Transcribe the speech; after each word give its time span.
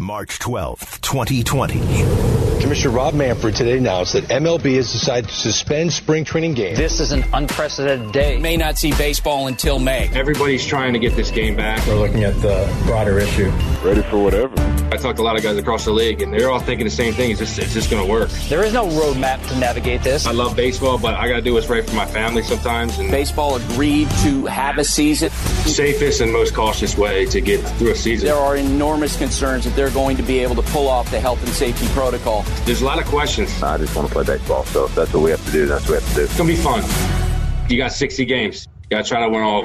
March 0.00 0.38
12th, 0.38 1.00
2020. 1.02 2.60
Commissioner 2.60 2.94
Rob 2.94 3.14
Manfred 3.14 3.54
today 3.54 3.78
announced 3.78 4.14
that 4.14 4.24
MLB 4.24 4.76
has 4.76 4.92
decided 4.92 5.28
to 5.28 5.34
suspend 5.34 5.92
spring 5.92 6.24
training 6.24 6.54
games. 6.54 6.78
This 6.78 7.00
is 7.00 7.12
an 7.12 7.24
unprecedented 7.32 8.12
day. 8.12 8.38
May 8.38 8.56
not 8.56 8.78
see 8.78 8.92
baseball 8.92 9.46
until 9.46 9.78
May. 9.78 10.08
Everybody's 10.14 10.64
trying 10.64 10.92
to 10.94 10.98
get 10.98 11.16
this 11.16 11.30
game 11.30 11.56
back. 11.56 11.86
We're 11.86 11.96
looking 11.96 12.24
at 12.24 12.34
the 12.40 12.72
broader 12.86 13.18
issue. 13.18 13.50
Ready 13.82 14.02
for 14.02 14.22
whatever. 14.22 14.54
I 14.92 14.96
talked 14.96 15.16
to 15.16 15.22
a 15.22 15.24
lot 15.24 15.36
of 15.36 15.42
guys 15.42 15.56
across 15.56 15.84
the 15.84 15.92
league, 15.92 16.20
and 16.20 16.32
they're 16.32 16.50
all 16.50 16.58
thinking 16.58 16.84
the 16.84 16.90
same 16.90 17.12
thing. 17.12 17.30
It's 17.30 17.40
just, 17.40 17.58
it's 17.58 17.72
just 17.72 17.90
going 17.90 18.04
to 18.04 18.10
work. 18.10 18.28
There 18.48 18.64
is 18.64 18.72
no 18.72 18.86
roadmap 18.88 19.46
to 19.48 19.58
navigate 19.58 20.02
this. 20.02 20.26
I 20.26 20.32
love 20.32 20.56
baseball, 20.56 20.98
but 20.98 21.14
I 21.14 21.28
got 21.28 21.36
to 21.36 21.42
do 21.42 21.54
what's 21.54 21.68
right 21.68 21.88
for 21.88 21.94
my 21.94 22.06
family 22.06 22.42
sometimes. 22.42 22.98
And 22.98 23.10
baseball 23.10 23.56
agreed 23.56 24.08
to 24.22 24.46
have 24.46 24.78
a 24.78 24.84
season. 24.84 25.30
Safest 25.30 26.20
and 26.20 26.32
most 26.32 26.54
cautious 26.54 26.96
way 26.96 27.24
to 27.26 27.40
get 27.40 27.58
through 27.78 27.92
a 27.92 27.96
season. 27.96 28.26
There 28.26 28.36
are 28.36 28.56
enormous 28.56 29.16
concerns 29.16 29.64
that 29.64 29.74
they're 29.90 29.94
going 29.94 30.16
to 30.16 30.22
be 30.22 30.38
able 30.38 30.54
to 30.54 30.62
pull 30.70 30.88
off 30.88 31.10
the 31.10 31.18
health 31.18 31.42
and 31.42 31.52
safety 31.52 31.86
protocol. 31.88 32.42
There's 32.64 32.80
a 32.80 32.84
lot 32.84 33.00
of 33.00 33.06
questions. 33.06 33.60
I 33.62 33.76
just 33.76 33.96
want 33.96 34.06
to 34.06 34.14
play 34.14 34.24
baseball, 34.24 34.64
so 34.66 34.84
if 34.84 34.94
that's 34.94 35.12
what 35.12 35.22
we 35.22 35.30
have 35.30 35.44
to 35.46 35.50
do, 35.50 35.66
that's 35.66 35.82
what 35.82 35.90
we 35.90 35.94
have 35.96 36.08
to 36.10 36.14
do. 36.14 36.22
It's 36.22 36.36
going 36.36 36.48
to 36.48 36.56
be 36.56 36.62
fun. 36.62 37.68
You 37.68 37.76
got 37.76 37.92
60 37.92 38.24
games. 38.24 38.68
You 38.84 38.96
got 38.96 39.04
to 39.04 39.08
try 39.08 39.20
to 39.20 39.28
win 39.28 39.42
all. 39.42 39.62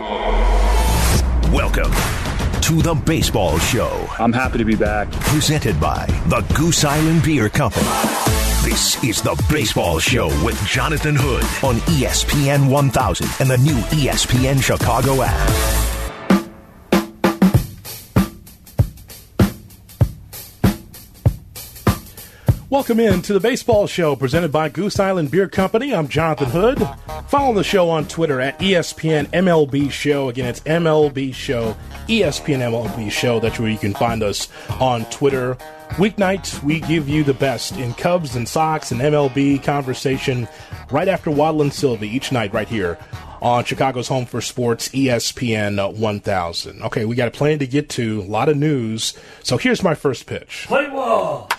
Welcome 1.53 1.91
to 2.61 2.81
the 2.81 2.99
Baseball 3.05 3.59
Show. 3.59 4.07
I'm 4.17 4.33
happy 4.33 4.57
to 4.57 4.65
be 4.65 4.75
back. 4.75 5.11
Presented 5.11 5.79
by 5.79 6.07
the 6.27 6.41
Goose 6.55 6.83
Island 6.83 7.23
Beer 7.23 7.47
Company. 7.47 7.85
This 8.63 9.03
is 9.03 9.21
the 9.21 9.39
Baseball 9.51 9.99
Show 9.99 10.27
with 10.43 10.59
Jonathan 10.65 11.15
Hood 11.15 11.43
on 11.63 11.75
ESPN 11.93 12.67
1000 12.71 13.27
and 13.41 13.49
the 13.49 13.57
new 13.57 13.75
ESPN 13.75 14.61
Chicago 14.61 15.21
app. 15.21 15.94
Welcome 22.75 22.99
in 22.99 23.21
to 23.21 23.31
the 23.31 23.39
Baseball 23.39 23.87
Show 23.87 24.17
presented 24.17 24.51
by 24.51 24.67
Goose 24.67 24.99
Island 24.99 25.31
Beer 25.31 25.47
Company. 25.47 25.95
I'm 25.95 26.09
Jonathan 26.09 26.49
Hood. 26.49 26.85
Follow 27.29 27.53
the 27.53 27.63
show 27.63 27.89
on 27.89 28.05
Twitter 28.05 28.41
at 28.41 28.59
ESPN 28.59 29.27
MLB 29.27 29.89
Show. 29.89 30.27
Again, 30.27 30.47
it's 30.47 30.59
MLB 30.59 31.33
Show, 31.33 31.77
ESPN 32.09 32.59
MLB 32.59 33.09
Show. 33.09 33.39
That's 33.39 33.61
where 33.61 33.69
you 33.69 33.77
can 33.77 33.93
find 33.93 34.21
us 34.21 34.49
on 34.71 35.05
Twitter. 35.05 35.55
Weeknights, 35.91 36.61
we 36.63 36.81
give 36.81 37.07
you 37.07 37.23
the 37.23 37.33
best 37.33 37.77
in 37.77 37.93
Cubs 37.93 38.35
and 38.35 38.45
Sox 38.45 38.91
and 38.91 38.99
MLB 38.99 39.63
conversation 39.63 40.45
right 40.91 41.07
after 41.07 41.31
Waddle 41.31 41.61
and 41.61 41.73
Silvy 41.73 42.09
each 42.09 42.33
night 42.33 42.53
right 42.53 42.67
here 42.67 42.97
on 43.41 43.63
Chicago's 43.63 44.09
Home 44.09 44.25
for 44.25 44.41
Sports, 44.41 44.89
ESPN 44.89 45.97
1000. 45.97 46.81
Okay, 46.81 47.05
we 47.05 47.15
got 47.15 47.29
a 47.29 47.31
plan 47.31 47.59
to 47.59 47.67
get 47.67 47.87
to, 47.91 48.19
a 48.19 48.23
lot 48.23 48.49
of 48.49 48.57
news. 48.57 49.13
So 49.43 49.55
here's 49.55 49.81
my 49.81 49.95
first 49.95 50.25
pitch. 50.25 50.65
Play 50.67 50.89
ball! 50.89 51.49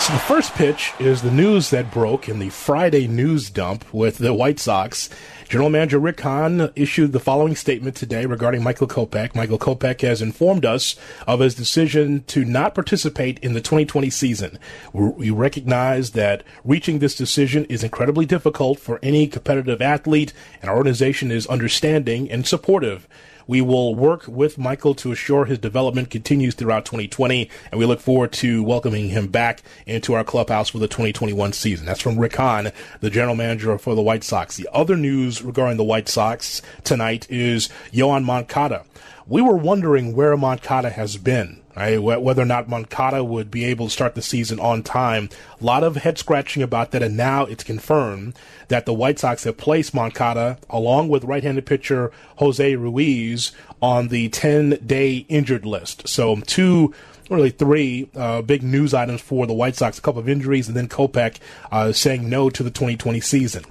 So 0.00 0.12
the 0.12 0.20
first 0.20 0.54
pitch 0.54 0.92
is 0.98 1.20
the 1.20 1.30
news 1.30 1.70
that 1.70 1.90
broke 1.90 2.28
in 2.28 2.38
the 2.38 2.48
Friday 2.50 3.06
news 3.08 3.50
dump 3.50 3.84
with 3.92 4.18
the 4.18 4.32
White 4.32 4.58
Sox. 4.58 5.10
General 5.48 5.70
Manager 5.70 5.98
Rick 5.98 6.20
Hahn 6.20 6.70
issued 6.76 7.12
the 7.12 7.20
following 7.20 7.56
statement 7.56 7.96
today 7.96 8.24
regarding 8.24 8.62
Michael 8.62 8.86
Kopech. 8.86 9.34
Michael 9.34 9.58
Kopech 9.58 10.00
has 10.02 10.22
informed 10.22 10.64
us 10.64 10.94
of 11.26 11.40
his 11.40 11.54
decision 11.54 12.22
to 12.28 12.44
not 12.44 12.74
participate 12.74 13.38
in 13.40 13.54
the 13.54 13.60
2020 13.60 14.08
season. 14.08 14.58
We 14.92 15.30
recognize 15.30 16.12
that 16.12 16.42
reaching 16.64 17.00
this 17.00 17.16
decision 17.16 17.64
is 17.66 17.82
incredibly 17.82 18.24
difficult 18.24 18.78
for 18.78 19.00
any 19.02 19.26
competitive 19.26 19.82
athlete, 19.82 20.32
and 20.62 20.70
our 20.70 20.76
organization 20.76 21.30
is 21.30 21.46
understanding 21.48 22.30
and 22.30 22.46
supportive. 22.46 23.08
We 23.48 23.62
will 23.62 23.94
work 23.94 24.28
with 24.28 24.58
Michael 24.58 24.94
to 24.96 25.10
assure 25.10 25.46
his 25.46 25.58
development 25.58 26.10
continues 26.10 26.54
throughout 26.54 26.84
2020, 26.84 27.48
and 27.72 27.78
we 27.78 27.86
look 27.86 27.98
forward 27.98 28.30
to 28.34 28.62
welcoming 28.62 29.08
him 29.08 29.28
back 29.28 29.62
into 29.86 30.12
our 30.12 30.22
clubhouse 30.22 30.68
for 30.68 30.78
the 30.78 30.86
2021 30.86 31.54
season. 31.54 31.86
That's 31.86 32.02
from 32.02 32.18
Rick 32.18 32.36
Hahn, 32.36 32.72
the 33.00 33.08
general 33.08 33.34
manager 33.34 33.78
for 33.78 33.94
the 33.94 34.02
White 34.02 34.22
Sox. 34.22 34.58
The 34.58 34.68
other 34.70 34.96
news 34.96 35.40
regarding 35.40 35.78
the 35.78 35.84
White 35.84 36.10
Sox 36.10 36.60
tonight 36.84 37.26
is 37.30 37.70
Yoan 37.90 38.22
Moncada. 38.24 38.84
We 39.28 39.42
were 39.42 39.56
wondering 39.56 40.14
where 40.14 40.36
Moncada 40.36 40.90
has 40.90 41.16
been 41.16 41.60
right? 41.78 42.02
Whether 42.02 42.42
or 42.42 42.46
not 42.46 42.68
Moncada 42.68 43.22
would 43.22 43.50
be 43.50 43.64
able 43.64 43.86
to 43.86 43.92
start 43.92 44.14
the 44.14 44.22
season 44.22 44.58
on 44.58 44.82
time. 44.82 45.30
A 45.60 45.64
lot 45.64 45.84
of 45.84 45.96
head 45.96 46.18
scratching 46.18 46.62
about 46.62 46.90
that, 46.90 47.02
and 47.02 47.16
now 47.16 47.44
it's 47.44 47.62
confirmed 47.62 48.34
that 48.66 48.84
the 48.84 48.92
White 48.92 49.18
Sox 49.20 49.44
have 49.44 49.56
placed 49.56 49.94
Moncada 49.94 50.58
along 50.68 51.08
with 51.08 51.24
right-handed 51.24 51.66
pitcher 51.66 52.10
Jose 52.36 52.74
Ruiz 52.74 53.52
on 53.80 54.08
the 54.08 54.28
10-day 54.30 55.26
injured 55.28 55.64
list. 55.64 56.08
So 56.08 56.36
two 56.40 56.92
really 57.30 57.50
three 57.50 58.08
uh, 58.16 58.42
big 58.42 58.62
news 58.62 58.94
items 58.94 59.20
for 59.20 59.46
the 59.46 59.52
White 59.52 59.76
Sox: 59.76 59.98
a 59.98 60.02
couple 60.02 60.20
of 60.20 60.28
injuries, 60.28 60.66
and 60.66 60.76
then 60.76 60.88
Kopech 60.88 61.36
uh, 61.70 61.92
saying 61.92 62.28
no 62.28 62.50
to 62.50 62.62
the 62.62 62.70
2020 62.70 63.20
season. 63.20 63.64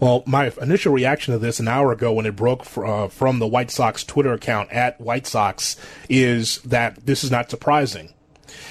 Well, 0.00 0.22
my 0.26 0.52
initial 0.60 0.92
reaction 0.92 1.32
to 1.32 1.38
this 1.38 1.58
an 1.58 1.66
hour 1.66 1.90
ago 1.90 2.12
when 2.12 2.26
it 2.26 2.36
broke 2.36 2.64
fr- 2.64 2.86
uh, 2.86 3.08
from 3.08 3.40
the 3.40 3.48
White 3.48 3.70
Sox 3.70 4.04
Twitter 4.04 4.32
account 4.32 4.70
at 4.70 5.00
White 5.00 5.26
Sox 5.26 5.76
is 6.08 6.58
that 6.62 7.04
this 7.04 7.24
is 7.24 7.30
not 7.30 7.50
surprising. 7.50 8.12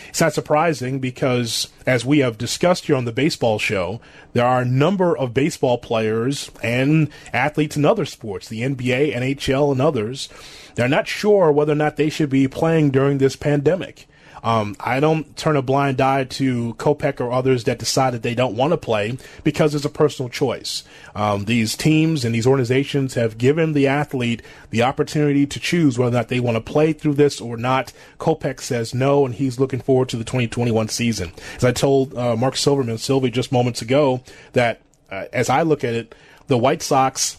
It's 0.10 0.22
not 0.22 0.34
surprising 0.34 1.00
because, 1.00 1.68
as 1.86 2.06
we 2.06 2.20
have 2.20 2.38
discussed 2.38 2.86
here 2.86 2.96
on 2.96 3.06
the 3.06 3.12
baseball 3.12 3.60
show, 3.60 4.00
there 4.34 4.46
are 4.46 4.62
a 4.62 4.66
number 4.66 5.16
of 5.16 5.34
baseball 5.34 5.78
players 5.78 6.50
and 6.64 7.10
athletes 7.34 7.78
in 7.78 7.86
other 7.86 8.06
sports, 8.06 8.48
the 8.48 8.62
NBA, 8.62 9.14
NHL, 9.16 9.72
and 9.72 9.82
others. 9.82 10.30
They're 10.76 10.88
not 10.88 11.08
sure 11.08 11.52
whether 11.52 11.74
or 11.74 11.76
not 11.76 11.98
they 11.98 12.10
should 12.10 12.30
be 12.30 12.48
playing 12.48 12.92
during 12.92 13.18
this 13.18 13.36
pandemic. 13.36 14.08
Um, 14.44 14.76
I 14.80 15.00
don't 15.00 15.36
turn 15.36 15.56
a 15.56 15.62
blind 15.62 16.02
eye 16.02 16.26
to 16.26 16.74
Kopech 16.76 17.20
or 17.20 17.32
others 17.32 17.64
that 17.66 17.80
decide 17.80 18.14
that 18.14 18.24
they 18.24 18.36
don't 18.36 18.56
want 18.56 18.72
to 18.72 18.78
play 18.78 19.18
because 19.44 19.76
it's 19.76 19.86
a 19.86 19.90
personal 19.90 20.30
choice. 20.30 20.84
Um, 21.16 21.46
these 21.46 21.76
teams 21.76 22.24
and 22.24 22.34
these 22.34 22.48
organizations 22.48 23.16
have 23.16 23.38
given 23.38 23.74
the 23.74 23.88
athlete 23.88 24.42
the 24.70 24.84
opportunity 24.84 25.46
to 25.46 25.60
choose 25.60 25.98
whether 25.98 26.16
or 26.16 26.20
not 26.20 26.30
they 26.30 26.40
want 26.40 26.56
to 26.56 26.62
play 26.62 26.94
through 26.94 27.16
this 27.16 27.42
or 27.42 27.58
not. 27.58 27.94
Kopech 28.20 28.62
says 28.62 28.94
no, 28.94 29.26
and 29.26 29.36
he's 29.36 29.60
looking 29.60 29.80
forward 29.80 30.10
to 30.10 30.18
the 30.18 30.24
2021 30.24 30.90
season. 30.90 31.32
As 31.56 31.64
I 31.64 31.72
told 31.72 32.16
uh, 32.16 32.36
Marc 32.36 32.58
Silverman, 32.58 32.98
Silvy, 32.98 33.32
just 33.32 33.52
moments 33.52 33.82
ago, 33.82 34.22
that 34.54 34.82
uh, 35.12 35.26
as 35.34 35.50
I 35.50 35.62
look 35.62 35.84
at 35.84 35.94
it, 35.94 36.16
the 36.48 36.58
White 36.58 36.82
Sox 36.82 37.38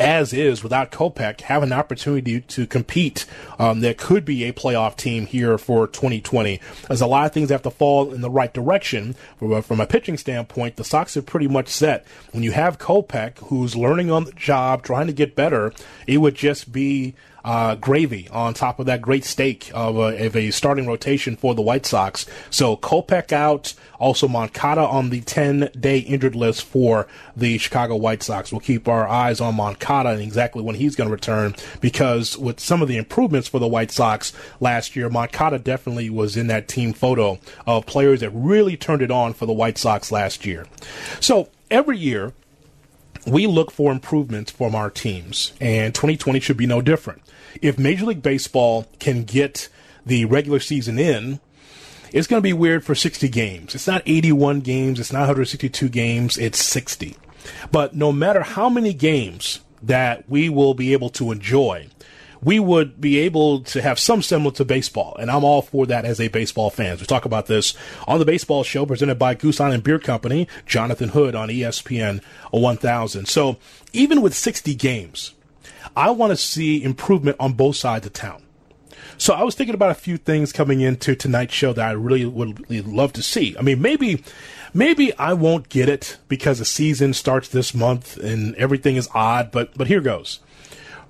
as 0.00 0.32
is 0.32 0.62
without 0.62 0.90
Kopech 0.90 1.42
have 1.42 1.62
an 1.62 1.72
opportunity 1.72 2.40
to 2.40 2.66
compete. 2.66 3.26
Um, 3.58 3.80
there 3.80 3.94
could 3.94 4.24
be 4.24 4.44
a 4.44 4.52
playoff 4.52 4.96
team 4.96 5.26
here 5.26 5.58
for 5.58 5.86
2020. 5.86 6.60
There's 6.88 7.00
a 7.00 7.06
lot 7.06 7.26
of 7.26 7.32
things 7.32 7.48
that 7.48 7.54
have 7.54 7.62
to 7.62 7.70
fall 7.70 8.12
in 8.12 8.22
the 8.22 8.30
right 8.30 8.52
direction. 8.52 9.14
From, 9.38 9.62
from 9.62 9.80
a 9.80 9.86
pitching 9.86 10.16
standpoint, 10.16 10.76
the 10.76 10.84
Sox 10.84 11.16
are 11.16 11.22
pretty 11.22 11.48
much 11.48 11.68
set. 11.68 12.06
When 12.32 12.42
you 12.42 12.52
have 12.52 12.78
Kopech, 12.78 13.38
who's 13.38 13.76
learning 13.76 14.10
on 14.10 14.24
the 14.24 14.32
job, 14.32 14.82
trying 14.82 15.06
to 15.06 15.12
get 15.12 15.36
better, 15.36 15.72
it 16.06 16.18
would 16.18 16.34
just 16.34 16.72
be 16.72 17.14
uh, 17.44 17.74
gravy 17.76 18.28
on 18.30 18.54
top 18.54 18.78
of 18.78 18.86
that 18.86 19.02
great 19.02 19.24
steak 19.24 19.70
of 19.74 19.96
a, 19.96 20.26
of 20.26 20.36
a, 20.36 20.50
starting 20.50 20.86
rotation 20.86 21.36
for 21.36 21.54
the 21.54 21.62
White 21.62 21.86
Sox. 21.86 22.26
So 22.50 22.76
Kopech 22.76 23.32
out, 23.32 23.74
also 23.98 24.28
Moncada 24.28 24.82
on 24.82 25.10
the 25.10 25.20
10 25.20 25.70
day 25.78 25.98
injured 25.98 26.34
list 26.34 26.64
for 26.64 27.06
the 27.36 27.58
Chicago 27.58 27.96
White 27.96 28.22
Sox. 28.22 28.52
We'll 28.52 28.60
keep 28.60 28.88
our 28.88 29.08
eyes 29.08 29.40
on 29.40 29.54
Moncada 29.54 30.10
and 30.10 30.20
exactly 30.20 30.62
when 30.62 30.74
he's 30.74 30.96
going 30.96 31.08
to 31.08 31.12
return 31.12 31.54
because 31.80 32.36
with 32.36 32.60
some 32.60 32.82
of 32.82 32.88
the 32.88 32.96
improvements 32.96 33.48
for 33.48 33.58
the 33.58 33.68
White 33.68 33.90
Sox 33.90 34.32
last 34.58 34.96
year, 34.96 35.08
Moncada 35.08 35.58
definitely 35.58 36.10
was 36.10 36.36
in 36.36 36.46
that 36.48 36.68
team 36.68 36.92
photo 36.92 37.38
of 37.66 37.86
players 37.86 38.20
that 38.20 38.30
really 38.30 38.76
turned 38.76 39.02
it 39.02 39.10
on 39.10 39.32
for 39.32 39.46
the 39.46 39.52
White 39.52 39.78
Sox 39.78 40.12
last 40.12 40.44
year. 40.44 40.66
So 41.20 41.48
every 41.70 41.96
year, 41.96 42.32
we 43.30 43.46
look 43.46 43.70
for 43.70 43.92
improvements 43.92 44.50
from 44.50 44.74
our 44.74 44.90
teams, 44.90 45.52
and 45.60 45.94
2020 45.94 46.40
should 46.40 46.56
be 46.56 46.66
no 46.66 46.82
different. 46.82 47.22
If 47.62 47.78
Major 47.78 48.06
League 48.06 48.22
Baseball 48.22 48.86
can 48.98 49.24
get 49.24 49.68
the 50.04 50.24
regular 50.24 50.60
season 50.60 50.98
in, 50.98 51.40
it's 52.12 52.26
going 52.26 52.40
to 52.40 52.46
be 52.46 52.52
weird 52.52 52.84
for 52.84 52.94
60 52.94 53.28
games. 53.28 53.74
It's 53.74 53.86
not 53.86 54.02
81 54.04 54.60
games, 54.60 54.98
it's 54.98 55.12
not 55.12 55.20
162 55.20 55.88
games, 55.88 56.36
it's 56.36 56.58
60. 56.58 57.16
But 57.70 57.94
no 57.94 58.12
matter 58.12 58.42
how 58.42 58.68
many 58.68 58.92
games 58.92 59.60
that 59.82 60.28
we 60.28 60.48
will 60.48 60.74
be 60.74 60.92
able 60.92 61.10
to 61.10 61.32
enjoy, 61.32 61.88
we 62.42 62.58
would 62.58 63.00
be 63.00 63.18
able 63.18 63.60
to 63.60 63.82
have 63.82 63.98
some 63.98 64.22
semblance 64.22 64.60
of 64.60 64.66
baseball. 64.66 65.16
And 65.18 65.30
I'm 65.30 65.44
all 65.44 65.62
for 65.62 65.86
that 65.86 66.04
as 66.04 66.20
a 66.20 66.28
baseball 66.28 66.70
fan. 66.70 66.96
We 66.98 67.06
talk 67.06 67.24
about 67.24 67.46
this 67.46 67.74
on 68.08 68.18
the 68.18 68.24
baseball 68.24 68.64
show 68.64 68.86
presented 68.86 69.18
by 69.18 69.34
Goose 69.34 69.60
Island 69.60 69.84
Beer 69.84 69.98
Company, 69.98 70.48
Jonathan 70.66 71.10
Hood 71.10 71.34
on 71.34 71.48
ESPN 71.48 72.22
1000. 72.50 73.26
So 73.26 73.58
even 73.92 74.22
with 74.22 74.34
60 74.34 74.74
games, 74.74 75.34
I 75.96 76.10
want 76.10 76.30
to 76.30 76.36
see 76.36 76.82
improvement 76.82 77.36
on 77.40 77.52
both 77.52 77.76
sides 77.76 78.06
of 78.06 78.12
town. 78.12 78.42
So 79.18 79.34
I 79.34 79.42
was 79.42 79.54
thinking 79.54 79.74
about 79.74 79.90
a 79.90 79.94
few 79.94 80.16
things 80.16 80.50
coming 80.50 80.80
into 80.80 81.14
tonight's 81.14 81.52
show 81.52 81.74
that 81.74 81.86
I 81.86 81.92
really 81.92 82.24
would 82.24 82.70
love 82.70 83.12
to 83.14 83.22
see. 83.22 83.54
I 83.58 83.60
mean, 83.60 83.82
maybe, 83.82 84.24
maybe 84.72 85.12
I 85.18 85.34
won't 85.34 85.68
get 85.68 85.90
it 85.90 86.16
because 86.28 86.58
the 86.58 86.64
season 86.64 87.12
starts 87.12 87.48
this 87.48 87.74
month 87.74 88.16
and 88.16 88.54
everything 88.54 88.96
is 88.96 89.10
odd, 89.12 89.50
but, 89.50 89.76
but 89.76 89.88
here 89.88 90.00
goes. 90.00 90.40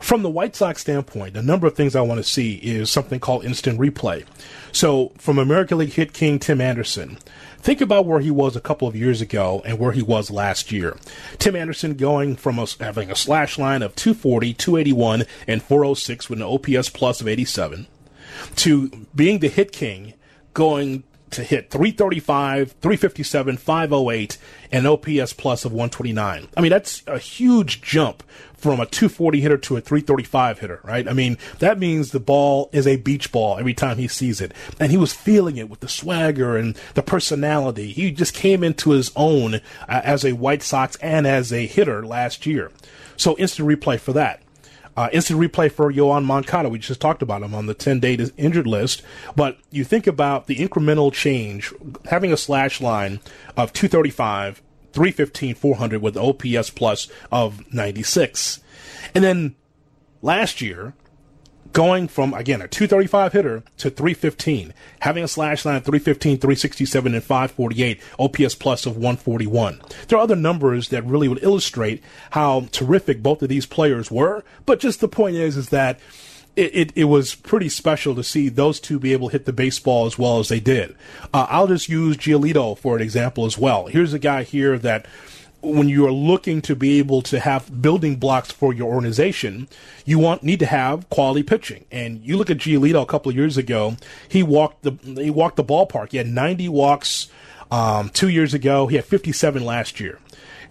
From 0.00 0.22
the 0.22 0.30
White 0.30 0.56
Sox 0.56 0.80
standpoint, 0.80 1.36
a 1.36 1.42
number 1.42 1.66
of 1.66 1.76
things 1.76 1.94
I 1.94 2.00
want 2.00 2.18
to 2.18 2.24
see 2.24 2.54
is 2.54 2.90
something 2.90 3.20
called 3.20 3.44
instant 3.44 3.78
replay. 3.78 4.24
So, 4.72 5.12
from 5.18 5.38
American 5.38 5.78
League 5.78 5.92
hit 5.92 6.14
king 6.14 6.38
Tim 6.38 6.60
Anderson, 6.60 7.18
think 7.58 7.80
about 7.80 8.06
where 8.06 8.20
he 8.20 8.30
was 8.30 8.56
a 8.56 8.60
couple 8.60 8.88
of 8.88 8.96
years 8.96 9.20
ago 9.20 9.62
and 9.64 9.78
where 9.78 9.92
he 9.92 10.02
was 10.02 10.30
last 10.30 10.72
year. 10.72 10.96
Tim 11.38 11.54
Anderson 11.54 11.94
going 11.94 12.34
from 12.34 12.58
a, 12.58 12.66
having 12.80 13.10
a 13.10 13.14
slash 13.14 13.58
line 13.58 13.82
of 13.82 13.94
240, 13.94 14.54
281, 14.54 15.24
and 15.46 15.62
406 15.62 16.30
with 16.30 16.40
an 16.40 16.46
OPS 16.46 16.88
plus 16.88 17.20
of 17.20 17.28
87 17.28 17.86
to 18.56 19.06
being 19.14 19.40
the 19.40 19.48
hit 19.48 19.70
king 19.70 20.14
going 20.54 21.04
to 21.30 21.42
hit 21.42 21.70
335, 21.70 22.72
357, 22.72 23.56
508, 23.56 24.38
and 24.72 24.86
OPS 24.86 25.32
plus 25.32 25.64
of 25.64 25.72
129. 25.72 26.48
I 26.56 26.60
mean, 26.60 26.70
that's 26.70 27.02
a 27.06 27.18
huge 27.18 27.82
jump 27.82 28.22
from 28.54 28.78
a 28.78 28.86
240 28.86 29.40
hitter 29.40 29.56
to 29.56 29.76
a 29.76 29.80
335 29.80 30.58
hitter, 30.58 30.80
right? 30.84 31.08
I 31.08 31.12
mean, 31.12 31.38
that 31.60 31.78
means 31.78 32.10
the 32.10 32.20
ball 32.20 32.68
is 32.72 32.86
a 32.86 32.96
beach 32.96 33.32
ball 33.32 33.58
every 33.58 33.74
time 33.74 33.96
he 33.96 34.06
sees 34.06 34.40
it. 34.40 34.52
And 34.78 34.90
he 34.90 34.98
was 34.98 35.12
feeling 35.12 35.56
it 35.56 35.70
with 35.70 35.80
the 35.80 35.88
swagger 35.88 36.56
and 36.56 36.76
the 36.94 37.02
personality. 37.02 37.92
He 37.92 38.10
just 38.10 38.34
came 38.34 38.62
into 38.62 38.90
his 38.90 39.10
own 39.16 39.54
uh, 39.54 39.58
as 39.88 40.24
a 40.24 40.32
White 40.32 40.62
Sox 40.62 40.96
and 40.96 41.26
as 41.26 41.52
a 41.52 41.66
hitter 41.66 42.04
last 42.04 42.44
year. 42.44 42.70
So 43.16 43.36
instant 43.38 43.68
replay 43.68 43.98
for 43.98 44.12
that. 44.12 44.42
Uh, 44.96 45.08
instant 45.12 45.40
replay 45.40 45.70
for 45.70 45.92
Yoan 45.92 46.24
Moncada. 46.24 46.68
We 46.68 46.78
just 46.78 47.00
talked 47.00 47.22
about 47.22 47.42
him 47.42 47.54
on 47.54 47.66
the 47.66 47.74
10 47.74 48.00
day 48.00 48.18
injured 48.36 48.66
list. 48.66 49.02
But 49.36 49.58
you 49.70 49.84
think 49.84 50.06
about 50.06 50.46
the 50.46 50.56
incremental 50.56 51.12
change, 51.12 51.72
having 52.06 52.32
a 52.32 52.36
slash 52.36 52.80
line 52.80 53.20
of 53.56 53.72
235, 53.72 54.62
315, 54.92 55.54
400 55.54 56.02
with 56.02 56.16
OPS 56.16 56.70
plus 56.70 57.08
of 57.30 57.72
96. 57.72 58.60
And 59.14 59.24
then 59.24 59.56
last 60.22 60.60
year, 60.60 60.94
going 61.72 62.08
from 62.08 62.34
again 62.34 62.60
a 62.60 62.68
235 62.68 63.32
hitter 63.32 63.62
to 63.78 63.90
315, 63.90 64.74
having 65.00 65.24
a 65.24 65.28
slash 65.28 65.64
line 65.64 65.76
of 65.76 65.84
315, 65.84 66.38
367, 66.38 67.14
and 67.14 67.22
548, 67.22 68.00
OPS 68.18 68.54
plus 68.54 68.86
of 68.86 68.96
141. 68.96 69.80
There 70.08 70.18
are 70.18 70.22
other 70.22 70.36
numbers 70.36 70.88
that 70.88 71.04
really 71.04 71.28
would 71.28 71.42
illustrate 71.42 72.02
how 72.30 72.68
terrific 72.72 73.22
both 73.22 73.42
of 73.42 73.48
these 73.48 73.66
players 73.66 74.10
were, 74.10 74.44
but 74.66 74.80
just 74.80 75.00
the 75.00 75.08
point 75.08 75.36
is, 75.36 75.56
is 75.56 75.68
that 75.70 76.00
it, 76.56 76.74
it, 76.74 76.92
it, 76.96 77.04
was 77.04 77.34
pretty 77.36 77.68
special 77.68 78.14
to 78.16 78.24
see 78.24 78.48
those 78.48 78.80
two 78.80 78.98
be 78.98 79.12
able 79.12 79.28
to 79.28 79.32
hit 79.32 79.44
the 79.44 79.52
baseball 79.52 80.06
as 80.06 80.18
well 80.18 80.40
as 80.40 80.48
they 80.48 80.58
did. 80.58 80.96
Uh, 81.32 81.46
I'll 81.48 81.68
just 81.68 81.88
use 81.88 82.16
Giolito 82.16 82.76
for 82.76 82.96
an 82.96 83.02
example 83.02 83.46
as 83.46 83.56
well. 83.56 83.86
Here's 83.86 84.12
a 84.12 84.18
guy 84.18 84.42
here 84.42 84.76
that 84.78 85.06
when 85.62 85.88
you 85.88 86.06
are 86.06 86.12
looking 86.12 86.62
to 86.62 86.74
be 86.74 86.98
able 86.98 87.22
to 87.22 87.40
have 87.40 87.82
building 87.82 88.16
blocks 88.16 88.50
for 88.50 88.72
your 88.72 88.92
organization, 88.92 89.68
you 90.04 90.18
want 90.18 90.42
need 90.42 90.58
to 90.60 90.66
have 90.66 91.08
quality 91.10 91.42
pitching. 91.42 91.84
And 91.90 92.24
you 92.24 92.36
look 92.36 92.50
at 92.50 92.58
Giolito 92.58 93.02
a 93.02 93.06
couple 93.06 93.30
of 93.30 93.36
years 93.36 93.56
ago; 93.56 93.96
he 94.28 94.42
walked 94.42 94.82
the 94.82 94.92
he 95.22 95.30
walked 95.30 95.56
the 95.56 95.64
ballpark. 95.64 96.12
He 96.12 96.18
had 96.18 96.28
90 96.28 96.68
walks 96.68 97.28
um, 97.70 98.10
two 98.10 98.28
years 98.28 98.54
ago. 98.54 98.86
He 98.86 98.96
had 98.96 99.04
57 99.04 99.64
last 99.64 100.00
year. 100.00 100.18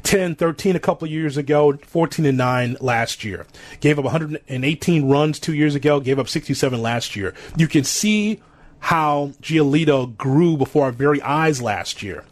10 0.04 0.36
13 0.36 0.76
a 0.76 0.80
couple 0.80 1.06
of 1.06 1.12
years 1.12 1.36
ago, 1.38 1.74
14 1.74 2.26
and 2.26 2.38
9 2.38 2.78
last 2.80 3.24
year. 3.24 3.46
Gave 3.82 4.00
up 4.00 4.06
118 4.06 5.10
runs 5.10 5.40
two 5.40 5.54
years 5.54 5.76
ago, 5.76 6.00
gave 6.00 6.20
up 6.20 6.30
67 6.30 6.82
last 6.82 7.16
year. 7.16 7.34
You 7.58 7.68
can 7.68 7.84
see 7.84 8.40
how 8.80 9.34
Giolito 9.42 10.16
grew 10.16 10.58
before 10.58 10.86
our 10.86 10.92
very 10.92 11.22
eyes 11.22 11.62
last 11.62 12.02
year. 12.02 12.24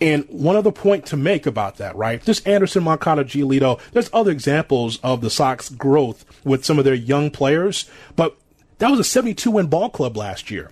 And 0.00 0.24
one 0.28 0.56
other 0.56 0.72
point 0.72 1.06
to 1.06 1.16
make 1.16 1.46
about 1.46 1.76
that, 1.76 1.96
right? 1.96 2.20
This 2.22 2.40
Anderson, 2.40 2.84
Moncada, 2.84 3.24
Giolito, 3.24 3.80
there's 3.92 4.10
other 4.12 4.30
examples 4.30 4.98
of 5.02 5.20
the 5.20 5.30
Sox 5.30 5.68
growth 5.68 6.24
with 6.44 6.64
some 6.64 6.78
of 6.78 6.84
their 6.84 6.94
young 6.94 7.30
players, 7.30 7.88
but 8.16 8.36
that 8.78 8.90
was 8.90 9.00
a 9.00 9.04
72 9.04 9.50
win 9.50 9.66
ball 9.66 9.90
club 9.90 10.16
last 10.16 10.50
year. 10.50 10.70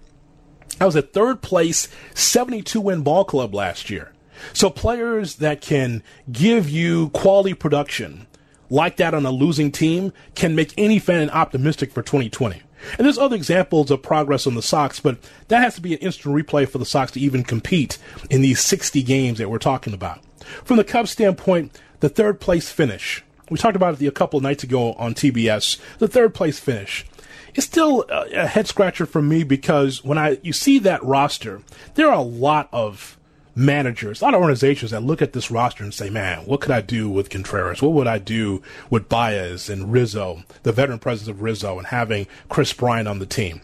That 0.79 0.87
was 0.87 0.97
a 0.97 1.03
third 1.03 1.43
place 1.43 1.89
72 2.15 2.81
win 2.81 3.03
ball 3.03 3.25
club 3.25 3.55
last 3.55 3.91
year. 3.91 4.13
So 4.53 4.71
players 4.71 5.37
that 5.37 5.61
can 5.61 6.03
give 6.31 6.69
you 6.69 7.11
quality 7.11 7.55
production 7.55 8.27
like 8.71 8.97
that 8.97 9.15
on 9.15 9.27
a 9.27 9.31
losing 9.31 9.71
team 9.71 10.13
can 10.35 10.55
make 10.55 10.73
any 10.79 10.99
fan 10.99 11.29
optimistic 11.31 11.93
for 11.93 12.03
2020. 12.03 12.63
And 12.99 13.05
there's 13.05 13.19
other 13.19 13.37
examples 13.37 13.91
of 13.91 14.03
progress 14.03 14.47
on 14.47 14.55
the 14.55 14.63
Sox, 14.63 15.01
but 15.01 15.19
that 15.49 15.63
has 15.63 15.75
to 15.77 15.81
be 15.81 15.95
an 15.95 16.01
instant 16.01 16.35
replay 16.35 16.69
for 16.69 16.79
the 16.79 16.87
Sox 16.87 17.13
to 17.13 17.21
even 17.21 17.45
compete 17.45 17.99
in 18.31 18.43
these 18.43 18.61
60 18.61 19.03
games 19.03 19.39
that 19.39 19.51
we're 19.51 19.59
talking 19.59 19.95
about. 19.95 20.21
From 20.65 20.77
the 20.77 20.85
Cubs 20.85 21.11
standpoint, 21.11 21.79
the 22.01 22.09
third 22.09 22.41
place 22.41 22.71
finish. 22.71 23.25
We 23.51 23.59
talked 23.59 23.77
about 23.77 24.01
it 24.01 24.07
a 24.07 24.11
couple 24.11 24.41
nights 24.41 24.65
ago 24.65 24.95
on 24.95 25.15
TBS. 25.15 25.79
The 25.99 26.09
third 26.09 26.35
place 26.35 26.59
finish. 26.59 27.07
It's 27.55 27.67
still 27.67 28.05
a 28.09 28.47
head 28.47 28.67
scratcher 28.67 29.05
for 29.05 29.21
me 29.21 29.45
because 29.45 30.03
when 30.03 30.17
I 30.17 30.39
you 30.43 30.55
see 30.55 30.79
that 30.81 31.05
roster, 31.05 31.61
there 31.95 32.09
are 32.09 32.15
a 32.17 32.23
lot 32.23 32.69
of 32.73 33.19
managers, 33.55 34.21
a 34.21 34.25
lot 34.25 34.35
of 34.35 34.41
organizations 34.41 34.91
that 34.91 35.03
look 35.03 35.21
at 35.21 35.33
this 35.33 35.51
roster 35.51 35.85
and 35.85 35.93
say, 35.93 36.09
man, 36.11 36.41
what 36.41 36.61
could 36.61 36.71
I 36.71 36.81
do 36.81 37.11
with 37.11 37.31
Contreras? 37.31 37.83
What 37.83 37.93
would 37.93 38.07
I 38.07 38.19
do 38.19 38.63
with 38.91 39.09
Baez 39.09 39.69
and 39.69 39.93
Rizzo, 39.93 40.43
the 40.63 40.73
veteran 40.73 40.99
presence 40.99 41.29
of 41.29 41.43
Rizzo, 41.43 41.79
and 41.79 41.89
having 41.89 42.27
Kris 42.49 42.73
Bryant 42.73 43.09
on 43.09 43.19
the 43.19 43.27
team? 43.27 43.61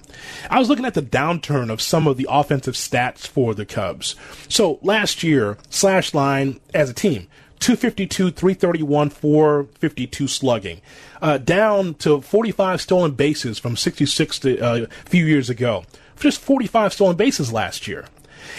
I 0.50 0.58
was 0.58 0.68
looking 0.68 0.84
at 0.84 0.94
the 0.94 1.02
downturn 1.02 1.70
of 1.70 1.80
some 1.80 2.06
of 2.06 2.16
the 2.16 2.26
offensive 2.28 2.74
stats 2.74 3.26
for 3.26 3.54
the 3.54 3.66
Cubs. 3.66 4.14
So 4.48 4.78
last 4.82 5.22
year, 5.22 5.56
slash 5.70 6.14
line 6.14 6.60
as 6.74 6.90
a 6.90 6.94
team, 6.94 7.28
252, 7.60 8.30
331, 8.30 9.10
452 9.10 10.28
slugging. 10.28 10.80
Uh, 11.20 11.38
down 11.38 11.94
to 11.94 12.20
45 12.20 12.80
stolen 12.80 13.12
bases 13.12 13.58
from 13.58 13.76
66 13.76 14.38
to, 14.40 14.60
uh, 14.60 14.76
a 14.84 15.08
few 15.08 15.24
years 15.24 15.50
ago. 15.50 15.84
Just 16.20 16.40
45 16.40 16.92
stolen 16.92 17.16
bases 17.16 17.52
last 17.52 17.88
year. 17.88 18.06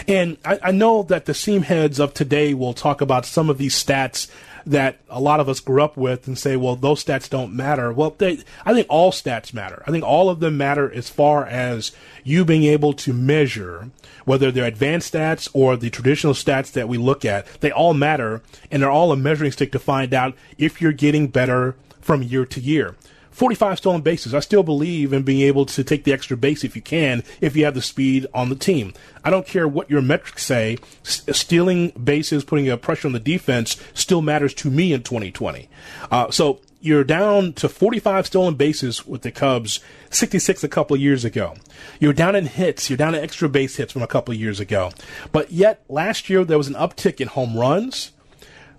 And 0.06 0.36
I, 0.44 0.58
I 0.64 0.70
know 0.70 1.02
that 1.04 1.26
the 1.26 1.34
seam 1.34 1.62
heads 1.62 1.98
of 1.98 2.14
today 2.14 2.54
will 2.54 2.74
talk 2.74 3.00
about 3.00 3.26
some 3.26 3.50
of 3.50 3.58
these 3.58 3.74
stats 3.74 4.30
that 4.66 4.98
a 5.08 5.20
lot 5.20 5.40
of 5.40 5.48
us 5.48 5.60
grew 5.60 5.82
up 5.82 5.96
with 5.96 6.26
and 6.26 6.38
say, 6.38 6.56
well, 6.56 6.76
those 6.76 7.04
stats 7.04 7.28
don't 7.28 7.54
matter. 7.54 7.92
Well, 7.92 8.14
they, 8.18 8.40
I 8.64 8.74
think 8.74 8.86
all 8.90 9.10
stats 9.10 9.54
matter. 9.54 9.82
I 9.86 9.90
think 9.90 10.04
all 10.04 10.28
of 10.28 10.40
them 10.40 10.56
matter 10.56 10.90
as 10.92 11.08
far 11.08 11.46
as 11.46 11.92
you 12.24 12.44
being 12.44 12.64
able 12.64 12.92
to 12.94 13.12
measure 13.12 13.90
whether 14.24 14.50
they're 14.50 14.66
advanced 14.66 15.14
stats 15.14 15.48
or 15.52 15.76
the 15.76 15.90
traditional 15.90 16.34
stats 16.34 16.72
that 16.72 16.88
we 16.88 16.98
look 16.98 17.24
at. 17.24 17.46
They 17.60 17.70
all 17.70 17.94
matter 17.94 18.42
and 18.70 18.82
they're 18.82 18.90
all 18.90 19.12
a 19.12 19.16
measuring 19.16 19.52
stick 19.52 19.72
to 19.72 19.78
find 19.78 20.12
out 20.12 20.34
if 20.58 20.80
you're 20.80 20.92
getting 20.92 21.28
better 21.28 21.74
from 22.00 22.22
year 22.22 22.44
to 22.46 22.60
year. 22.60 22.96
45 23.30 23.78
stolen 23.78 24.00
bases. 24.02 24.34
I 24.34 24.40
still 24.40 24.62
believe 24.62 25.12
in 25.12 25.22
being 25.22 25.42
able 25.42 25.66
to 25.66 25.84
take 25.84 26.04
the 26.04 26.12
extra 26.12 26.36
base 26.36 26.64
if 26.64 26.76
you 26.76 26.82
can, 26.82 27.22
if 27.40 27.56
you 27.56 27.64
have 27.64 27.74
the 27.74 27.82
speed 27.82 28.26
on 28.34 28.48
the 28.48 28.56
team. 28.56 28.92
I 29.24 29.30
don't 29.30 29.46
care 29.46 29.68
what 29.68 29.90
your 29.90 30.02
metrics 30.02 30.44
say. 30.44 30.78
Stealing 31.02 31.90
bases, 31.90 32.44
putting 32.44 32.68
a 32.68 32.76
pressure 32.76 33.08
on 33.08 33.12
the 33.12 33.20
defense 33.20 33.80
still 33.94 34.22
matters 34.22 34.54
to 34.54 34.70
me 34.70 34.92
in 34.92 35.02
2020. 35.02 35.68
Uh, 36.10 36.30
so 36.30 36.60
you're 36.80 37.04
down 37.04 37.52
to 37.54 37.68
45 37.68 38.26
stolen 38.26 38.54
bases 38.54 39.06
with 39.06 39.22
the 39.22 39.30
Cubs, 39.30 39.80
66 40.10 40.64
a 40.64 40.68
couple 40.68 40.94
of 40.94 41.00
years 41.00 41.24
ago. 41.24 41.54
You're 41.98 42.14
down 42.14 42.34
in 42.34 42.46
hits. 42.46 42.88
You're 42.88 42.96
down 42.96 43.14
in 43.14 43.22
extra 43.22 43.48
base 43.48 43.76
hits 43.76 43.92
from 43.92 44.02
a 44.02 44.06
couple 44.06 44.32
of 44.32 44.40
years 44.40 44.60
ago. 44.60 44.90
But 45.30 45.52
yet 45.52 45.84
last 45.88 46.30
year 46.30 46.44
there 46.44 46.58
was 46.58 46.68
an 46.68 46.74
uptick 46.74 47.20
in 47.20 47.28
home 47.28 47.56
runs 47.56 48.12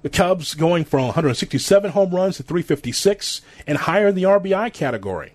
the 0.02 0.10
Cubs 0.10 0.54
going 0.54 0.84
from 0.84 1.06
167 1.06 1.92
home 1.92 2.14
runs 2.14 2.38
to 2.38 2.44
356 2.44 3.42
and 3.68 3.78
higher 3.78 4.08
in 4.08 4.16
the 4.16 4.24
RBI 4.24 4.74
category. 4.74 5.34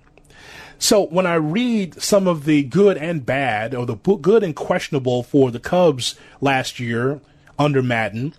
So 0.79 1.07
when 1.07 1.27
I 1.27 1.35
read 1.35 2.01
some 2.03 2.27
of 2.27 2.45
the 2.45 2.63
good 2.63 2.99
and 2.99 3.25
bad, 3.25 3.75
or 3.75 3.87
the 3.87 3.97
good 3.97 4.43
and 4.43 4.55
questionable 4.55 5.23
for 5.23 5.51
the 5.51 5.61
Cubs 5.61 6.17
last 6.41 6.79
year 6.79 7.21
under 7.59 7.83
Maddon, 7.83 8.35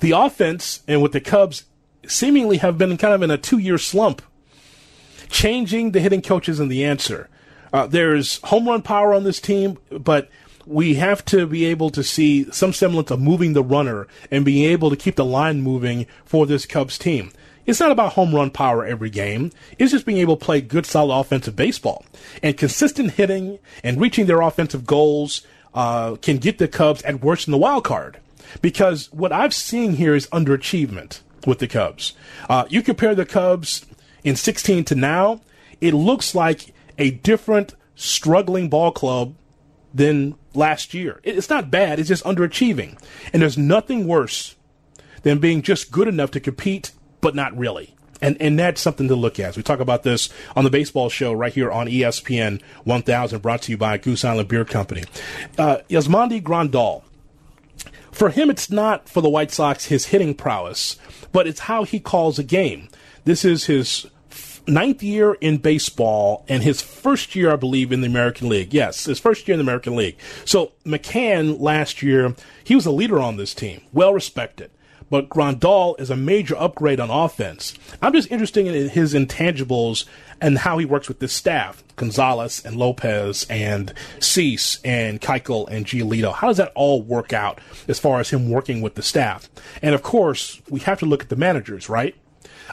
the 0.00 0.12
offense 0.12 0.82
and 0.88 1.02
with 1.02 1.12
the 1.12 1.20
Cubs 1.20 1.64
seemingly 2.06 2.56
have 2.58 2.78
been 2.78 2.96
kind 2.96 3.14
of 3.14 3.22
in 3.22 3.30
a 3.30 3.38
two 3.38 3.58
year 3.58 3.78
slump. 3.78 4.22
Changing 5.28 5.92
the 5.92 6.00
hitting 6.00 6.22
coaches 6.22 6.58
and 6.58 6.70
the 6.70 6.84
answer. 6.84 7.28
Uh, 7.72 7.86
there's 7.86 8.38
home 8.38 8.66
run 8.66 8.82
power 8.82 9.14
on 9.14 9.22
this 9.22 9.40
team, 9.40 9.78
but 9.90 10.28
we 10.66 10.94
have 10.94 11.24
to 11.26 11.46
be 11.46 11.64
able 11.64 11.90
to 11.90 12.02
see 12.02 12.50
some 12.52 12.72
semblance 12.72 13.10
of 13.10 13.20
moving 13.20 13.52
the 13.52 13.62
runner 13.62 14.06
and 14.30 14.44
being 14.44 14.64
able 14.70 14.90
to 14.90 14.96
keep 14.96 15.16
the 15.16 15.24
line 15.24 15.62
moving 15.62 16.06
for 16.24 16.46
this 16.46 16.66
Cubs 16.66 16.98
team. 16.98 17.32
It's 17.66 17.80
not 17.80 17.92
about 17.92 18.14
home 18.14 18.34
run 18.34 18.50
power 18.50 18.84
every 18.84 19.10
game. 19.10 19.52
It's 19.78 19.92
just 19.92 20.06
being 20.06 20.18
able 20.18 20.36
to 20.36 20.44
play 20.44 20.60
good, 20.60 20.86
solid 20.86 21.14
offensive 21.14 21.54
baseball. 21.54 22.04
And 22.42 22.56
consistent 22.56 23.12
hitting 23.12 23.58
and 23.84 24.00
reaching 24.00 24.26
their 24.26 24.40
offensive 24.40 24.86
goals 24.86 25.42
uh, 25.74 26.16
can 26.16 26.38
get 26.38 26.58
the 26.58 26.68
Cubs 26.68 27.02
at 27.02 27.22
worst 27.22 27.46
in 27.46 27.52
the 27.52 27.58
wild 27.58 27.84
card. 27.84 28.18
Because 28.60 29.12
what 29.12 29.32
I've 29.32 29.54
seen 29.54 29.94
here 29.94 30.14
is 30.14 30.26
underachievement 30.28 31.20
with 31.46 31.58
the 31.58 31.68
Cubs. 31.68 32.14
Uh, 32.48 32.64
you 32.68 32.82
compare 32.82 33.14
the 33.14 33.26
Cubs 33.26 33.86
in 34.24 34.36
16 34.36 34.84
to 34.86 34.94
now, 34.94 35.40
it 35.80 35.94
looks 35.94 36.34
like 36.34 36.74
a 36.98 37.10
different 37.10 37.74
struggling 37.94 38.68
ball 38.68 38.90
club 38.92 39.34
than 39.94 40.34
last 40.54 40.94
year. 40.94 41.20
It's 41.22 41.50
not 41.50 41.70
bad, 41.70 41.98
it's 41.98 42.08
just 42.08 42.24
underachieving. 42.24 43.00
And 43.32 43.42
there's 43.42 43.58
nothing 43.58 44.06
worse 44.06 44.56
than 45.22 45.38
being 45.38 45.62
just 45.62 45.90
good 45.90 46.08
enough 46.08 46.30
to 46.32 46.40
compete, 46.40 46.92
but 47.20 47.34
not 47.34 47.56
really. 47.56 47.94
And, 48.22 48.36
and 48.40 48.58
that's 48.58 48.80
something 48.80 49.08
to 49.08 49.14
look 49.14 49.40
at. 49.40 49.56
we 49.56 49.62
talk 49.62 49.80
about 49.80 50.02
this 50.02 50.28
on 50.54 50.64
the 50.64 50.70
baseball 50.70 51.08
show 51.08 51.32
right 51.32 51.52
here 51.52 51.70
on 51.70 51.86
ESPN 51.86 52.60
1000, 52.84 53.40
brought 53.40 53.62
to 53.62 53.72
you 53.72 53.78
by 53.78 53.96
Goose 53.96 54.24
Island 54.24 54.48
Beer 54.48 54.64
Company. 54.64 55.04
Uh, 55.56 55.78
Yasmani 55.88 56.42
Grandal. 56.42 57.02
For 58.12 58.28
him, 58.28 58.50
it's 58.50 58.70
not 58.70 59.08
for 59.08 59.22
the 59.22 59.28
White 59.30 59.50
Sox 59.50 59.86
his 59.86 60.06
hitting 60.06 60.34
prowess, 60.34 60.98
but 61.32 61.46
it's 61.46 61.60
how 61.60 61.84
he 61.84 61.98
calls 61.98 62.38
a 62.38 62.44
game. 62.44 62.88
This 63.24 63.44
is 63.44 63.64
his 63.64 64.06
ninth 64.70 65.02
year 65.02 65.34
in 65.34 65.58
baseball 65.58 66.44
and 66.48 66.62
his 66.62 66.80
first 66.80 67.34
year, 67.34 67.52
I 67.52 67.56
believe, 67.56 67.92
in 67.92 68.00
the 68.00 68.06
American 68.06 68.48
League. 68.48 68.72
Yes, 68.72 69.04
his 69.04 69.18
first 69.18 69.46
year 69.46 69.54
in 69.54 69.58
the 69.58 69.64
American 69.64 69.96
League. 69.96 70.16
So 70.44 70.72
McCann 70.84 71.60
last 71.60 72.02
year, 72.02 72.34
he 72.64 72.74
was 72.74 72.86
a 72.86 72.90
leader 72.90 73.18
on 73.18 73.36
this 73.36 73.54
team, 73.54 73.82
well 73.92 74.14
respected. 74.14 74.70
But 75.10 75.28
Grandal 75.28 75.98
is 75.98 76.08
a 76.08 76.16
major 76.16 76.56
upgrade 76.56 77.00
on 77.00 77.10
offense. 77.10 77.74
I'm 78.00 78.12
just 78.12 78.30
interested 78.30 78.64
in 78.64 78.88
his 78.90 79.12
intangibles 79.12 80.06
and 80.40 80.58
how 80.58 80.78
he 80.78 80.86
works 80.86 81.08
with 81.08 81.18
this 81.18 81.32
staff, 81.32 81.82
Gonzalez 81.96 82.64
and 82.64 82.76
Lopez 82.76 83.44
and 83.50 83.92
Cease 84.20 84.78
and 84.84 85.20
Keuchel 85.20 85.68
and 85.68 85.84
Giolito. 85.84 86.32
How 86.32 86.46
does 86.46 86.58
that 86.58 86.72
all 86.76 87.02
work 87.02 87.32
out 87.32 87.60
as 87.88 87.98
far 87.98 88.20
as 88.20 88.30
him 88.30 88.50
working 88.50 88.80
with 88.82 88.94
the 88.94 89.02
staff? 89.02 89.50
And 89.82 89.96
of 89.96 90.02
course, 90.02 90.62
we 90.70 90.78
have 90.80 91.00
to 91.00 91.06
look 91.06 91.22
at 91.22 91.28
the 91.28 91.36
managers, 91.36 91.88
right? 91.88 92.14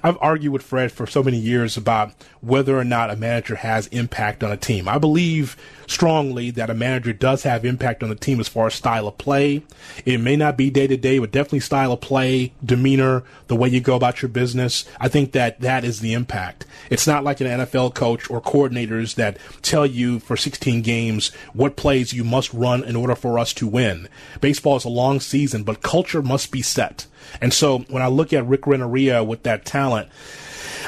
I've 0.03 0.17
argued 0.21 0.53
with 0.53 0.63
Fred 0.63 0.91
for 0.91 1.07
so 1.07 1.23
many 1.23 1.37
years 1.37 1.77
about 1.77 2.13
whether 2.41 2.77
or 2.77 2.83
not 2.83 3.09
a 3.09 3.15
manager 3.15 3.55
has 3.55 3.87
impact 3.87 4.43
on 4.43 4.51
a 4.51 4.57
team. 4.57 4.87
I 4.87 4.97
believe 4.97 5.57
strongly 5.87 6.51
that 6.51 6.69
a 6.69 6.73
manager 6.73 7.13
does 7.13 7.43
have 7.43 7.65
impact 7.65 8.03
on 8.03 8.09
the 8.09 8.15
team 8.15 8.39
as 8.39 8.47
far 8.47 8.67
as 8.67 8.73
style 8.73 9.07
of 9.07 9.17
play. 9.17 9.63
It 10.05 10.19
may 10.19 10.35
not 10.35 10.57
be 10.57 10.69
day 10.69 10.87
to 10.87 10.97
day, 10.97 11.19
but 11.19 11.31
definitely 11.31 11.61
style 11.61 11.91
of 11.91 12.01
play, 12.01 12.53
demeanor, 12.63 13.23
the 13.47 13.55
way 13.55 13.69
you 13.69 13.79
go 13.79 13.95
about 13.95 14.21
your 14.21 14.29
business. 14.29 14.85
I 14.99 15.07
think 15.07 15.31
that 15.31 15.61
that 15.61 15.83
is 15.83 15.99
the 15.99 16.13
impact. 16.13 16.65
It's 16.89 17.07
not 17.07 17.23
like 17.23 17.41
an 17.41 17.47
NFL 17.47 17.95
coach 17.95 18.29
or 18.29 18.41
coordinators 18.41 19.15
that 19.15 19.37
tell 19.61 19.85
you 19.85 20.19
for 20.19 20.37
16 20.37 20.81
games 20.81 21.29
what 21.53 21.75
plays 21.75 22.13
you 22.13 22.23
must 22.23 22.53
run 22.53 22.83
in 22.83 22.95
order 22.95 23.15
for 23.15 23.39
us 23.39 23.53
to 23.53 23.67
win. 23.67 24.07
Baseball 24.41 24.75
is 24.75 24.85
a 24.85 24.89
long 24.89 25.19
season, 25.19 25.63
but 25.63 25.81
culture 25.81 26.21
must 26.21 26.51
be 26.51 26.61
set. 26.61 27.07
And 27.41 27.53
so 27.53 27.79
when 27.79 28.01
I 28.01 28.07
look 28.07 28.33
at 28.33 28.45
Rick 28.45 28.67
Renteria 28.67 29.23
with 29.23 29.43
that 29.43 29.65
talent, 29.65 30.09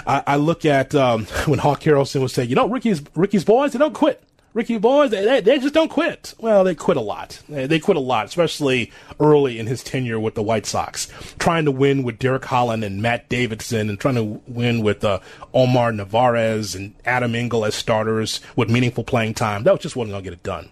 I, 0.05 0.23
I 0.25 0.35
look 0.37 0.65
at 0.65 0.95
um, 0.95 1.25
when 1.45 1.59
Hawk 1.59 1.81
Harrelson 1.81 2.21
would 2.21 2.31
say, 2.31 2.43
you 2.43 2.55
know, 2.55 2.67
Ricky's 2.67 3.01
Ricky's 3.15 3.43
boys, 3.43 3.73
they 3.73 3.79
don't 3.79 3.93
quit. 3.93 4.23
Ricky 4.53 4.79
boys, 4.79 5.11
they, 5.11 5.41
they, 5.41 5.59
just 5.59 5.75
don't 5.75 5.89
quit. 5.89 6.33
Well, 6.39 6.63
they 6.63 6.73
quit 6.73 6.97
a 6.97 7.01
lot. 7.01 7.39
They, 7.47 7.79
quit 7.79 7.97
a 7.97 8.01
lot, 8.01 8.25
especially 8.25 8.91
early 9.19 9.59
in 9.59 9.67
his 9.67 9.83
tenure 9.83 10.19
with 10.19 10.33
the 10.33 10.41
White 10.41 10.65
Sox. 10.65 11.07
Trying 11.37 11.65
to 11.65 11.71
win 11.71 12.01
with 12.01 12.17
Derek 12.17 12.45
Holland 12.45 12.83
and 12.83 12.99
Matt 12.99 13.29
Davidson 13.29 13.89
and 13.89 13.99
trying 13.99 14.15
to 14.15 14.41
win 14.47 14.81
with 14.81 15.03
uh, 15.03 15.19
Omar 15.53 15.91
Narvaez 15.91 16.73
and 16.73 16.95
Adam 17.05 17.35
Engel 17.35 17.63
as 17.63 17.75
starters 17.75 18.41
with 18.55 18.71
meaningful 18.71 19.03
playing 19.03 19.35
time. 19.35 19.63
That 19.63 19.79
just 19.81 19.95
wasn't 19.95 20.13
going 20.13 20.23
to 20.23 20.29
get 20.31 20.33
it 20.33 20.43
done. 20.43 20.69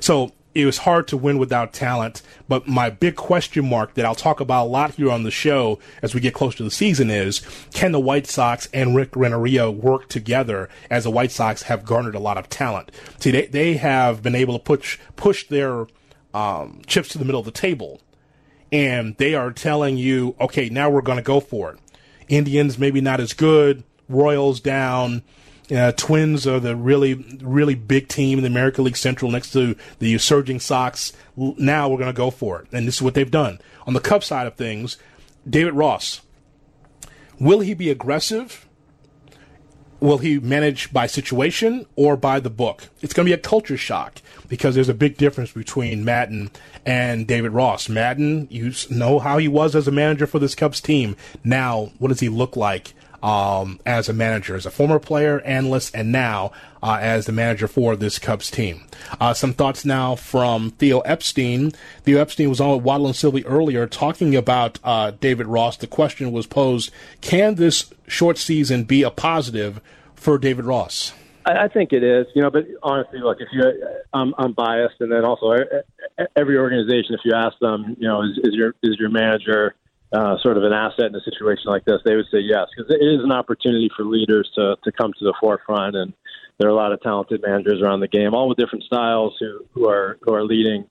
So 0.00 0.32
it 0.54 0.66
was 0.66 0.78
hard 0.78 1.06
to 1.08 1.16
win 1.16 1.38
without 1.38 1.72
talent. 1.72 2.22
But 2.48 2.66
my 2.66 2.90
big 2.90 3.16
question 3.16 3.68
mark 3.68 3.94
that 3.94 4.04
I'll 4.04 4.14
talk 4.14 4.40
about 4.40 4.66
a 4.66 4.68
lot 4.68 4.94
here 4.94 5.10
on 5.10 5.22
the 5.22 5.30
show 5.30 5.78
as 6.02 6.14
we 6.14 6.20
get 6.20 6.34
close 6.34 6.54
to 6.56 6.64
the 6.64 6.70
season 6.70 7.10
is 7.10 7.40
can 7.72 7.92
the 7.92 8.00
White 8.00 8.26
Sox 8.26 8.68
and 8.72 8.96
Rick 8.96 9.14
Renteria 9.14 9.70
work 9.70 10.08
together 10.08 10.68
as 10.90 11.04
the 11.04 11.10
White 11.10 11.30
Sox 11.30 11.62
have 11.62 11.84
garnered 11.84 12.14
a 12.14 12.20
lot 12.20 12.38
of 12.38 12.48
talent? 12.48 12.90
See, 13.18 13.30
they, 13.30 13.46
they 13.46 13.74
have 13.74 14.22
been 14.22 14.34
able 14.34 14.58
to 14.58 14.64
push, 14.64 14.98
push 15.16 15.46
their 15.46 15.86
um, 16.34 16.82
chips 16.86 17.08
to 17.10 17.18
the 17.18 17.24
middle 17.24 17.40
of 17.40 17.46
the 17.46 17.52
table. 17.52 18.00
And 18.72 19.16
they 19.16 19.34
are 19.34 19.52
telling 19.52 19.96
you, 19.96 20.36
okay, 20.40 20.68
now 20.68 20.90
we're 20.90 21.00
going 21.00 21.18
to 21.18 21.22
go 21.22 21.40
for 21.40 21.72
it. 21.72 21.78
Indians 22.28 22.78
maybe 22.78 23.00
not 23.00 23.20
as 23.20 23.32
good, 23.32 23.82
Royals 24.08 24.60
down, 24.60 25.22
uh, 25.70 25.92
Twins 25.92 26.46
are 26.46 26.60
the 26.60 26.76
really, 26.76 27.14
really 27.40 27.74
big 27.74 28.08
team 28.08 28.38
in 28.38 28.42
the 28.42 28.50
American 28.50 28.84
League 28.84 28.96
Central 28.96 29.30
next 29.30 29.52
to 29.52 29.76
the 29.98 30.18
surging 30.18 30.60
Sox. 30.60 31.12
Now 31.36 31.88
we're 31.88 31.98
going 31.98 32.12
to 32.12 32.16
go 32.16 32.30
for 32.30 32.62
it. 32.62 32.68
And 32.72 32.86
this 32.86 32.96
is 32.96 33.02
what 33.02 33.14
they've 33.14 33.30
done. 33.30 33.60
On 33.86 33.94
the 33.94 34.00
Cubs 34.00 34.26
side 34.26 34.46
of 34.46 34.54
things, 34.54 34.96
David 35.48 35.74
Ross. 35.74 36.20
Will 37.38 37.60
he 37.60 37.72
be 37.72 37.90
aggressive? 37.90 38.66
Will 40.00 40.18
he 40.18 40.38
manage 40.38 40.92
by 40.92 41.06
situation 41.06 41.86
or 41.94 42.16
by 42.16 42.40
the 42.40 42.50
book? 42.50 42.88
It's 43.02 43.12
going 43.12 43.26
to 43.26 43.30
be 43.30 43.34
a 43.34 43.38
culture 43.38 43.76
shock 43.76 44.20
because 44.48 44.74
there's 44.74 44.88
a 44.88 44.94
big 44.94 45.16
difference 45.16 45.52
between 45.52 46.04
Maddon 46.04 46.50
and 46.86 47.26
David 47.26 47.52
Ross. 47.52 47.88
Maddon, 47.88 48.48
you 48.50 48.72
know 48.90 49.18
how 49.18 49.38
he 49.38 49.48
was 49.48 49.76
as 49.76 49.86
a 49.86 49.92
manager 49.92 50.26
for 50.26 50.38
this 50.38 50.54
Cubs 50.54 50.80
team. 50.80 51.16
Now, 51.44 51.92
what 51.98 52.08
does 52.08 52.20
he 52.20 52.30
look 52.30 52.56
like 52.56 52.94
um, 53.22 53.80
as 53.84 54.08
a 54.08 54.12
manager, 54.12 54.54
as 54.54 54.66
a 54.66 54.70
former 54.70 54.98
player, 54.98 55.40
analyst, 55.40 55.94
and 55.94 56.10
now 56.12 56.52
uh, 56.82 56.98
as 57.00 57.26
the 57.26 57.32
manager 57.32 57.68
for 57.68 57.96
this 57.96 58.18
Cubs 58.18 58.50
team. 58.50 58.82
Uh, 59.20 59.34
some 59.34 59.52
thoughts 59.52 59.84
now 59.84 60.14
from 60.14 60.70
Theo 60.70 61.00
Epstein. 61.00 61.72
Theo 62.02 62.20
Epstein 62.20 62.48
was 62.48 62.60
on 62.60 62.76
with 62.76 62.84
Waddle 62.84 63.06
and 63.06 63.16
Silvy 63.16 63.44
earlier 63.46 63.86
talking 63.86 64.34
about 64.34 64.78
uh, 64.84 65.12
David 65.20 65.46
Ross. 65.46 65.76
The 65.76 65.86
question 65.86 66.32
was 66.32 66.46
posed: 66.46 66.90
Can 67.20 67.56
this 67.56 67.92
short 68.06 68.38
season 68.38 68.84
be 68.84 69.02
a 69.02 69.10
positive 69.10 69.80
for 70.14 70.38
David 70.38 70.64
Ross? 70.64 71.12
I 71.46 71.68
think 71.68 71.92
it 71.92 72.04
is, 72.04 72.26
you 72.34 72.42
know. 72.42 72.50
But 72.50 72.66
honestly, 72.82 73.18
look, 73.20 73.38
if 73.40 73.48
you, 73.52 73.62
I'm, 74.12 74.34
I'm 74.36 74.52
biased, 74.52 75.00
and 75.00 75.10
then 75.10 75.24
also 75.24 75.56
every 76.36 76.58
organization, 76.58 77.14
if 77.14 77.20
you 77.24 77.32
ask 77.34 77.58
them, 77.60 77.96
you 77.98 78.06
know, 78.06 78.22
is, 78.22 78.38
is 78.42 78.54
your 78.54 78.74
is 78.82 78.96
your 78.98 79.08
manager 79.08 79.74
uh, 80.12 80.36
sort 80.42 80.56
of 80.56 80.64
an 80.64 80.72
asset 80.72 81.06
in 81.06 81.14
a 81.14 81.22
situation 81.22 81.64
like 81.66 81.84
this, 81.84 82.00
they 82.04 82.16
would 82.16 82.26
say 82.32 82.40
yes, 82.40 82.66
because 82.74 82.90
it 82.92 83.02
is 83.02 83.22
an 83.22 83.30
opportunity 83.30 83.88
for 83.96 84.04
leaders 84.04 84.50
to, 84.56 84.76
to 84.82 84.92
come 84.92 85.12
to 85.12 85.24
the 85.24 85.34
forefront. 85.40 85.94
And 85.94 86.12
there 86.58 86.68
are 86.68 86.72
a 86.72 86.76
lot 86.76 86.92
of 86.92 87.00
talented 87.00 87.42
managers 87.46 87.80
around 87.80 88.00
the 88.00 88.08
game, 88.08 88.34
all 88.34 88.48
with 88.48 88.58
different 88.58 88.84
styles, 88.84 89.36
who, 89.38 89.64
who 89.72 89.88
are 89.88 90.18
who 90.22 90.34
are 90.34 90.44
leading. 90.44 90.86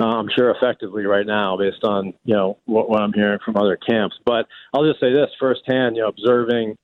Uh, 0.00 0.06
I'm 0.06 0.28
sure 0.34 0.50
effectively 0.50 1.04
right 1.04 1.26
now, 1.26 1.56
based 1.56 1.84
on 1.84 2.14
you 2.24 2.34
know 2.34 2.58
what, 2.64 2.88
what 2.88 3.02
I'm 3.02 3.12
hearing 3.12 3.38
from 3.44 3.56
other 3.56 3.76
camps. 3.76 4.16
But 4.24 4.46
I'll 4.72 4.86
just 4.86 5.00
say 5.00 5.12
this 5.12 5.30
firsthand: 5.38 5.96
you 5.96 6.02
know, 6.02 6.08
observing 6.08 6.76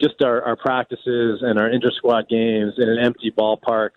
just 0.00 0.22
our, 0.22 0.42
our 0.42 0.56
practices 0.56 1.40
and 1.42 1.58
our 1.58 1.70
inter 1.70 1.90
squad 1.92 2.28
games 2.28 2.74
in 2.76 2.88
an 2.88 2.98
empty 2.98 3.30
ballpark, 3.30 3.90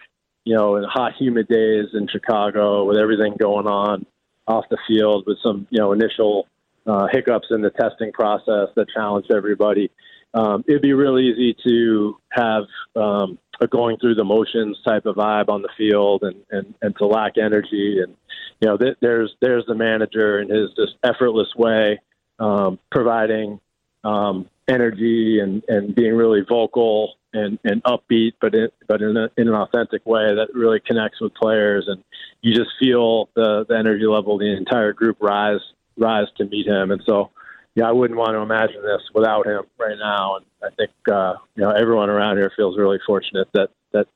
you 0.44 0.56
know, 0.56 0.76
in 0.76 0.84
hot, 0.84 1.14
humid 1.18 1.48
days 1.48 1.88
in 1.94 2.08
Chicago 2.08 2.86
with 2.86 2.98
everything 2.98 3.36
going 3.40 3.66
on 3.66 4.06
off 4.48 4.66
the 4.70 4.78
field, 4.88 5.26
with 5.26 5.38
some 5.44 5.68
you 5.72 5.80
know 5.80 5.92
initial 5.92 6.48
uh, 6.86 7.08
hiccups 7.12 7.48
in 7.52 7.62
the 7.62 7.72
testing 7.72 8.12
process 8.12 8.70
that 8.76 8.88
challenged 8.94 9.32
everybody. 9.32 9.90
Um, 10.34 10.66
it'd 10.68 10.82
be 10.82 10.94
real 10.94 11.18
easy 11.18 11.56
to 11.66 12.18
have 12.30 12.64
um, 12.96 13.40
a 13.62 13.68
going 13.68 13.98
through 13.98 14.16
the 14.16 14.26
motions 14.26 14.78
type 14.86 15.06
of 15.06 15.16
vibe 15.16 15.48
on 15.48 15.62
the 15.62 15.70
field 15.78 16.24
and, 16.24 16.36
and, 16.52 16.74
and 16.82 16.96
to 16.98 17.06
lack 17.06 17.38
energy. 17.38 18.02
And, 18.04 18.16
you 18.60 18.68
know, 18.68 18.78
th- 18.78 18.98
there's, 19.00 19.34
there's 19.40 19.66
the 19.66 19.76
manager 19.76 20.42
in 20.42 20.50
his 20.50 20.72
just 20.76 20.96
effortless 21.04 21.48
way, 21.56 22.02
um, 22.40 22.80
providing 22.92 23.62
um, 24.04 24.50
energy 24.68 25.40
and, 25.40 25.64
and 25.70 25.96
being 25.96 26.16
really 26.16 26.42
vocal 26.42 27.14
and, 27.32 27.58
and 27.64 27.82
upbeat, 27.84 28.34
but 28.42 28.54
it, 28.56 28.74
but 28.88 29.02
in, 29.02 29.16
a, 29.16 29.30
in 29.38 29.48
an 29.48 29.54
authentic 29.54 30.06
way 30.06 30.36
that 30.36 30.50
really 30.54 30.82
connects 30.86 31.22
with 31.22 31.34
players. 31.34 31.86
And 31.88 32.04
you 32.42 32.54
just 32.54 32.72
feel 32.78 33.30
the, 33.36 33.66
the 33.70 33.78
energy 33.78 34.06
level, 34.06 34.38
the 34.38 34.56
entire 34.56 34.92
group 34.92 35.18
rise 35.22 35.62
rise 35.98 36.28
to 36.38 36.46
meet 36.46 36.68
him. 36.68 36.92
And 36.92 37.02
so, 37.06 37.32
yeah, 37.76 37.88
I 37.88 37.92
wouldn't 37.92 38.18
want 38.18 38.32
to 38.32 38.40
imagine 38.40 38.82
this 38.82 39.02
without 39.14 39.48
him 39.48 39.64
right 39.80 39.98
now. 39.98 40.38
And 40.38 40.46
I 40.64 40.70
think 40.76 40.92
uh, 41.12 41.36
you 41.56 41.64
know 41.64 41.72
everyone 41.72 42.10
around 42.10 42.38
here 42.38 42.52
feels 42.56 42.78
really 42.78 43.00
fortunate 43.06 43.48
that 43.54 43.70
that 43.92 44.08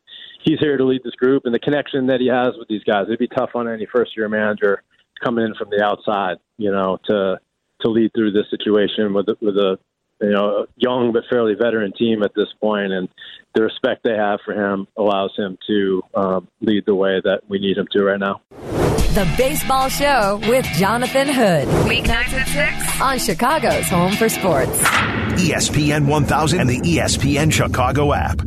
he's 0.43 0.59
here 0.59 0.77
to 0.77 0.86
lead 0.86 1.03
this 1.03 1.15
group 1.15 1.43
and 1.45 1.53
the 1.53 1.59
connection 1.59 2.07
that 2.07 2.19
he 2.19 2.27
has 2.27 2.50
with 2.57 2.67
these 2.67 2.83
guys. 2.83 3.05
It'd 3.07 3.19
be 3.19 3.27
tough 3.27 3.51
on 3.55 3.67
any 3.67 3.86
first 3.86 4.15
year 4.15 4.29
manager 4.29 4.81
coming 5.24 5.45
in 5.45 5.55
from 5.55 5.69
the 5.69 5.83
outside, 5.83 6.38
you 6.57 6.71
know, 6.71 7.00
to 7.09 7.39
to 7.81 7.89
lead 7.89 8.12
through 8.13 8.31
this 8.31 8.50
situation 8.50 9.13
with 9.13 9.27
with 9.41 9.57
a 9.57 9.77
you 10.21 10.31
know 10.31 10.65
young 10.75 11.12
but 11.12 11.24
fairly 11.29 11.55
veteran 11.55 11.93
team 11.93 12.24
at 12.24 12.33
this 12.36 12.50
point, 12.62 12.91
and 12.91 13.09
the 13.55 13.63
respect 13.63 14.03
they 14.03 14.15
have 14.15 14.39
for 14.45 14.53
him 14.53 14.88
allows 14.98 15.36
him 15.38 15.57
to 15.67 16.01
um, 16.15 16.48
lead 16.62 16.86
the 16.86 16.95
way 16.95 17.21
that 17.24 17.41
we 17.48 17.59
need 17.59 17.77
him 17.77 17.88
to 17.91 18.03
right 18.03 18.19
now. 18.19 18.41
The 19.19 19.35
Baseball 19.38 19.89
Show 19.89 20.39
with 20.47 20.63
Jonathan 20.77 21.27
Hood. 21.27 21.67
Weeknights 21.89 22.31
at 22.31 22.47
6 22.88 23.01
on 23.01 23.19
Chicago's 23.19 23.89
Home 23.89 24.13
for 24.13 24.29
Sports. 24.29 24.81
ESPN 25.35 26.07
1000 26.07 26.61
and 26.61 26.69
the 26.69 26.79
ESPN 26.79 27.51
Chicago 27.51 28.13
app. 28.13 28.39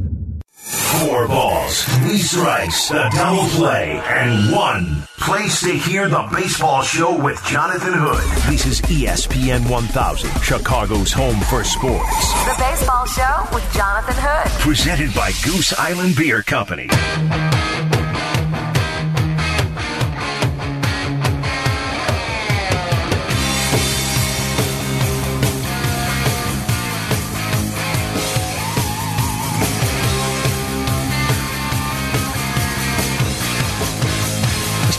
Four 0.54 1.28
balls, 1.28 1.84
three 1.98 2.16
strikes, 2.16 2.90
a 2.90 3.10
double 3.12 3.46
play, 3.48 4.00
and 4.02 4.50
one 4.56 5.02
place 5.18 5.60
to 5.60 5.72
hear 5.72 6.08
the 6.08 6.26
baseball 6.32 6.80
show 6.80 7.22
with 7.22 7.38
Jonathan 7.44 7.92
Hood. 7.94 8.50
This 8.50 8.64
is 8.64 8.80
ESPN 8.80 9.68
1000, 9.68 10.30
Chicago's 10.40 11.12
home 11.12 11.38
for 11.50 11.64
sports. 11.64 12.32
The 12.46 12.56
Baseball 12.58 13.04
Show 13.04 13.46
with 13.52 13.74
Jonathan 13.74 14.14
Hood. 14.16 14.50
Presented 14.62 15.12
by 15.14 15.32
Goose 15.44 15.78
Island 15.78 16.16
Beer 16.16 16.42
Company. 16.42 16.88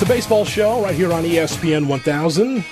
The 0.04 0.10
baseball 0.10 0.44
show 0.44 0.84
right 0.84 0.94
here 0.94 1.14
on 1.14 1.24
ESPN 1.24 1.88
1000. 1.88 2.66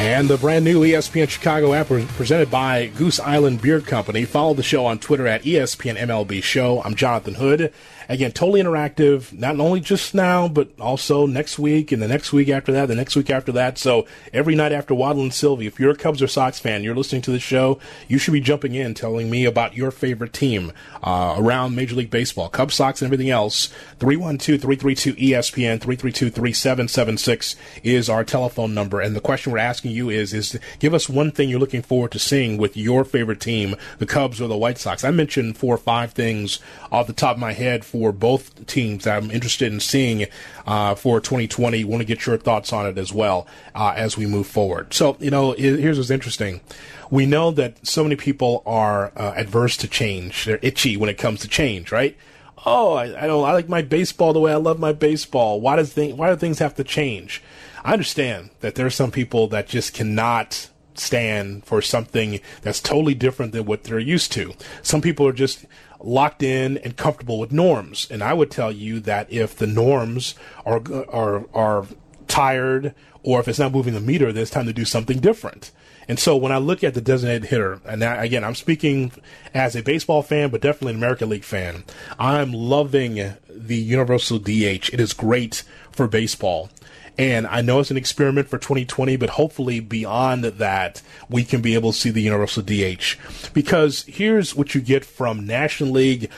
And 0.00 0.28
the 0.28 0.36
brand 0.36 0.64
new 0.64 0.80
ESPN 0.80 1.28
Chicago 1.28 1.72
app 1.72 1.86
presented 1.86 2.50
by 2.50 2.86
Goose 2.96 3.20
Island 3.20 3.62
Beer 3.62 3.80
Company. 3.80 4.24
Follow 4.24 4.54
the 4.54 4.64
show 4.64 4.86
on 4.86 4.98
Twitter 4.98 5.28
at 5.28 5.44
ESPN 5.44 5.96
MLB 5.96 6.42
Show. 6.42 6.82
I'm 6.82 6.96
Jonathan 6.96 7.34
Hood. 7.34 7.72
Again, 8.10 8.32
totally 8.32 8.60
interactive, 8.60 9.32
not 9.32 9.60
only 9.60 9.78
just 9.78 10.16
now, 10.16 10.48
but 10.48 10.68
also 10.80 11.26
next 11.26 11.60
week 11.60 11.92
and 11.92 12.02
the 12.02 12.08
next 12.08 12.32
week 12.32 12.48
after 12.48 12.72
that, 12.72 12.86
the 12.86 12.96
next 12.96 13.14
week 13.14 13.30
after 13.30 13.52
that. 13.52 13.78
So 13.78 14.04
every 14.32 14.56
night 14.56 14.72
after 14.72 14.96
Waddle 14.96 15.22
and 15.22 15.32
Silvy, 15.32 15.68
if 15.68 15.78
you're 15.78 15.92
a 15.92 15.96
Cubs 15.96 16.20
or 16.20 16.26
Sox 16.26 16.58
fan, 16.58 16.82
you're 16.82 16.96
listening 16.96 17.22
to 17.22 17.30
the 17.30 17.38
show, 17.38 17.78
you 18.08 18.18
should 18.18 18.32
be 18.32 18.40
jumping 18.40 18.74
in, 18.74 18.94
telling 18.94 19.30
me 19.30 19.44
about 19.44 19.76
your 19.76 19.92
favorite 19.92 20.32
team 20.32 20.72
uh, 21.04 21.36
around 21.38 21.76
Major 21.76 21.94
League 21.94 22.10
Baseball, 22.10 22.48
Cubs, 22.48 22.74
Sox, 22.74 23.00
and 23.00 23.06
everything 23.06 23.30
else. 23.30 23.72
312-332-ESPN, 24.00 25.78
332-3776 25.78 27.54
is 27.84 28.10
our 28.10 28.24
telephone 28.24 28.74
number. 28.74 29.00
And 29.00 29.14
the 29.14 29.20
question 29.20 29.52
we're 29.52 29.58
asking 29.58 29.92
you 29.92 30.10
is, 30.10 30.34
is 30.34 30.58
give 30.80 30.94
us 30.94 31.08
one 31.08 31.30
thing 31.30 31.48
you're 31.48 31.60
looking 31.60 31.80
forward 31.80 32.10
to 32.10 32.18
seeing 32.18 32.56
with 32.56 32.76
your 32.76 33.04
favorite 33.04 33.38
team, 33.38 33.76
the 33.98 34.06
Cubs 34.06 34.40
or 34.40 34.48
the 34.48 34.58
White 34.58 34.78
Sox. 34.78 35.04
I 35.04 35.12
mentioned 35.12 35.56
four 35.56 35.76
or 35.76 35.78
five 35.78 36.10
things 36.10 36.58
off 36.90 37.06
the 37.06 37.12
top 37.12 37.36
of 37.36 37.40
my 37.40 37.52
head 37.52 37.84
for 37.84 37.99
for 38.00 38.12
both 38.12 38.66
teams 38.66 39.04
that 39.04 39.22
I'm 39.22 39.30
interested 39.30 39.70
in 39.70 39.78
seeing 39.78 40.26
uh, 40.66 40.94
for 40.94 41.20
2020. 41.20 41.84
Want 41.84 42.00
to 42.00 42.06
get 42.06 42.24
your 42.24 42.38
thoughts 42.38 42.72
on 42.72 42.86
it 42.86 42.96
as 42.96 43.12
well 43.12 43.46
uh, 43.74 43.92
as 43.94 44.16
we 44.16 44.24
move 44.24 44.46
forward. 44.46 44.94
So, 44.94 45.18
you 45.20 45.30
know, 45.30 45.52
here's 45.52 45.98
what's 45.98 46.08
interesting. 46.08 46.62
We 47.10 47.26
know 47.26 47.50
that 47.50 47.86
so 47.86 48.02
many 48.02 48.16
people 48.16 48.62
are 48.64 49.12
uh, 49.16 49.34
adverse 49.36 49.76
to 49.78 49.88
change. 49.88 50.46
They're 50.46 50.60
itchy 50.62 50.96
when 50.96 51.10
it 51.10 51.18
comes 51.18 51.40
to 51.40 51.48
change, 51.48 51.92
right? 51.92 52.16
Oh, 52.64 52.94
I, 52.94 53.24
I, 53.24 53.26
don't. 53.26 53.44
I 53.44 53.52
like 53.52 53.68
my 53.68 53.82
baseball 53.82 54.32
the 54.32 54.40
way 54.40 54.52
I 54.52 54.56
love 54.56 54.78
my 54.78 54.92
baseball. 54.92 55.60
Why 55.60 55.76
does 55.76 55.92
thing, 55.92 56.16
Why 56.16 56.30
do 56.30 56.36
things 56.36 56.58
have 56.58 56.74
to 56.76 56.84
change? 56.84 57.42
I 57.84 57.92
understand 57.92 58.50
that 58.60 58.76
there 58.76 58.86
are 58.86 58.90
some 58.90 59.10
people 59.10 59.46
that 59.48 59.66
just 59.66 59.92
cannot 59.92 60.70
stand 60.94 61.64
for 61.64 61.82
something 61.82 62.40
that's 62.62 62.80
totally 62.80 63.14
different 63.14 63.52
than 63.52 63.64
what 63.64 63.84
they're 63.84 63.98
used 63.98 64.32
to. 64.32 64.54
Some 64.82 65.00
people 65.00 65.26
are 65.26 65.32
just 65.32 65.66
locked 66.02 66.42
in 66.42 66.78
and 66.78 66.96
comfortable 66.96 67.38
with 67.38 67.52
norms. 67.52 68.06
And 68.10 68.22
I 68.22 68.34
would 68.34 68.50
tell 68.50 68.72
you 68.72 69.00
that 69.00 69.32
if 69.32 69.56
the 69.56 69.66
norms 69.66 70.34
are 70.64 70.82
are 71.08 71.46
are 71.54 71.86
tired 72.28 72.94
or 73.22 73.40
if 73.40 73.48
it's 73.48 73.58
not 73.58 73.72
moving 73.72 73.94
the 73.94 74.00
meter, 74.00 74.32
there's 74.32 74.50
time 74.50 74.66
to 74.66 74.72
do 74.72 74.84
something 74.84 75.18
different. 75.18 75.70
And 76.08 76.18
so 76.18 76.36
when 76.36 76.50
I 76.50 76.58
look 76.58 76.82
at 76.82 76.94
the 76.94 77.00
designated 77.00 77.50
hitter, 77.50 77.80
and 77.84 78.02
again, 78.02 78.42
I'm 78.42 78.56
speaking 78.56 79.12
as 79.54 79.76
a 79.76 79.82
baseball 79.82 80.22
fan, 80.22 80.50
but 80.50 80.60
definitely 80.60 80.94
an 80.94 80.98
American 80.98 81.28
League 81.28 81.44
fan, 81.44 81.84
I'm 82.18 82.52
loving 82.52 83.34
the 83.48 83.76
universal 83.76 84.38
DH. 84.38 84.90
It 84.92 84.98
is 84.98 85.12
great 85.12 85.62
for 85.92 86.08
baseball. 86.08 86.70
And 87.18 87.46
I 87.46 87.60
know 87.60 87.80
it's 87.80 87.90
an 87.90 87.96
experiment 87.96 88.48
for 88.48 88.58
2020, 88.58 89.16
but 89.16 89.30
hopefully 89.30 89.80
beyond 89.80 90.44
that, 90.44 91.02
we 91.28 91.44
can 91.44 91.60
be 91.60 91.74
able 91.74 91.92
to 91.92 91.98
see 91.98 92.10
the 92.10 92.22
universal 92.22 92.62
DH. 92.62 93.16
Because 93.52 94.04
here's 94.04 94.54
what 94.54 94.74
you 94.74 94.80
get 94.80 95.04
from 95.04 95.46
National 95.46 95.90
League 95.90 96.30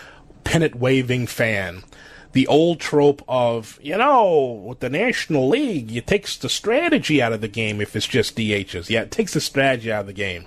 pennant 0.44 0.74
waving 0.74 1.26
fan 1.26 1.84
the 2.32 2.46
old 2.46 2.80
trope 2.80 3.22
of, 3.28 3.78
you 3.82 3.96
know, 3.96 4.64
with 4.66 4.80
the 4.80 4.88
National 4.88 5.48
League, 5.48 5.94
it 5.94 6.06
takes 6.06 6.36
the 6.36 6.48
strategy 6.48 7.20
out 7.20 7.32
of 7.32 7.40
the 7.40 7.48
game 7.48 7.80
if 7.80 7.94
it's 7.94 8.06
just 8.06 8.36
DHs. 8.36 8.88
Yeah, 8.88 9.02
it 9.02 9.10
takes 9.10 9.34
the 9.34 9.40
strategy 9.40 9.92
out 9.92 10.02
of 10.02 10.06
the 10.06 10.12
game. 10.12 10.46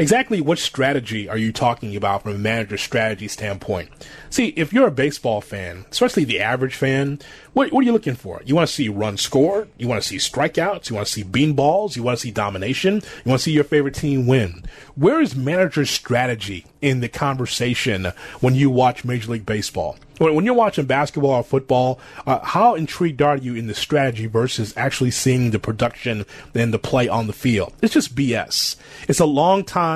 Exactly 0.00 0.40
what 0.40 0.58
strategy 0.58 1.28
are 1.28 1.36
you 1.36 1.52
talking 1.52 1.94
about 1.94 2.22
from 2.22 2.34
a 2.34 2.38
manager's 2.38 2.80
strategy 2.80 3.28
standpoint? 3.28 3.90
See, 4.30 4.46
if 4.56 4.72
you're 4.72 4.86
a 4.86 4.90
baseball 4.90 5.42
fan, 5.42 5.84
especially 5.90 6.24
the 6.24 6.40
average 6.40 6.74
fan, 6.74 7.18
what, 7.52 7.70
what 7.70 7.82
are 7.82 7.84
you 7.84 7.92
looking 7.92 8.14
for? 8.14 8.40
You 8.46 8.54
want 8.54 8.66
to 8.66 8.74
see 8.74 8.88
runs 8.88 9.20
scored? 9.20 9.68
You 9.76 9.88
want 9.88 10.02
to 10.02 10.08
see 10.08 10.16
strikeouts? 10.16 10.88
You 10.88 10.96
want 10.96 11.06
to 11.06 11.12
see 11.12 11.22
beanballs? 11.22 11.96
You 11.96 12.02
want 12.02 12.16
to 12.16 12.22
see 12.22 12.30
domination? 12.30 12.94
You 12.94 13.28
want 13.28 13.40
to 13.40 13.44
see 13.44 13.52
your 13.52 13.64
favorite 13.64 13.94
team 13.94 14.26
win? 14.26 14.64
Where 14.94 15.20
is 15.20 15.36
manager's 15.36 15.90
strategy 15.90 16.64
in 16.80 17.00
the 17.00 17.08
conversation 17.10 18.06
when 18.40 18.54
you 18.54 18.70
watch 18.70 19.04
Major 19.04 19.32
League 19.32 19.44
Baseball? 19.44 19.98
when 20.20 20.44
you're 20.44 20.54
watching 20.54 20.84
basketball 20.84 21.30
or 21.30 21.42
football, 21.42 21.98
uh, 22.26 22.40
how 22.40 22.74
intrigued 22.74 23.22
are 23.22 23.38
you 23.38 23.54
in 23.54 23.68
the 23.68 23.74
strategy 23.74 24.26
versus 24.26 24.74
actually 24.76 25.10
seeing 25.10 25.50
the 25.50 25.58
production 25.58 26.26
and 26.54 26.74
the 26.74 26.78
play 26.78 27.08
on 27.08 27.26
the 27.26 27.32
field? 27.32 27.72
It's 27.80 27.94
just 27.94 28.14
BS. 28.14 28.76
It's 29.08 29.20
a 29.20 29.24
long 29.24 29.64
time 29.64 29.89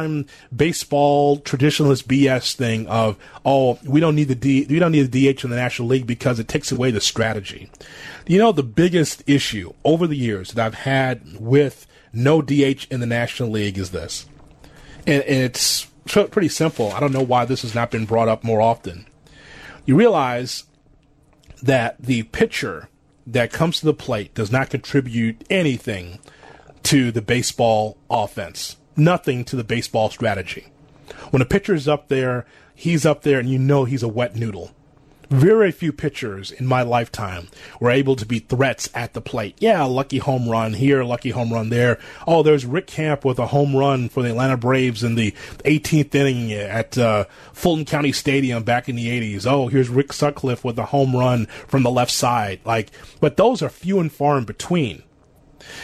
baseball 0.55 1.39
traditionalist 1.39 2.05
BS 2.05 2.55
thing 2.55 2.87
of, 2.87 3.17
oh, 3.45 3.79
we 3.85 4.01
don't 4.01 4.15
need 4.15 4.29
the 4.29 4.35
D, 4.35 4.67
we 4.69 4.79
don't 4.79 4.93
need 4.93 5.11
the 5.11 5.33
DH 5.33 5.45
in 5.45 5.51
the 5.51 5.57
National 5.57 5.89
League 5.89 6.07
because 6.07 6.39
it 6.39 6.49
takes 6.49 6.71
away 6.71 6.91
the 6.91 7.01
strategy. 7.01 7.71
You 8.27 8.39
know, 8.39 8.53
the 8.53 8.63
biggest 8.63 9.23
issue 9.27 9.73
over 9.85 10.07
the 10.07 10.17
years 10.17 10.53
that 10.53 10.65
I've 10.65 10.75
had 10.75 11.39
with 11.39 11.87
no 12.13 12.43
DH 12.43 12.87
in 12.91 13.01
the 13.01 13.07
National 13.07 13.51
League 13.51 13.79
is 13.79 13.91
this. 13.91 14.27
And, 15.07 15.23
and 15.25 15.43
it's 15.43 15.87
pretty 16.05 16.49
simple. 16.49 16.93
I 16.93 17.01
don't 17.01 17.13
know 17.13 17.23
why 17.23 17.45
this 17.45 17.63
has 17.63 17.75
not 17.75 17.91
been 17.91 18.07
brought 18.07 18.29
up 18.29 18.45
more 18.45 18.61
often 18.61 19.07
you 19.87 19.97
realize 19.97 20.65
that 21.63 22.01
the 22.01 22.25
pitcher 22.25 22.89
that 23.27 23.53
comes 23.53 23.81
to 23.81 23.87
the 23.87 23.95
plate 23.95 24.35
does 24.35 24.53
not 24.53 24.71
contribute 24.71 25.45
anything 25.49 26.19
to 26.83 27.11
the 27.11 27.23
baseball 27.23 27.97
offense, 28.11 28.77
nothing 28.97 29.45
to 29.45 29.57
the 29.57 29.65
baseball 29.65 30.11
strategy. 30.11 30.67
When 31.31 31.43
a 31.43 31.47
pitcher 31.47 31.75
is 31.75 31.89
up 31.89 32.09
there, 32.09 32.47
he's 32.75 33.07
up 33.07 33.23
there 33.23 33.39
and 33.39 33.49
you 33.49 33.59
know 33.59 33.85
he's 33.85 34.03
a 34.03 34.09
wet 34.09 34.37
noodle. 34.37 34.71
Very 35.31 35.73
few 35.73 35.93
pitchers 35.93 36.51
in 36.51 36.67
my 36.67 36.83
lifetime 36.83 37.49
were 37.81 37.91
able 37.91 38.15
to 38.17 38.27
be 38.27 38.41
threats 38.41 38.91
at 38.95 39.15
the 39.15 39.21
plate. 39.21 39.57
Yeah, 39.59 39.83
lucky 39.85 40.19
home 40.19 40.49
run 40.49 40.75
here, 40.75 41.03
lucky 41.03 41.31
home 41.31 41.53
run 41.53 41.71
there. 41.71 41.99
Oh, 42.27 42.43
there's 42.43 42.67
Rick 42.67 42.87
Camp 42.87 43.25
with 43.25 43.39
a 43.39 43.47
home 43.47 43.75
run 43.75 44.09
for 44.09 44.23
the 44.23 44.31
Atlanta 44.31 44.57
Braves 44.57 45.03
in 45.03 45.15
the 45.15 45.33
18th 45.65 46.15
inning 46.15 46.53
at 46.53 46.99
uh, 46.99 47.25
Fulton 47.53 47.85
County 47.85 48.13
Stadium 48.13 48.65
back 48.65 48.89
in 48.89 48.97
the 48.97 49.09
80s. 49.09 49.47
Oh, 49.47 49.69
here's 49.69 49.89
Rick 49.89 50.13
Sutcliffe 50.13 50.63
with 50.63 50.79
a 50.79 50.87
home 50.87 51.17
run 51.17 51.47
from 51.47 51.83
the 51.83 51.91
left 51.91 52.13
side. 52.13 52.61
Like, 52.65 52.91
but 53.21 53.37
those 53.37 53.63
are 53.63 53.71
few 53.71 54.01
and 54.01 54.13
far 54.13 54.37
in 54.37 54.45
between. 54.45 55.03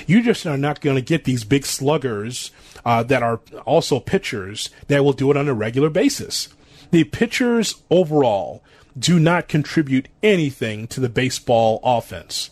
You 0.06 0.22
just 0.22 0.46
are 0.46 0.58
not 0.58 0.82
going 0.82 0.96
to 0.96 1.02
get 1.02 1.24
these 1.24 1.44
big 1.44 1.64
sluggers 1.64 2.50
uh, 2.84 3.02
that 3.04 3.22
are 3.22 3.40
also 3.66 4.00
pitchers 4.00 4.70
that 4.88 5.04
will 5.04 5.12
do 5.12 5.30
it 5.30 5.36
on 5.36 5.48
a 5.48 5.54
regular 5.54 5.90
basis. 5.90 6.48
The 6.90 7.04
pitchers 7.04 7.82
overall 7.90 8.62
do 8.98 9.18
not 9.18 9.48
contribute 9.48 10.08
anything 10.22 10.86
to 10.88 11.00
the 11.00 11.08
baseball 11.08 11.80
offense. 11.84 12.50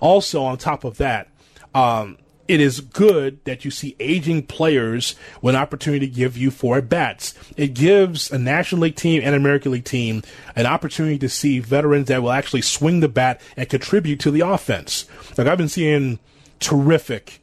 Also, 0.00 0.42
on 0.42 0.58
top 0.58 0.84
of 0.84 0.96
that, 0.98 1.28
um, 1.74 2.18
it 2.48 2.60
is 2.60 2.80
good 2.80 3.44
that 3.44 3.64
you 3.64 3.70
see 3.70 3.96
aging 3.98 4.44
players 4.44 5.16
with 5.42 5.54
an 5.54 5.60
opportunity 5.60 6.06
to 6.06 6.12
give 6.12 6.36
you 6.36 6.50
four 6.50 6.78
at 6.78 6.88
bats. 6.88 7.34
It 7.56 7.74
gives 7.74 8.30
a 8.30 8.38
National 8.38 8.82
League 8.82 8.96
team 8.96 9.20
and 9.20 9.34
an 9.34 9.40
American 9.40 9.72
League 9.72 9.84
team 9.84 10.22
an 10.54 10.66
opportunity 10.66 11.18
to 11.18 11.28
see 11.28 11.58
veterans 11.58 12.08
that 12.08 12.22
will 12.22 12.30
actually 12.30 12.62
swing 12.62 13.00
the 13.00 13.08
bat 13.08 13.40
and 13.56 13.68
contribute 13.68 14.20
to 14.20 14.30
the 14.30 14.40
offense. 14.40 15.06
Like 15.36 15.46
I've 15.46 15.58
been 15.58 15.68
seeing 15.68 16.18
terrific 16.60 17.40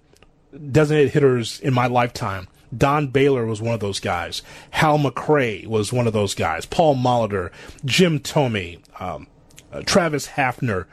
designated 0.71 1.11
hitters 1.11 1.59
in 1.59 1.73
my 1.73 1.87
lifetime 1.87 2.47
Don 2.75 3.07
Baylor 3.07 3.45
was 3.45 3.61
one 3.61 3.73
of 3.73 3.79
those 3.79 3.99
guys. 3.99 4.41
Hal 4.71 4.97
McRae 4.97 5.67
was 5.67 5.93
one 5.93 6.07
of 6.07 6.13
those 6.13 6.33
guys. 6.33 6.65
Paul 6.65 6.95
Molitor, 6.95 7.51
Jim 7.85 8.19
Thome, 8.19 8.81
um, 8.99 9.27
uh, 9.71 9.81
Travis 9.85 10.27
Hafner, 10.29 10.85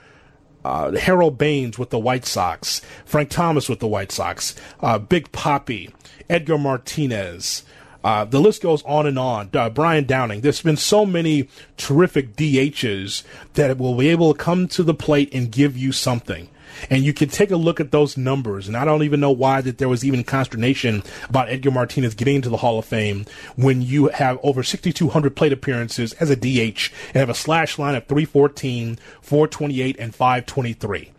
uh, 0.64 0.92
Harold 0.92 1.38
Baines 1.38 1.78
with 1.78 1.90
the 1.90 1.98
White 1.98 2.26
Sox, 2.26 2.82
Frank 3.04 3.30
Thomas 3.30 3.68
with 3.68 3.80
the 3.80 3.88
White 3.88 4.12
Sox, 4.12 4.54
uh, 4.80 4.98
Big 4.98 5.32
Papi, 5.32 5.92
Edgar 6.28 6.58
Martinez. 6.58 7.64
Uh, 8.02 8.24
the 8.24 8.40
list 8.40 8.62
goes 8.62 8.82
on 8.84 9.06
and 9.06 9.18
on. 9.18 9.50
Uh, 9.52 9.68
Brian 9.68 10.04
Downing. 10.04 10.40
There's 10.40 10.62
been 10.62 10.78
so 10.78 11.04
many 11.04 11.48
terrific 11.76 12.34
DHs 12.34 13.24
that 13.54 13.76
will 13.76 13.94
be 13.94 14.08
able 14.08 14.32
to 14.32 14.38
come 14.38 14.68
to 14.68 14.82
the 14.82 14.94
plate 14.94 15.30
and 15.34 15.50
give 15.50 15.76
you 15.76 15.92
something. 15.92 16.48
And 16.88 17.04
you 17.04 17.12
can 17.12 17.28
take 17.28 17.50
a 17.50 17.56
look 17.56 17.80
at 17.80 17.90
those 17.90 18.16
numbers. 18.16 18.68
And 18.68 18.76
I 18.76 18.84
don't 18.84 19.02
even 19.02 19.20
know 19.20 19.30
why 19.30 19.60
that 19.60 19.78
there 19.78 19.88
was 19.88 20.04
even 20.04 20.24
consternation 20.24 21.02
about 21.28 21.48
Edgar 21.48 21.70
Martinez 21.70 22.14
getting 22.14 22.36
into 22.36 22.48
the 22.48 22.58
Hall 22.58 22.78
of 22.78 22.84
Fame 22.84 23.26
when 23.56 23.82
you 23.82 24.08
have 24.08 24.38
over 24.42 24.62
6,200 24.62 25.36
plate 25.36 25.52
appearances 25.52 26.12
as 26.14 26.30
a 26.30 26.36
DH 26.36 26.90
and 27.08 27.16
have 27.16 27.30
a 27.30 27.34
slash 27.34 27.78
line 27.78 27.94
of 27.94 28.06
314, 28.06 28.98
428, 29.20 29.96
and 29.98 30.14
523. 30.14 31.12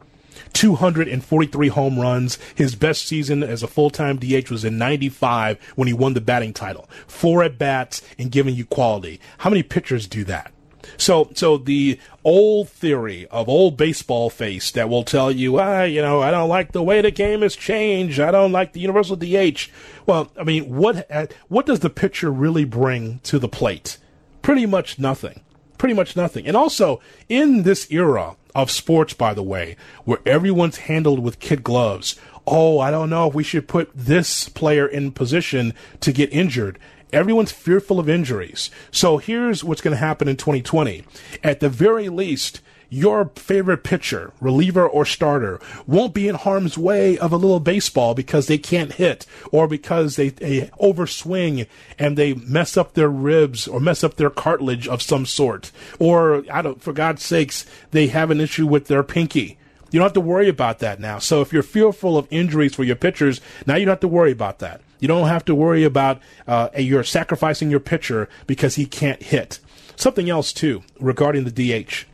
243 0.54 1.68
home 1.70 2.00
runs. 2.00 2.38
His 2.56 2.76
best 2.76 3.08
season 3.08 3.44
as 3.44 3.64
a 3.64 3.68
full-time 3.68 4.18
DH 4.18 4.50
was 4.50 4.66
in 4.66 4.78
95 4.78 5.58
when 5.76 5.88
he 5.88 5.94
won 5.94 6.14
the 6.14 6.22
batting 6.22 6.54
title. 6.54 6.90
Four 7.08 7.44
at 7.44 7.58
bats 7.58 8.02
and 8.18 8.32
giving 8.32 8.56
you 8.56 8.66
quality. 8.66 9.20
How 9.40 9.50
many 9.50 9.64
pitchers 9.64 10.08
do 10.08 10.24
that? 10.26 10.52
So, 10.98 11.30
so 11.34 11.58
the 11.58 12.00
old 12.24 12.70
theory 12.70 13.28
of 13.28 13.50
old 13.50 13.78
baseball 13.78 14.30
face 14.30 14.72
that 14.72 14.90
will 14.90 15.04
tell 15.04 15.32
you, 15.32 15.60
ah, 15.60 15.84
you 15.84 16.02
know, 16.02 16.22
I 16.22 16.32
don't 16.32 16.50
like 16.50 16.72
the 16.72 16.84
way 16.84 17.02
the 17.02 17.12
game 17.12 17.42
has 17.42 17.56
changed. 17.56 18.20
I 18.20 18.32
don't 18.32 18.52
like 18.52 18.74
the 18.74 18.80
universal 18.80 19.16
DH. 19.16 19.70
Well, 20.06 20.32
I 20.38 20.44
mean, 20.44 20.76
what 20.76 21.10
what 21.48 21.66
does 21.66 21.80
the 21.80 21.90
pitcher 21.90 22.32
really 22.32 22.66
bring 22.66 23.20
to 23.24 23.40
the 23.40 23.50
plate? 23.50 23.98
Pretty 24.42 24.66
much 24.66 25.00
nothing 25.00 25.42
pretty 25.82 25.96
much 25.96 26.16
nothing. 26.16 26.46
And 26.46 26.56
also, 26.56 27.02
in 27.28 27.64
this 27.64 27.92
era 27.92 28.36
of 28.54 28.70
sports, 28.70 29.16
by 29.16 29.34
the 29.34 29.42
way, 29.42 29.76
where 30.06 30.20
everyone's 30.28 30.78
handled 30.78 31.18
with 31.18 31.40
kid 31.40 31.64
gloves, 31.64 32.16
oh, 32.46 32.78
I 32.78 32.92
don't 32.92 33.10
know 33.10 33.28
if 33.28 33.34
we 33.34 33.44
should 33.44 33.68
put 33.68 33.90
this 33.96 34.48
player 34.48 34.86
in 34.86 35.12
position 35.12 35.74
to 36.02 36.12
get 36.12 36.32
injured. 36.32 36.78
Everyone's 37.14 37.52
fearful 37.52 38.00
of 38.00 38.10
injuries. 38.10 38.72
So 38.92 39.18
here's 39.18 39.64
what's 39.64 39.82
going 39.82 39.96
to 39.96 39.98
happen 39.98 40.28
in 40.28 40.38
2020. 40.38 41.04
At 41.44 41.60
the 41.60 41.70
very 41.70 42.10
least, 42.10 42.62
your 42.90 43.32
favorite 43.36 43.84
pitcher, 43.84 44.34
reliever 44.42 44.88
or 44.88 45.06
starter, 45.06 45.60
won't 45.88 46.14
be 46.14 46.28
in 46.28 46.36
harm's 46.36 46.78
way 46.78 47.18
of 47.18 47.32
a 47.32 47.38
little 47.38 47.62
baseball 47.62 48.14
because 48.14 48.48
they 48.48 48.58
can't 48.58 48.94
hit 48.94 49.26
or 49.52 49.68
because 49.68 50.18
they, 50.18 50.30
they 50.30 50.70
overswing 50.82 51.68
and 51.98 52.18
they 52.18 52.34
mess 52.34 52.76
up 52.76 52.94
their 52.94 53.10
ribs 53.10 53.68
or 53.68 53.80
mess 53.80 54.04
up 54.04 54.16
their 54.16 54.30
cartilage 54.30 54.88
of 54.88 55.02
some 55.02 55.26
sort. 55.26 55.72
Or, 56.00 56.44
I 56.52 56.62
don't, 56.62 56.82
for 56.82 56.92
God's 56.92 57.24
sakes, 57.24 57.66
they 57.92 58.08
have 58.08 58.30
an 58.30 58.42
issue 58.42 58.68
with 58.68 58.88
their 58.88 59.04
pinky. 59.04 59.58
You 59.90 60.00
don't 60.00 60.06
have 60.06 60.14
to 60.14 60.22
worry 60.22 60.50
about 60.50 60.80
that 60.80 61.00
now. 61.00 61.20
So 61.20 61.42
if 61.42 61.52
you're 61.52 61.64
fearful 61.64 62.18
of 62.18 62.28
injuries 62.30 62.76
for 62.76 62.84
your 62.84 62.96
pitchers, 62.96 63.42
now 63.66 63.76
you 63.76 63.86
don't 63.86 63.94
have 63.94 64.00
to 64.02 64.08
worry 64.08 64.32
about 64.32 64.60
that. 64.60 64.82
You 65.02 65.10
don't 65.10 65.28
have 65.28 65.44
to 65.46 65.56
worry 65.56 65.84
about 65.84 66.22
uh, 66.48 66.70
you're 66.78 67.04
sacrificing 67.04 67.70
your 67.70 67.82
pitcher 67.82 68.30
because 68.48 68.76
he 68.76 68.86
can't 68.86 69.22
hit. 69.22 69.60
Something 69.98 70.30
else 70.30 70.54
too 70.54 70.84
regarding 71.00 71.44
the 71.44 71.52
DH 71.52 72.06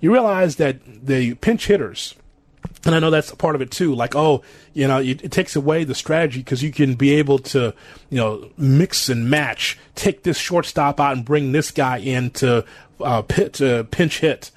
you 0.00 0.12
realize 0.12 0.56
that 0.56 0.78
the 1.06 1.34
pinch 1.34 1.66
hitters, 1.66 2.14
and 2.84 2.94
I 2.94 2.98
know 2.98 3.10
that's 3.10 3.30
a 3.30 3.36
part 3.36 3.54
of 3.54 3.60
it 3.60 3.70
too. 3.70 3.94
Like, 3.94 4.16
oh, 4.16 4.42
you 4.72 4.88
know, 4.88 4.98
it, 4.98 5.22
it 5.22 5.32
takes 5.32 5.54
away 5.54 5.84
the 5.84 5.94
strategy 5.94 6.40
because 6.40 6.62
you 6.62 6.72
can 6.72 6.94
be 6.94 7.14
able 7.14 7.38
to, 7.38 7.74
you 8.08 8.16
know, 8.16 8.50
mix 8.56 9.08
and 9.08 9.28
match, 9.28 9.78
take 9.94 10.22
this 10.22 10.38
shortstop 10.38 10.98
out 10.98 11.16
and 11.16 11.24
bring 11.24 11.52
this 11.52 11.70
guy 11.70 11.98
in 11.98 12.30
to 12.30 12.64
uh, 13.00 13.22
pit, 13.22 13.60
uh, 13.60 13.84
pinch 13.84 14.20
hit. 14.20 14.50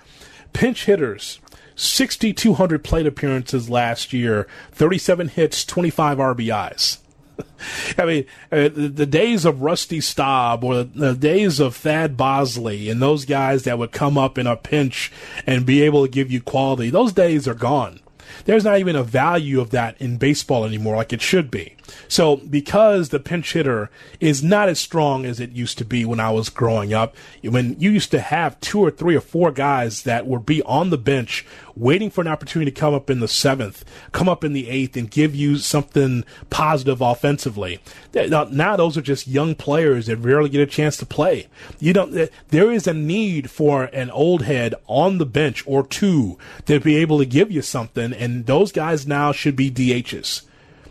Pinch 0.53 0.85
hitters, 0.85 1.39
6,200 1.75 2.83
plate 2.83 3.07
appearances 3.07 3.69
last 3.69 4.13
year, 4.13 4.47
37 4.71 5.29
hits, 5.29 5.65
25 5.65 6.19
RBIs. 6.19 6.99
I 7.97 8.05
mean, 8.05 8.25
uh, 8.51 8.69
the, 8.73 9.05
days 9.05 9.45
of 9.45 9.61
Rusty 9.61 10.01
Staub 10.01 10.63
or 10.63 10.83
the, 10.83 11.13
days 11.13 11.59
of 11.59 11.75
Thad 11.75 12.17
Bosley 12.17 12.89
and 12.89 13.01
those 13.01 13.25
guys 13.25 13.63
that 13.63 13.77
would 13.77 13.91
come 13.91 14.17
up 14.17 14.37
in 14.37 14.47
a 14.47 14.55
pinch 14.55 15.11
and 15.45 15.65
be 15.65 15.81
able 15.81 16.05
to 16.05 16.11
give 16.11 16.31
you 16.31 16.41
quality, 16.41 16.89
those 16.89 17.13
days 17.13 17.47
are 17.47 17.53
gone. 17.53 17.99
There's 18.45 18.63
not 18.63 18.79
even 18.79 18.95
a 18.95 19.03
value 19.03 19.61
of 19.61 19.69
that 19.71 19.99
in 20.01 20.17
baseball 20.17 20.65
anymore 20.65 20.95
like 20.95 21.13
it 21.13 21.21
should 21.21 21.49
be. 21.49 21.75
So 22.07 22.37
because 22.37 23.09
the 23.09 23.19
pinch 23.19 23.53
hitter 23.53 23.89
is 24.19 24.43
not 24.43 24.69
as 24.69 24.79
strong 24.79 25.25
as 25.25 25.39
it 25.39 25.51
used 25.51 25.77
to 25.79 25.85
be 25.85 26.05
when 26.05 26.19
I 26.19 26.31
was 26.31 26.49
growing 26.49 26.93
up, 26.93 27.15
when 27.43 27.79
you 27.79 27.91
used 27.91 28.11
to 28.11 28.19
have 28.19 28.59
two 28.59 28.79
or 28.79 28.91
three 28.91 29.15
or 29.15 29.21
four 29.21 29.51
guys 29.51 30.03
that 30.03 30.27
would 30.27 30.45
be 30.45 30.61
on 30.63 30.89
the 30.89 30.97
bench 30.97 31.45
waiting 31.75 32.09
for 32.09 32.21
an 32.21 32.27
opportunity 32.27 32.69
to 32.69 32.79
come 32.79 32.93
up 32.93 33.09
in 33.09 33.19
the 33.19 33.27
seventh, 33.27 33.83
come 34.11 34.29
up 34.29 34.43
in 34.43 34.53
the 34.53 34.69
eighth, 34.69 34.95
and 34.95 35.09
give 35.09 35.35
you 35.35 35.57
something 35.57 36.23
positive 36.49 37.01
offensively. 37.01 37.79
Now, 38.13 38.45
now 38.45 38.75
those 38.75 38.97
are 38.97 39.01
just 39.01 39.27
young 39.27 39.55
players 39.55 40.05
that 40.05 40.17
rarely 40.17 40.49
get 40.49 40.61
a 40.61 40.67
chance 40.67 40.97
to 40.97 41.05
play. 41.05 41.47
You 41.79 41.93
don't. 41.93 42.29
There 42.49 42.71
is 42.71 42.87
a 42.87 42.93
need 42.93 43.49
for 43.49 43.85
an 43.85 44.11
old 44.11 44.43
head 44.43 44.75
on 44.87 45.17
the 45.17 45.25
bench 45.25 45.63
or 45.65 45.85
two 45.85 46.37
to 46.65 46.79
be 46.79 46.95
able 46.97 47.17
to 47.19 47.25
give 47.25 47.51
you 47.51 47.61
something, 47.61 48.13
and 48.13 48.45
those 48.45 48.71
guys 48.71 49.07
now 49.07 49.31
should 49.31 49.55
be 49.55 49.71
DHs 49.71 50.43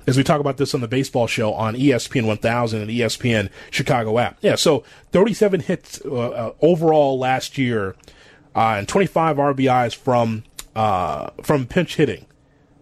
as 0.07 0.17
we 0.17 0.25
talk 0.25 0.41
about 0.41 0.57
this 0.57 0.75
on 0.75 0.81
the 0.81 0.89
baseball 0.89 1.27
show 1.27 1.53
on 1.53 1.75
ESPN 1.75 2.27
1000 2.27 2.83
and 2.83 2.91
ESPN 2.91 3.51
Chicago 3.71 4.19
app. 4.19 4.37
Yeah, 4.41 4.57
so 4.57 4.85
37 5.13 5.61
hits 5.61 6.01
uh, 6.05 6.11
uh, 6.13 6.53
overall 6.61 7.19
last 7.19 7.59
year 7.59 7.95
uh, 8.55 8.77
and 8.79 8.89
25 8.89 9.37
RBIs 9.37 9.95
from 9.95 10.45
uh, 10.75 11.31
from 11.43 11.67
pinch 11.67 11.97
hitting. 11.97 12.27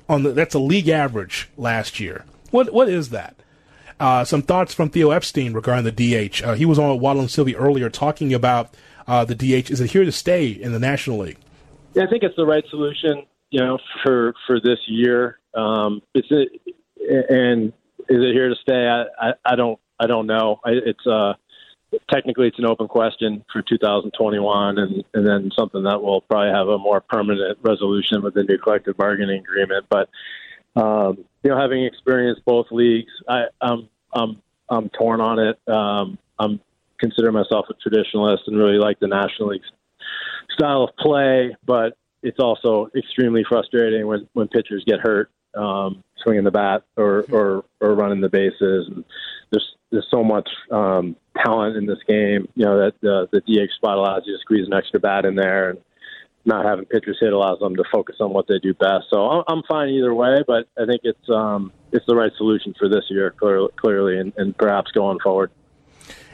On 0.09 0.23
the, 0.23 0.33
that's 0.33 0.55
a 0.55 0.59
league 0.59 0.89
average 0.89 1.49
last 1.57 2.01
year. 2.01 2.25
What 2.51 2.73
what 2.73 2.89
is 2.89 3.11
that? 3.11 3.37
Uh, 3.99 4.25
some 4.25 4.43
thoughts 4.43 4.73
from 4.73 4.89
Theo 4.89 5.11
Epstein 5.11 5.53
regarding 5.53 5.85
the 5.85 5.93
DH. 5.93 6.43
Uh, 6.43 6.55
he 6.55 6.65
was 6.65 6.79
on 6.79 6.99
Waddle 6.99 7.21
and 7.21 7.31
Silvy 7.31 7.55
earlier 7.55 7.91
talking 7.91 8.33
about 8.33 8.75
the 9.07 9.35
DH. 9.35 9.71
Is 9.71 9.81
it 9.81 9.91
here 9.91 10.05
to 10.05 10.13
stay 10.13 10.49
in 10.49 10.73
the 10.73 10.79
National 10.79 11.19
League? 11.19 11.37
Yeah, 11.95 12.05
I 12.05 12.07
think 12.07 12.23
it's 12.23 12.37
the 12.37 12.47
right 12.47 12.65
solution. 12.71 13.27
You 13.51 13.61
know, 13.61 13.79
for 14.03 14.35
for 14.47 14.61
this 14.61 14.79
year, 14.87 15.41
um, 15.55 16.01
it's 16.15 16.29
and 17.09 17.73
is 18.09 18.19
it 18.23 18.33
here 18.33 18.49
to 18.49 18.57
stay? 18.57 18.87
I, 18.87 19.05
I, 19.19 19.33
I 19.45 19.57
don't 19.57 19.79
I 19.99 20.07
don't 20.07 20.27
know. 20.27 20.61
I, 20.65 20.71
it's 20.73 21.07
uh 21.07 21.35
technically 22.11 22.49
it's 22.49 22.59
an 22.59 22.67
open 22.67 22.89
question 22.89 23.45
for 23.53 23.63
2021, 23.63 24.79
and 24.79 25.05
and 25.15 25.27
then 25.27 25.51
something 25.57 25.83
that 25.85 26.03
will 26.03 26.23
probably 26.23 26.53
have 26.53 26.69
a 26.69 26.79
more 26.79 27.01
permanent 27.01 27.59
resolution 27.63 28.23
with 28.23 28.35
the 28.35 28.43
new 28.43 28.59
collective 28.59 28.97
bargaining 28.97 29.41
agreement. 29.41 29.87
But 29.89 30.09
um, 30.77 31.25
you 31.43 31.51
know, 31.51 31.59
having 31.59 31.85
experienced 31.85 32.45
both 32.45 32.67
leagues, 32.71 33.13
I, 33.29 33.45
I'm 33.61 33.89
I'm 34.13 34.43
I'm 34.69 34.89
torn 34.91 35.21
on 35.21 35.39
it. 35.39 35.59
Um, 35.69 36.19
I'm 36.39 36.61
consider 36.99 37.33
myself 37.33 37.67
a 37.71 37.89
traditionalist 37.89 38.41
and 38.47 38.57
really 38.57 38.79
like 38.79 39.01
the 39.01 39.09
National 39.09 39.49
League 39.49 39.63
style 40.53 40.85
of 40.85 40.97
play, 40.97 41.57
but 41.65 41.97
it's 42.23 42.39
also 42.39 42.89
extremely 42.97 43.45
frustrating 43.49 44.07
when 44.07 44.29
when 44.33 44.49
pitchers 44.49 44.85
get 44.87 45.01
hurt 45.01 45.31
um, 45.55 46.03
swinging 46.23 46.45
the 46.45 46.51
bat 46.51 46.83
or, 46.97 47.25
or 47.31 47.65
or 47.81 47.95
running 47.95 48.21
the 48.21 48.29
bases. 48.29 48.89
And 48.89 49.05
there's 49.51 49.75
there's 49.91 50.07
so 50.11 50.23
much 50.23 50.49
um, 50.71 51.17
talent 51.37 51.77
in 51.77 51.87
this 51.87 51.99
game. 52.07 52.49
You 52.55 52.65
know 52.65 52.79
that 52.79 52.95
the 53.01 53.29
the 53.33 53.41
DH 53.41 53.73
spot 53.75 53.99
allows 53.99 54.23
you 54.27 54.35
to 54.35 54.41
squeeze 54.41 54.67
an 54.67 54.75
extra 54.75 55.01
bat 55.01 55.25
in 55.25 55.35
there, 55.35 55.71
and 55.71 55.79
not 56.45 56.65
having 56.65 56.87
pitchers 56.87 57.19
hit 57.21 57.33
allows 57.33 57.59
them 57.59 57.77
to 57.77 57.85
focus 57.93 58.17
on 58.21 58.33
what 58.33 58.47
they 58.49 58.59
do 58.59 58.75
best. 58.75 59.07
So 59.11 59.45
I'm 59.47 59.63
fine 59.69 59.91
either 59.91 60.15
way, 60.15 60.43
but 60.47 60.69
I 60.79 60.87
think 60.87 61.03
it's 61.05 61.29
um, 61.29 61.73
it's 61.93 62.07
the 62.07 62.17
right 62.17 62.33
solution 62.37 62.75
for 62.79 62.89
this 62.89 63.05
year, 63.09 63.35
clearly, 63.77 64.19
and, 64.19 64.33
and 64.37 64.57
perhaps 64.57 64.93
going 64.93 65.19
forward 65.21 65.51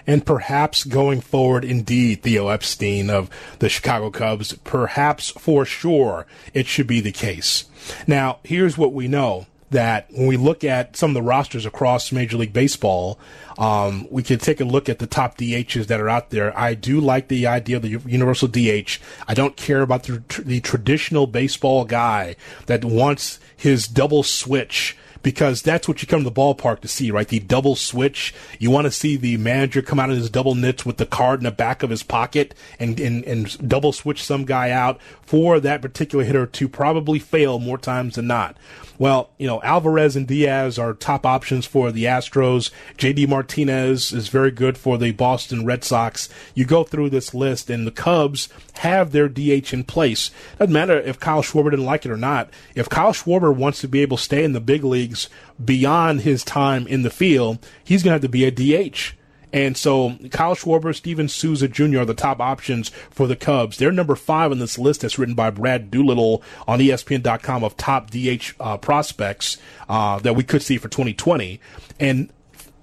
and 0.07 0.25
perhaps 0.25 0.85
going 0.85 1.21
forward, 1.21 1.65
indeed, 1.65 2.23
Theo 2.23 2.49
Epstein 2.49 3.11
of 3.11 3.29
the 3.59 3.69
Chicago 3.69 4.11
Cubs, 4.11 4.55
perhaps 4.65 5.31
for 5.31 5.65
sure 5.65 6.27
it 6.55 6.67
should 6.67 6.87
be 6.87 7.01
the 7.01 7.13
case. 7.13 7.65
Now, 8.07 8.39
here's 8.45 8.79
what 8.79 8.93
we 8.93 9.09
know 9.09 9.47
that 9.71 10.11
when 10.11 10.27
we 10.27 10.37
look 10.37 10.65
at 10.65 10.97
some 10.97 11.11
of 11.11 11.15
the 11.15 11.23
rosters 11.23 11.67
across 11.67 12.13
Major 12.13 12.37
League 12.37 12.53
Baseball, 12.53 13.19
um, 13.59 14.07
we 14.11 14.23
can 14.23 14.39
take 14.39 14.61
a 14.61 14.65
look 14.65 14.89
at 14.89 14.99
the 14.99 15.07
top 15.07 15.39
DHs 15.39 15.87
that 15.87 16.01
are 16.01 16.09
out 16.09 16.31
there. 16.31 16.57
I 16.59 16.75
do 16.75 17.01
like 17.01 17.29
the 17.29 17.47
idea 17.47 17.77
of 17.77 17.83
the 17.83 18.01
universal 18.07 18.49
DH. 18.49 18.99
I 19.27 19.35
don't 19.35 19.57
care 19.57 19.83
about 19.83 20.05
the, 20.05 20.23
the 20.45 20.61
traditional 20.61 21.27
baseball 21.27 21.85
guy 21.85 22.37
that 22.67 22.85
wants 22.85 23.41
his 23.57 23.89
double 23.89 24.23
switch 24.23 24.97
because 25.27 25.61
that's 25.61 25.89
what 25.89 26.01
you 26.01 26.07
come 26.07 26.23
to 26.23 26.31
the 26.31 26.41
ballpark 26.41 26.79
to 26.79 26.87
see, 26.87 27.11
right? 27.11 27.27
The 27.27 27.41
double 27.41 27.75
switch. 27.75 28.33
You 28.61 28.71
want 28.71 28.85
to 28.85 28.93
see 28.93 29.17
the 29.17 29.37
manager 29.39 29.83
come 29.83 29.99
out 29.99 30.09
in 30.09 30.15
his 30.15 30.31
double 30.31 30.55
knits 30.55 30.87
with 30.87 30.99
the 30.99 31.05
card 31.05 31.41
in 31.41 31.45
the 31.45 31.51
back 31.51 31.83
of 31.83 31.91
his 31.91 32.05
pocket 32.05 32.55
and, 32.79 33.01
and, 33.01 33.25
and 33.25 33.69
double 33.69 33.91
switch 33.93 34.23
some 34.23 34.45
guy 34.45 34.71
out 34.71 35.01
for 35.23 35.59
that 35.59 35.83
particular 35.83 36.25
hitter 36.25 36.47
to 36.47 36.69
probably 36.69 37.19
fail 37.19 37.59
more 37.59 37.77
times 37.77 38.15
than 38.15 38.29
not. 38.29 38.57
Well, 38.99 39.31
you 39.39 39.47
know, 39.47 39.61
Alvarez 39.63 40.17
and 40.17 40.27
Diaz 40.27 40.79
are 40.79 40.95
top 40.95 41.27
options 41.27 41.67
for 41.67 41.93
the 41.93 42.05
Astros. 42.05 42.71
JD 42.97 43.29
Martinez 43.29 44.13
is 44.13 44.29
very 44.29 44.51
good 44.51 44.79
for 44.79 44.97
the 44.97 45.13
Boston 45.13 45.65
Red 45.65 45.85
Sox. 45.85 46.29
You 46.55 46.65
go 46.65 46.85
through 46.85 47.11
this 47.11 47.35
list, 47.35 47.69
and 47.69 47.87
the 47.87 47.91
Cubs 47.91 48.49
have 48.75 49.13
their 49.13 49.29
DH 49.29 49.73
in 49.73 49.85
place. 49.85 50.31
Doesn't 50.59 50.73
matter 50.73 50.99
if 50.99 51.21
Kyle 51.21 51.43
Schwarber 51.43 51.71
didn't 51.71 51.87
like 51.87 52.07
it 52.07 52.13
or 52.13 52.17
not. 52.17 52.51
If 52.75 52.89
Kyle 52.89 53.13
Schwarber 53.13 53.55
wants 53.55 53.81
to 53.81 53.89
be 53.89 54.03
able 54.03 54.17
to 54.17 54.23
stay 54.23 54.45
in 54.45 54.53
the 54.53 54.61
big 54.61 54.85
leagues 54.85 55.29
beyond 55.63 56.23
his 56.23 56.45
time 56.45 56.87
in 56.87 57.03
the 57.03 57.11
field, 57.11 57.59
he's 57.83 58.03
going 58.03 58.11
to 58.11 58.15
have 58.15 58.23
to 58.23 58.29
be 58.29 58.45
a 58.45 58.51
DH. 58.51 59.16
And 59.53 59.77
so 59.77 60.17
Kyle 60.31 60.55
Schwarber, 60.55 60.95
Steven 60.95 61.29
Souza 61.29 61.69
Jr. 61.69 62.01
are 62.01 62.05
the 62.05 62.15
top 62.15 62.41
options 62.41 62.89
for 63.11 63.27
the 63.27 63.37
Cubs. 63.37 63.79
They're 63.79 63.93
number 63.93 64.17
five 64.17 64.51
on 64.51 64.59
this 64.59 64.79
list 64.79 65.03
that's 65.03 65.19
written 65.19 65.35
by 65.35 65.51
Brad 65.51 65.91
Doolittle 65.91 66.43
on 66.67 66.81
ESPN.com 66.81 67.65
of 67.65 67.77
top 67.77 68.11
DH 68.11 68.53
uh, 68.61 68.77
prospects 68.77 69.59
uh, 69.89 70.19
that 70.21 70.35
we 70.35 70.43
could 70.43 70.63
see 70.63 70.79
for 70.79 70.89
2020. 70.89 71.61
And 72.01 72.31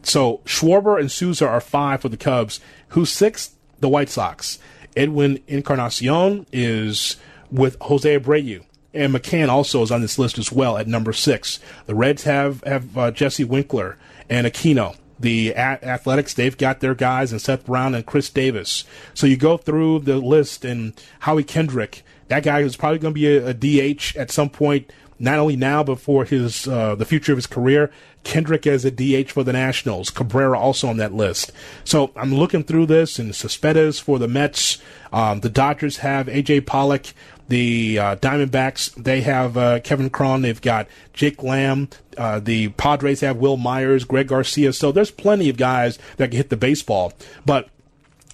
so 0.04 0.39
Schwarber 0.45 0.99
and 0.99 1.12
Souza 1.12 1.47
are 1.47 1.62
five 1.62 2.02
for 2.02 2.10
the 2.10 2.17
Cubs. 2.17 2.60
Who's 2.89 3.10
sixth? 3.10 3.56
The 3.80 3.89
White 3.89 4.10
Sox. 4.10 4.60
Edwin 4.95 5.39
Encarnacion 5.47 6.45
is 6.54 7.17
with 7.52 7.76
Jose 7.82 8.17
Abreu. 8.17 8.63
And 8.93 9.13
McCann 9.13 9.49
also 9.49 9.82
is 9.82 9.91
on 9.91 10.02
this 10.02 10.19
list 10.19 10.38
as 10.38 10.52
well 10.52 10.78
at 10.78 10.88
number 10.88 11.13
six. 11.13 11.60
The 11.88 11.95
Reds 11.95 12.23
have 12.23 12.63
have 12.63 12.97
uh, 12.97 13.12
Jesse 13.12 13.43
Winker 13.43 13.97
and 14.30 14.47
Aquino 14.47 14.95
the 15.23 15.55
Athletics, 15.55 16.36
they've 16.36 16.57
got 16.57 16.79
their 16.79 16.93
guys 16.93 17.31
and 17.31 17.41
Seth 17.41 17.65
Brown 17.65 17.95
and 17.95 18.05
Chris 18.05 18.29
Davis. 18.29 18.86
So 19.15 19.25
you 19.25 19.36
go 19.36 19.57
through 19.57 19.99
the 19.99 20.17
list 20.17 20.63
and 20.63 20.93
Howie 21.21 21.43
Kendrick 21.43 22.03
that 22.33 22.43
guy 22.43 22.62
is 22.62 22.75
probably 22.75 22.99
going 22.99 23.13
to 23.13 23.19
be 23.19 23.27
a, 23.27 23.49
a, 23.49 23.53
DH 23.53 24.15
at 24.15 24.31
some 24.31 24.49
point, 24.49 24.91
not 25.19 25.39
only 25.39 25.55
now 25.55 25.83
but 25.83 25.99
for 25.99 26.25
his 26.25 26.67
uh, 26.67 26.95
the 26.95 27.05
future 27.05 27.31
of 27.31 27.38
his 27.38 27.47
career. 27.47 27.91
Kendrick 28.23 28.65
as 28.65 28.86
a 28.86 28.91
DH 28.91 29.31
for 29.31 29.43
the 29.43 29.51
Nationals, 29.51 30.09
Cabrera 30.09 30.57
also 30.57 30.88
on 30.88 30.97
that 30.97 31.13
list. 31.13 31.51
So 31.83 32.12
I'm 32.15 32.33
looking 32.33 32.63
through 32.63 32.86
this, 32.86 33.19
and 33.19 33.36
Cespedes 33.36 33.99
for 33.99 34.17
the 34.17 34.29
Mets. 34.29 34.77
Um, 35.12 35.41
the 35.41 35.49
Dodgers 35.49 35.97
have 35.97 36.27
AJ 36.27 36.65
Pollock. 36.65 37.07
The 37.53 37.99
uh, 37.99 38.15
Diamondbacks, 38.15 38.95
they 38.95 39.21
have 39.21 39.55
uh, 39.57 39.79
Kevin 39.81 40.09
Cron. 40.09 40.41
They've 40.41 40.59
got 40.59 40.87
Jake 41.13 41.43
Lamb. 41.43 41.87
Uh, 42.17 42.39
the 42.39 42.69
Padres 42.69 43.21
have 43.21 43.37
Wil 43.37 43.57
Myers, 43.57 44.05
Greg 44.05 44.29
Garcia. 44.29 44.73
So 44.73 44.91
there's 44.91 45.11
plenty 45.11 45.49
of 45.49 45.57
guys 45.57 45.99
that 46.17 46.31
can 46.31 46.37
hit 46.37 46.49
the 46.49 46.57
baseball. 46.57 47.13
But 47.45 47.69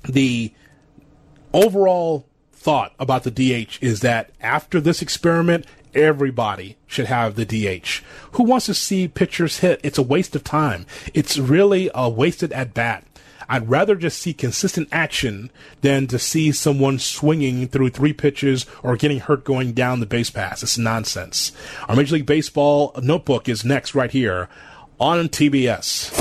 the 0.08 0.54
overall 1.52 2.28
thought 2.54 2.94
about 2.98 3.24
the 3.24 3.32
DH 3.32 3.80
is 3.82 4.00
that 4.00 4.32
after 4.40 4.80
this 4.80 5.02
experiment, 5.02 5.66
everybody 5.94 6.78
should 6.88 7.08
have 7.08 7.36
the 7.36 7.44
DH. 7.44 8.02
Who 8.38 8.44
wants 8.44 8.68
to 8.68 8.74
see 8.74 9.10
pitchers 9.10 9.58
hit? 9.58 9.82
It's 9.84 9.98
a 9.98 10.02
waste 10.02 10.34
of 10.34 10.46
time. 10.46 10.86
It's 11.14 11.38
really 11.38 11.92
a 11.94 12.08
wasted 12.10 12.54
at 12.54 12.74
bat. 12.74 13.06
I'd 13.50 13.68
rather 13.68 13.96
just 13.96 14.22
see 14.22 14.34
consistent 14.34 14.88
action 14.92 15.50
than 15.82 16.06
to 16.08 16.20
see 16.20 16.52
someone 16.52 17.00
swinging 17.00 17.68
through 17.68 17.90
three 17.90 18.14
pitches 18.14 18.68
or 18.84 18.96
getting 18.96 19.20
hurt 19.20 19.44
going 19.44 19.74
down 19.74 20.00
the 20.00 20.06
base 20.06 20.30
pass. 20.30 20.62
It's 20.62 20.78
nonsense. 20.78 21.52
Our 21.88 21.96
Major 21.96 22.16
League 22.16 22.28
Baseball 22.28 22.94
notebook 23.02 23.50
is 23.50 23.66
next 23.66 23.96
right 23.96 24.12
here 24.12 24.48
on 25.00 25.28
TBS. 25.30 26.16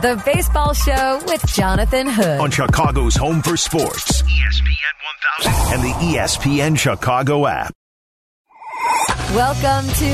The 0.00 0.22
Baseball 0.24 0.74
Show 0.74 1.20
with 1.26 1.44
Jonathan 1.48 2.06
Hood. 2.08 2.40
On 2.40 2.52
Chicago's 2.52 3.16
Home 3.16 3.42
for 3.42 3.56
Sports, 3.56 4.22
ESPN 4.22 4.94
1000 5.42 5.74
and 5.74 5.82
the 5.82 5.92
ESPN 6.16 6.78
Chicago 6.78 7.48
app. 7.48 7.74
Welcome 9.34 9.86
to 9.92 10.10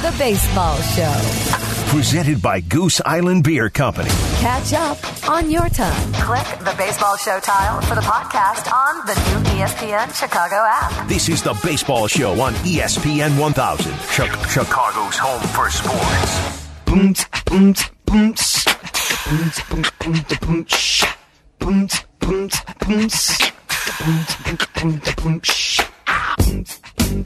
The 0.00 0.14
Baseball 0.18 0.76
Show. 0.78 1.90
Presented 1.94 2.40
by 2.40 2.60
Goose 2.60 2.98
Island 3.04 3.44
Beer 3.44 3.68
Company. 3.68 4.08
Catch 4.40 4.72
up 4.72 5.28
on 5.28 5.50
your 5.50 5.68
time. 5.68 6.12
Click 6.14 6.46
the 6.60 6.74
Baseball 6.78 7.16
Show 7.18 7.38
tile 7.40 7.82
for 7.82 7.94
the 7.94 8.00
podcast 8.00 8.72
on 8.72 9.04
the 9.04 9.14
new 9.14 9.50
ESPN 9.60 10.14
Chicago 10.18 10.56
app. 10.56 11.06
This 11.08 11.28
is 11.28 11.42
The 11.42 11.52
Baseball 11.62 12.06
Show 12.06 12.40
on 12.40 12.54
ESPN 12.64 13.38
1000, 13.38 13.92
Ch- 13.92 14.50
Chicago's 14.50 15.18
home 15.18 15.42
for 15.48 15.68
sports. 15.68 16.66
Boom, 16.86 17.12
boom, 17.44 17.74
boom, 18.06 18.34
boom, 18.34 18.34
boom, 19.28 19.52
boom, 19.68 19.84
boom, 20.00 20.24
boom, 20.40 20.40
boom, 20.40 20.66
boom, 21.60 21.88
boom, 22.18 22.48
boom, 24.70 25.00
boom, 25.16 25.40
boom, 26.96 27.24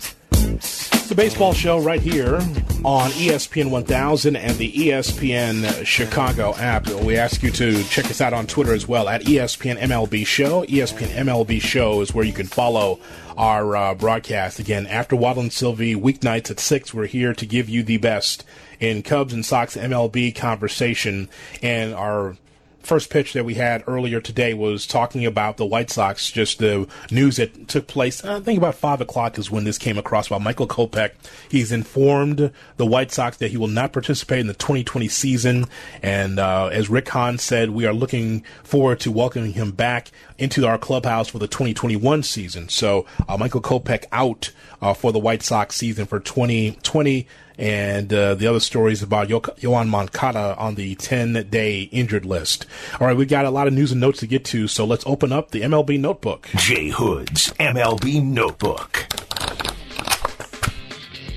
the 0.56 1.14
baseball 1.16 1.52
show 1.52 1.78
right 1.80 2.00
here 2.00 2.37
on 2.84 3.11
ESPN 3.11 3.70
1000 3.70 4.37
and 4.37 4.56
the 4.56 4.72
ESPN 4.72 5.84
Chicago 5.84 6.54
app. 6.56 6.87
We 6.87 7.16
ask 7.16 7.42
you 7.42 7.50
to 7.52 7.82
check 7.84 8.06
us 8.06 8.20
out 8.20 8.32
on 8.32 8.46
Twitter 8.46 8.74
as 8.74 8.87
well 8.87 9.08
at 9.08 9.22
ESPN 9.22 9.78
MLB 9.78 10.26
Show. 10.26 10.64
ESPN 10.64 11.08
MLB 11.08 11.61
Show 11.61 12.00
is 12.00 12.14
where 12.14 12.24
you 12.24 12.32
can 12.32 12.46
follow 12.46 12.98
our 13.37 13.76
uh, 13.76 13.94
broadcast. 13.94 14.58
Again, 14.58 14.87
after 14.87 15.16
Waddle 15.16 15.44
and 15.44 15.52
Silvy, 15.52 15.94
weeknights 15.94 16.50
at 16.50 16.61
6, 16.61 16.92
we're 16.92 17.06
here 17.06 17.32
to 17.34 17.46
give 17.46 17.68
you 17.68 17.82
the 17.82 17.98
best 17.98 18.44
in 18.80 19.02
Cubs 19.02 19.32
and 19.32 19.44
Sox 19.44 19.76
MLB 19.76 20.34
conversation. 20.34 21.28
And 21.62 21.94
our 21.94 22.37
first 22.83 23.11
pitch 23.11 23.33
that 23.35 23.45
we 23.45 23.55
had 23.55 23.85
earlier 23.87 24.21
today 24.21 24.55
was 24.55 24.87
talking 24.87 25.27
about 25.27 25.57
the 25.57 25.67
White 25.67 25.91
Sox, 25.91 26.31
just 26.31 26.59
the 26.59 26.87
news 27.11 27.37
that 27.37 27.69
took 27.69 27.87
place. 27.87 28.25
I 28.25 28.41
think 28.41 28.59
about 28.59 28.75
five 28.75 29.01
o'clock 29.01 29.38
is 29.38 29.51
when 29.51 29.64
this 29.64 29.79
came 29.79 29.99
across 29.99 30.29
about 30.29 30.43
Michael 30.43 30.67
Kopech. 30.67 31.12
He's 31.51 31.73
informed 31.73 32.51
the 32.77 32.87
White 32.87 33.12
Sox 33.12 33.37
that 33.38 33.51
he 33.51 33.57
will 33.57 33.69
not 33.69 33.93
participate 33.93 34.41
in 34.41 34.47
the 34.47 34.55
2020 34.55 35.09
season. 35.09 35.67
And 36.03 36.38
uh, 36.38 36.67
as 36.69 36.88
Rick 36.88 37.09
Hahn 37.09 37.38
said, 37.38 37.71
we 37.71 37.87
are 37.87 37.93
looking 37.93 38.45
forward 38.62 39.01
to 39.01 39.12
welcoming 39.12 39.53
him 39.53 39.73
back 39.73 40.11
into 40.38 40.67
our 40.67 40.79
clubhouse 40.79 41.29
for 41.29 41.38
the 41.38 41.49
2021 41.49 42.23
season. 42.23 42.69
So 42.69 43.07
uh, 43.29 43.37
Michael 43.37 43.62
Kopech 43.62 44.05
out 44.12 44.53
uh, 44.81 44.95
for 44.95 45.12
the 45.12 45.19
White 45.19 45.43
Sox 45.43 45.77
season 45.77 46.07
for 46.07 46.21
2020 46.21 47.27
and 47.59 48.12
uh, 48.14 48.35
the 48.37 48.47
other 48.47 48.61
stories 48.61 49.03
about 49.03 49.29
Yo- 49.29 49.40
Yoan 49.40 49.88
Moncada 49.88 50.57
on 50.57 50.77
the 50.77 50.94
10 50.94 51.49
day 51.51 51.83
injured 51.83 52.25
list. 52.25 52.66
All 53.01 53.07
right, 53.07 53.16
we 53.16 53.27
got 53.27 53.44
a 53.44 53.51
lot 53.51 53.66
of 53.66 53.73
news 53.73 53.90
and 53.90 54.01
notes 54.01 54.21
to 54.21 54.27
get 54.27 54.44
to, 54.47 54.68
so 54.68 54.85
let's 54.85 55.05
open 55.07 55.33
up 55.33 55.51
the 55.51 55.62
MLB 55.62 55.99
notebook. 55.99 56.49
Jay 56.57 56.88
Hood's 56.88 57.53
MLB 57.55 58.23
notebook. 58.23 59.07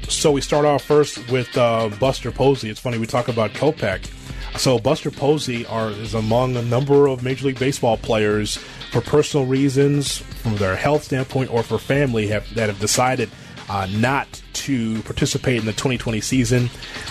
So 0.08 0.32
we 0.32 0.42
start 0.42 0.66
off 0.66 0.84
first 0.84 1.32
with 1.32 1.58
uh, 1.58 1.90
Buster 2.00 2.32
Posey. 2.32 2.70
It's 2.70 2.80
funny 2.80 2.98
we 3.00 3.08
talk 3.08 3.28
about 3.28 3.52
Kopech. 3.54 4.08
So 4.60 4.78
Buster 4.78 5.10
Posey 5.10 5.66
are, 5.66 5.90
is 5.90 6.14
among 6.14 6.58
a 6.58 6.62
number 6.62 7.08
of 7.08 7.24
Major 7.24 7.48
League 7.48 7.58
Baseball 7.60 7.98
players 7.98 8.58
for 8.92 9.02
personal 9.02 9.46
reasons, 9.46 10.18
from 10.18 10.58
their 10.58 10.76
health 10.76 11.04
standpoint, 11.04 11.50
or 11.52 11.64
for 11.64 11.80
family 11.80 12.28
have, 12.28 12.54
that 12.56 12.68
have 12.68 12.80
decided 12.80 13.30
uh, 13.72 13.88
not 13.92 14.28
to 14.52 15.02
participate 15.04 15.58
in 15.58 15.66
the 15.66 15.72
2020 15.72 16.20
season. 16.20 16.70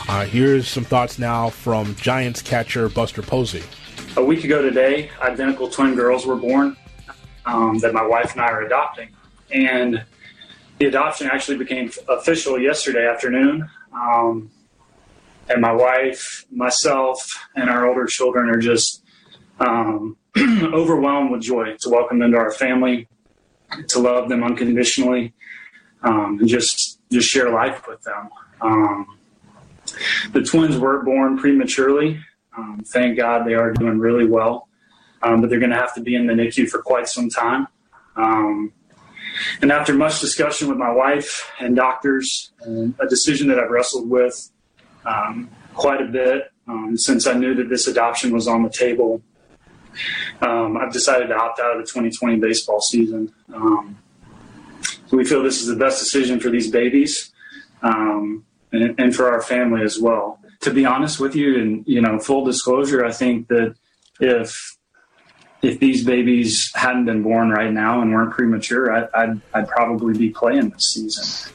Uh, 0.08 0.26
here's 0.26 0.68
some 0.68 0.84
thoughts 0.84 1.18
now 1.18 1.48
from 1.48 1.94
Giants 1.94 2.42
catcher 2.42 2.90
Buster 2.90 3.22
Posey. 3.22 3.62
A 4.18 4.22
week 4.22 4.44
ago 4.44 4.60
today, 4.60 5.10
identical 5.22 5.70
twin 5.70 5.94
girls 5.94 6.26
were 6.26 6.36
born 6.36 6.76
um, 7.46 7.78
that 7.78 7.94
my 7.94 8.06
wife 8.06 8.32
and 8.32 8.42
I 8.42 8.48
are 8.48 8.60
adopting. 8.60 9.08
And 9.50 10.04
the 10.78 10.84
adoption 10.84 11.28
actually 11.28 11.56
became 11.56 11.90
official 12.08 12.60
yesterday 12.60 13.08
afternoon. 13.08 13.66
Um, 13.94 14.50
and 15.48 15.62
my 15.62 15.72
wife, 15.72 16.44
myself, 16.50 17.26
and 17.56 17.70
our 17.70 17.88
older 17.88 18.04
children 18.04 18.50
are 18.50 18.58
just 18.58 19.02
um, 19.60 20.18
overwhelmed 20.38 21.30
with 21.30 21.40
joy 21.40 21.76
to 21.80 21.88
welcome 21.88 22.18
them 22.18 22.32
to 22.32 22.36
our 22.36 22.52
family, 22.52 23.08
to 23.88 23.98
love 23.98 24.28
them 24.28 24.44
unconditionally, 24.44 25.32
um, 26.02 26.38
and 26.40 26.48
just 26.48 26.98
just 27.10 27.28
share 27.28 27.50
life 27.50 27.86
with 27.88 28.02
them. 28.02 28.28
Um, 28.60 29.18
the 30.32 30.42
twins 30.42 30.78
were 30.78 31.02
born 31.02 31.38
prematurely. 31.38 32.20
Um, 32.56 32.82
thank 32.86 33.16
God 33.16 33.46
they 33.46 33.54
are 33.54 33.72
doing 33.72 33.98
really 33.98 34.26
well, 34.26 34.68
um, 35.22 35.40
but 35.40 35.50
they're 35.50 35.58
going 35.58 35.70
to 35.70 35.76
have 35.76 35.94
to 35.94 36.00
be 36.00 36.14
in 36.14 36.26
the 36.26 36.32
NICU 36.32 36.68
for 36.68 36.82
quite 36.82 37.08
some 37.08 37.28
time. 37.28 37.66
Um, 38.16 38.72
and 39.62 39.72
after 39.72 39.94
much 39.94 40.20
discussion 40.20 40.68
with 40.68 40.76
my 40.76 40.90
wife 40.90 41.50
and 41.60 41.74
doctors, 41.76 42.52
and 42.60 42.94
a 43.00 43.06
decision 43.06 43.48
that 43.48 43.58
I've 43.58 43.70
wrestled 43.70 44.10
with 44.10 44.50
um, 45.04 45.48
quite 45.74 46.02
a 46.02 46.06
bit 46.06 46.52
since 46.94 47.26
I 47.26 47.32
knew 47.34 47.54
that 47.54 47.68
this 47.68 47.88
adoption 47.88 48.32
was 48.32 48.46
on 48.46 48.62
the 48.62 48.70
table, 48.70 49.22
I've 50.40 50.92
decided 50.92 51.28
to 51.28 51.34
opt 51.34 51.60
out 51.60 51.72
of 51.72 51.78
the 51.78 51.86
2020 51.86 52.36
baseball 52.36 52.80
season. 52.80 53.32
We 55.10 55.24
feel 55.24 55.42
this 55.42 55.60
is 55.60 55.66
the 55.66 55.76
best 55.76 55.98
decision 55.98 56.40
for 56.40 56.50
these 56.50 56.70
babies 56.70 57.32
um, 57.82 58.44
and, 58.72 58.98
and, 58.98 59.14
for 59.14 59.30
our 59.30 59.42
family 59.42 59.82
as 59.82 59.98
well. 59.98 60.38
To 60.60 60.72
be 60.72 60.84
honest 60.84 61.18
with 61.18 61.34
you, 61.34 61.58
and 61.58 61.84
you 61.86 62.00
know, 62.00 62.18
full 62.18 62.44
disclosure, 62.44 63.04
I 63.04 63.12
think 63.12 63.48
that 63.48 63.74
if 64.20 64.76
if 65.62 65.78
these 65.78 66.04
babies 66.04 66.70
hadn't 66.74 67.04
been 67.04 67.22
born 67.22 67.50
right 67.50 67.72
now 67.72 68.00
and 68.00 68.12
weren't 68.12 68.32
premature, 68.32 68.92
I, 68.92 69.08
I'd, 69.14 69.40
I'd 69.52 69.68
probably 69.68 70.16
be 70.16 70.30
playing 70.30 70.70
this 70.70 70.94
season. 70.94 71.52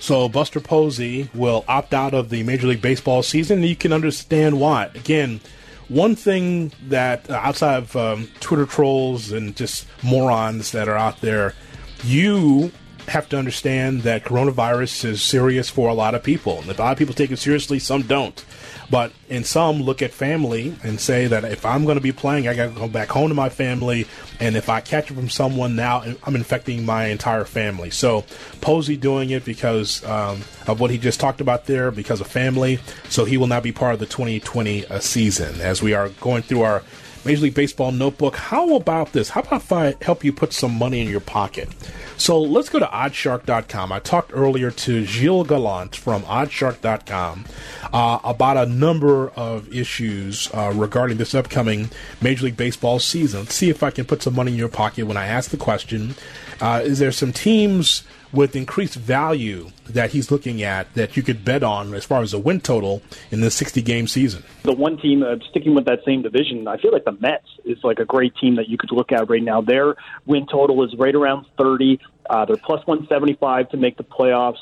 So 0.00 0.28
Buster 0.28 0.58
Posey 0.58 1.28
will 1.34 1.64
opt 1.68 1.94
out 1.94 2.14
of 2.14 2.30
the 2.30 2.42
Major 2.42 2.66
League 2.66 2.82
Baseball 2.82 3.22
season. 3.22 3.62
You 3.62 3.76
can 3.76 3.92
understand 3.92 4.58
why. 4.58 4.86
Again, 4.94 5.40
one 5.88 6.16
thing 6.16 6.72
that 6.88 7.30
uh, 7.30 7.34
outside 7.34 7.76
of 7.76 7.96
um, 7.96 8.28
Twitter 8.40 8.66
trolls 8.66 9.30
and 9.30 9.54
just 9.54 9.86
morons 10.02 10.72
that 10.72 10.88
are 10.88 10.96
out 10.96 11.20
there 11.20 11.54
you 12.04 12.72
have 13.08 13.28
to 13.28 13.38
understand 13.38 14.02
that 14.02 14.24
coronavirus 14.24 15.04
is 15.04 15.22
serious 15.22 15.68
for 15.68 15.88
a 15.88 15.94
lot 15.94 16.14
of 16.14 16.22
people. 16.22 16.60
And 16.60 16.70
a 16.70 16.80
lot 16.80 16.92
of 16.92 16.98
people 16.98 17.14
take 17.14 17.30
it 17.30 17.38
seriously, 17.38 17.78
some 17.78 18.02
don't. 18.02 18.44
But 18.90 19.12
in 19.28 19.42
some, 19.44 19.82
look 19.82 20.02
at 20.02 20.12
family 20.12 20.76
and 20.82 21.00
say 21.00 21.26
that 21.26 21.44
if 21.44 21.64
I'm 21.64 21.84
going 21.84 21.96
to 21.96 22.02
be 22.02 22.12
playing, 22.12 22.46
I 22.46 22.54
got 22.54 22.74
to 22.74 22.78
go 22.78 22.88
back 22.88 23.08
home 23.08 23.28
to 23.28 23.34
my 23.34 23.48
family. 23.48 24.06
And 24.38 24.54
if 24.54 24.68
I 24.68 24.80
catch 24.80 25.10
it 25.10 25.14
from 25.14 25.30
someone 25.30 25.74
now, 25.74 26.04
I'm 26.24 26.36
infecting 26.36 26.84
my 26.84 27.06
entire 27.06 27.44
family. 27.44 27.90
So 27.90 28.24
Posey 28.60 28.96
doing 28.96 29.30
it 29.30 29.44
because 29.44 30.04
um, 30.04 30.42
of 30.66 30.78
what 30.78 30.90
he 30.90 30.98
just 30.98 31.20
talked 31.20 31.40
about 31.40 31.64
there, 31.64 31.90
because 31.90 32.20
of 32.20 32.26
family. 32.26 32.80
So 33.08 33.24
he 33.24 33.38
will 33.38 33.46
not 33.46 33.62
be 33.62 33.72
part 33.72 33.94
of 33.94 34.00
the 34.00 34.06
2020 34.06 34.86
uh, 34.86 34.98
season 35.00 35.60
as 35.60 35.82
we 35.82 35.94
are 35.94 36.10
going 36.20 36.42
through 36.42 36.62
our 36.62 36.82
Major 37.24 37.42
League 37.42 37.54
Baseball 37.54 37.92
notebook. 37.92 38.36
How 38.36 38.74
about 38.74 39.12
this? 39.12 39.30
How 39.30 39.40
about 39.40 39.62
if 39.62 39.72
I 39.72 39.94
help 40.02 40.24
you 40.24 40.32
put 40.32 40.52
some 40.52 40.72
money 40.76 41.00
in 41.00 41.08
your 41.08 41.20
pocket? 41.20 41.68
So 42.16 42.40
let's 42.40 42.68
go 42.68 42.78
to 42.78 42.86
oddshark.com. 42.86 43.92
I 43.92 43.98
talked 43.98 44.32
earlier 44.34 44.70
to 44.70 45.04
Gilles 45.04 45.44
Gallant 45.44 45.96
from 45.96 46.22
oddshark.com 46.22 47.44
uh, 47.92 48.18
about 48.24 48.56
a 48.56 48.66
number 48.66 49.30
of 49.30 49.72
issues 49.74 50.48
uh, 50.52 50.72
regarding 50.74 51.18
this 51.18 51.34
upcoming 51.34 51.90
Major 52.20 52.46
League 52.46 52.56
Baseball 52.56 52.98
season. 52.98 53.40
Let's 53.40 53.54
see 53.54 53.70
if 53.70 53.82
I 53.82 53.90
can 53.90 54.04
put 54.04 54.22
some 54.22 54.34
money 54.34 54.52
in 54.52 54.58
your 54.58 54.68
pocket 54.68 55.06
when 55.06 55.16
I 55.16 55.26
ask 55.26 55.50
the 55.50 55.56
question 55.56 56.14
uh, 56.60 56.82
Is 56.84 56.98
there 56.98 57.12
some 57.12 57.32
teams 57.32 58.04
with 58.32 58.56
increased 58.56 58.94
value 58.94 59.70
that 59.88 60.10
he's 60.10 60.30
looking 60.30 60.62
at 60.62 60.92
that 60.94 61.16
you 61.16 61.22
could 61.22 61.44
bet 61.44 61.62
on 61.62 61.94
as 61.94 62.04
far 62.04 62.22
as 62.22 62.32
a 62.32 62.38
win 62.38 62.60
total 62.60 63.02
in 63.30 63.40
the 63.40 63.50
60 63.50 63.82
game 63.82 64.06
season? 64.06 64.42
The 64.62 64.72
one 64.72 64.96
team, 64.96 65.22
uh, 65.22 65.36
sticking 65.50 65.74
with 65.74 65.84
that 65.86 66.00
same 66.04 66.22
division, 66.22 66.66
I 66.66 66.78
feel 66.78 66.92
like 66.92 67.04
the 67.04 67.16
Mets 67.20 67.46
is 67.64 67.78
like 67.82 67.98
a 67.98 68.04
great 68.04 68.34
team 68.36 68.56
that 68.56 68.68
you 68.68 68.78
could 68.78 68.92
look 68.92 69.12
at 69.12 69.28
right 69.28 69.42
now. 69.42 69.60
Their 69.60 69.96
win 70.26 70.46
total 70.46 70.82
is 70.84 70.94
right 70.96 71.14
around 71.14 71.46
30. 71.58 72.00
Uh, 72.28 72.44
they're 72.46 72.56
plus 72.56 72.86
175 72.86 73.70
to 73.70 73.76
make 73.76 73.96
the 73.96 74.04
playoffs. 74.04 74.58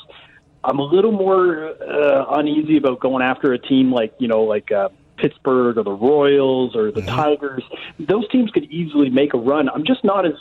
I'm 0.63 0.79
a 0.79 0.83
little 0.83 1.11
more 1.11 1.69
uh, 1.69 2.25
uneasy 2.37 2.77
about 2.77 2.99
going 2.99 3.23
after 3.23 3.53
a 3.53 3.57
team 3.57 3.91
like, 3.91 4.13
you 4.19 4.27
know, 4.27 4.43
like, 4.43 4.71
uh, 4.71 4.89
Pittsburgh 5.17 5.77
or 5.77 5.83
the 5.83 5.91
Royals 5.91 6.75
or 6.75 6.91
the 6.91 7.01
mm-hmm. 7.01 7.15
Tigers, 7.15 7.63
those 7.99 8.27
teams 8.29 8.49
could 8.51 8.63
easily 8.65 9.09
make 9.09 9.33
a 9.33 9.37
run. 9.37 9.69
I'm 9.69 9.85
just 9.85 10.03
not 10.03 10.25
as 10.25 10.33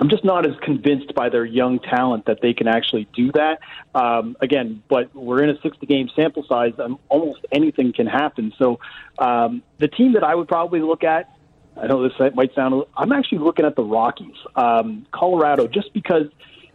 I'm 0.00 0.08
just 0.08 0.24
not 0.24 0.46
as 0.46 0.54
convinced 0.62 1.14
by 1.14 1.28
their 1.28 1.44
young 1.44 1.80
talent 1.80 2.26
that 2.26 2.40
they 2.40 2.54
can 2.54 2.68
actually 2.68 3.08
do 3.14 3.32
that. 3.32 3.58
Um, 3.94 4.36
again, 4.40 4.82
but 4.88 5.14
we're 5.14 5.42
in 5.42 5.50
a 5.50 5.60
60 5.60 5.86
game 5.86 6.08
sample 6.14 6.44
size. 6.48 6.72
Almost 7.08 7.40
anything 7.50 7.92
can 7.92 8.06
happen. 8.06 8.52
So 8.58 8.78
um, 9.18 9.62
the 9.78 9.88
team 9.88 10.12
that 10.12 10.22
I 10.22 10.34
would 10.34 10.48
probably 10.48 10.80
look 10.80 11.04
at, 11.04 11.32
I 11.76 11.86
know 11.86 12.02
this 12.02 12.12
might 12.34 12.54
sound, 12.54 12.84
I'm 12.96 13.12
actually 13.12 13.38
looking 13.38 13.64
at 13.64 13.76
the 13.76 13.84
Rockies, 13.84 14.36
um, 14.56 15.06
Colorado, 15.12 15.66
just 15.66 15.92
because 15.92 16.26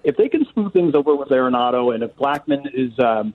if 0.04 0.18
they 0.18 0.30
can 0.30 0.46
smooth 0.54 0.74
things 0.74 0.96
over 0.96 1.16
with 1.16 1.30
Arenado 1.30 1.94
and 1.94 2.04
if 2.04 2.16
Blackmon 2.16 2.68
is 2.74 2.98
um, 3.00 3.34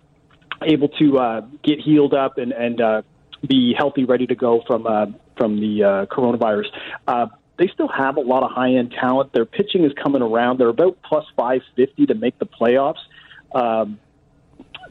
able 0.63 0.89
to 0.89 1.19
uh, 1.19 1.41
get 1.63 1.81
healed 1.81 2.15
up 2.15 2.39
and, 2.39 2.53
and 2.53 2.81
uh, 2.81 3.03
be 3.47 3.75
healthy, 3.77 4.05
ready 4.05 4.27
to 4.27 4.35
go 4.35 4.63
from 4.67 4.87
uh, 4.87 5.07
from 5.37 5.61
the 5.61 5.85
uh, 5.85 6.07
coronavirus. 6.07 6.67
Uh, 7.07 7.27
they 7.59 7.69
still 7.69 7.89
have 7.89 8.17
a 8.17 8.21
lot 8.21 8.43
of 8.43 8.51
high 8.51 8.75
end 8.75 8.93
talent. 8.93 9.33
Their 9.33 9.45
pitching 9.45 9.85
is 9.85 9.93
coming 9.93 10.23
around. 10.23 10.59
They're 10.59 10.69
about 10.69 10.99
plus 11.03 11.25
550 11.37 12.07
to 12.07 12.15
make 12.15 12.39
the 12.39 12.47
playoffs. 12.47 13.01
Um, 13.55 13.99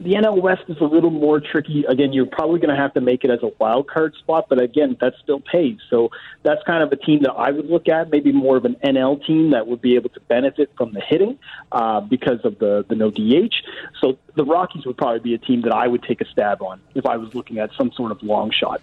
the 0.00 0.12
NL 0.12 0.40
West 0.40 0.62
is 0.68 0.76
a 0.80 0.84
little 0.84 1.10
more 1.10 1.40
tricky. 1.40 1.84
Again, 1.88 2.12
you're 2.12 2.26
probably 2.26 2.60
going 2.60 2.74
to 2.74 2.80
have 2.80 2.94
to 2.94 3.00
make 3.00 3.24
it 3.24 3.30
as 3.30 3.40
a 3.42 3.50
wild 3.58 3.88
card 3.88 4.14
spot, 4.16 4.46
but 4.48 4.60
again, 4.60 4.96
that 5.00 5.14
still 5.22 5.40
pays. 5.40 5.78
So 5.90 6.10
that's 6.44 6.62
kind 6.64 6.84
of 6.84 6.92
a 6.92 6.96
team 6.96 7.22
that 7.22 7.32
I 7.32 7.50
would 7.50 7.66
look 7.66 7.88
at, 7.88 8.10
maybe 8.10 8.30
more 8.30 8.56
of 8.56 8.64
an 8.64 8.76
NL 8.84 9.24
team 9.26 9.50
that 9.50 9.66
would 9.66 9.80
be 9.80 9.96
able 9.96 10.10
to 10.10 10.20
benefit 10.20 10.70
from 10.76 10.92
the 10.92 11.00
hitting 11.00 11.38
uh, 11.72 12.00
because 12.00 12.40
of 12.44 12.58
the 12.58 12.84
the 12.88 12.94
no 12.94 13.10
DH. 13.10 13.54
So 14.00 14.18
the 14.36 14.44
Rockies 14.44 14.86
would 14.86 14.96
probably 14.96 15.20
be 15.20 15.34
a 15.34 15.38
team 15.38 15.62
that 15.62 15.72
I 15.72 15.88
would 15.88 16.04
take 16.04 16.20
a 16.20 16.26
stab 16.26 16.62
on 16.62 16.80
if 16.94 17.04
I 17.04 17.16
was 17.16 17.34
looking 17.34 17.58
at 17.58 17.70
some 17.76 17.90
sort 17.92 18.12
of 18.12 18.22
long 18.22 18.52
shot. 18.52 18.80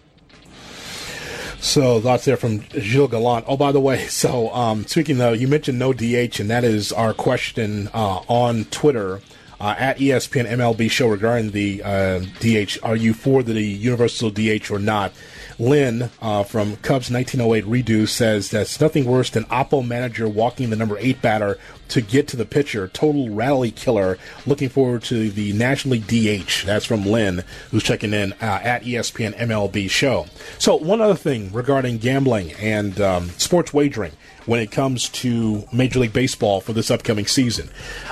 So 1.60 2.00
thoughts 2.00 2.26
there 2.26 2.38
from 2.38 2.62
Gilles 2.70 3.08
Gallant. 3.08 3.46
Oh, 3.48 3.58
by 3.58 3.72
the 3.72 3.80
way, 3.80 4.08
so 4.08 4.54
um, 4.54 4.86
speaking 4.86 5.18
though, 5.18 5.34
you 5.34 5.48
mentioned 5.48 5.80
no 5.80 5.94
DH, 5.94 6.40
and 6.40 6.50
that 6.50 6.64
is 6.64 6.92
our 6.92 7.14
question 7.14 7.90
uh, 7.94 8.22
on 8.28 8.66
Twitter. 8.66 9.22
Uh, 9.58 9.74
at 9.80 9.98
ESPN 10.00 10.46
MLB 10.50 10.92
show 10.92 11.08
regarding 11.08 11.52
the 11.52 11.82
uh, 11.82 12.20
DH. 12.42 12.78
Are 12.84 12.98
you 12.98 13.14
for 13.14 13.42
the 13.42 13.62
universal 13.62 14.30
DH 14.30 14.70
or 14.70 14.80
not? 14.80 15.14
Lynn 15.58 16.10
uh, 16.22 16.44
from 16.44 16.76
Cubs 16.78 17.10
1908 17.10 17.66
Redo 17.66 18.08
says 18.08 18.50
that's 18.50 18.80
nothing 18.80 19.06
worse 19.06 19.30
than 19.30 19.46
Oppo 19.46 19.86
manager 19.86 20.28
walking 20.28 20.70
the 20.70 20.76
number 20.76 20.98
eight 21.00 21.22
batter 21.22 21.58
to 21.90 22.02
get 22.02 22.28
to 22.30 22.38
the 22.38 22.46
pitcher. 22.46 22.88
Total 22.88 23.30
rally 23.30 23.72
killer. 23.72 24.18
Looking 24.46 24.70
forward 24.70 25.04
to 25.04 25.30
the 25.30 25.54
National 25.54 25.98
League 25.98 26.08
DH. 26.08 26.66
That's 26.66 26.86
from 26.86 27.06
Lynn, 27.06 27.44
who's 27.72 27.84
checking 27.84 28.14
in 28.14 28.34
uh, 28.34 28.60
at 28.64 28.84
ESPN 28.84 29.36
MLB 29.38 29.90
show. 29.90 30.28
So 30.58 30.76
one 30.76 31.02
other 31.02 31.16
thing 31.16 31.52
regarding 31.52 32.00
gambling 32.00 32.54
and 32.54 33.00
um, 33.00 33.30
sports 33.32 33.74
wagering 33.74 34.14
when 34.46 34.60
it 34.60 34.72
comes 34.72 35.10
to 35.10 35.68
Major 35.74 36.00
League 36.00 36.14
Baseball 36.14 36.62
for 36.62 36.74
this 36.74 36.92
upcoming 36.92 37.26
season. 37.26 37.70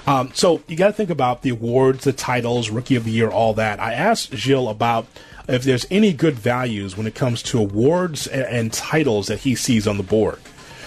Um, 0.08 0.32
so 0.34 0.62
you 0.68 0.76
got 0.76 0.88
to 0.88 0.94
think 0.94 1.10
about 1.10 1.42
the 1.42 1.50
awards, 1.50 2.06
the 2.06 2.14
titles, 2.14 2.70
Rookie 2.70 2.96
of 2.96 3.04
the 3.04 3.12
Year, 3.12 3.30
all 3.30 3.54
that. 3.56 3.80
I 3.80 3.94
asked 3.94 4.32
Jill 4.32 4.68
about 4.68 5.06
if 5.48 5.64
there's 5.64 5.86
any 5.92 6.14
good 6.14 6.36
values 6.36 6.98
when 6.98 7.08
it 7.08 7.16
comes 7.16 7.42
to 7.44 7.60
awards 7.60 8.28
and, 8.28 8.44
and 8.44 8.74
titles 8.74 9.28
that 9.28 9.40
he 9.40 9.56
sees 9.56 9.88
on 9.88 9.98
the 9.98 10.04
board. 10.04 10.40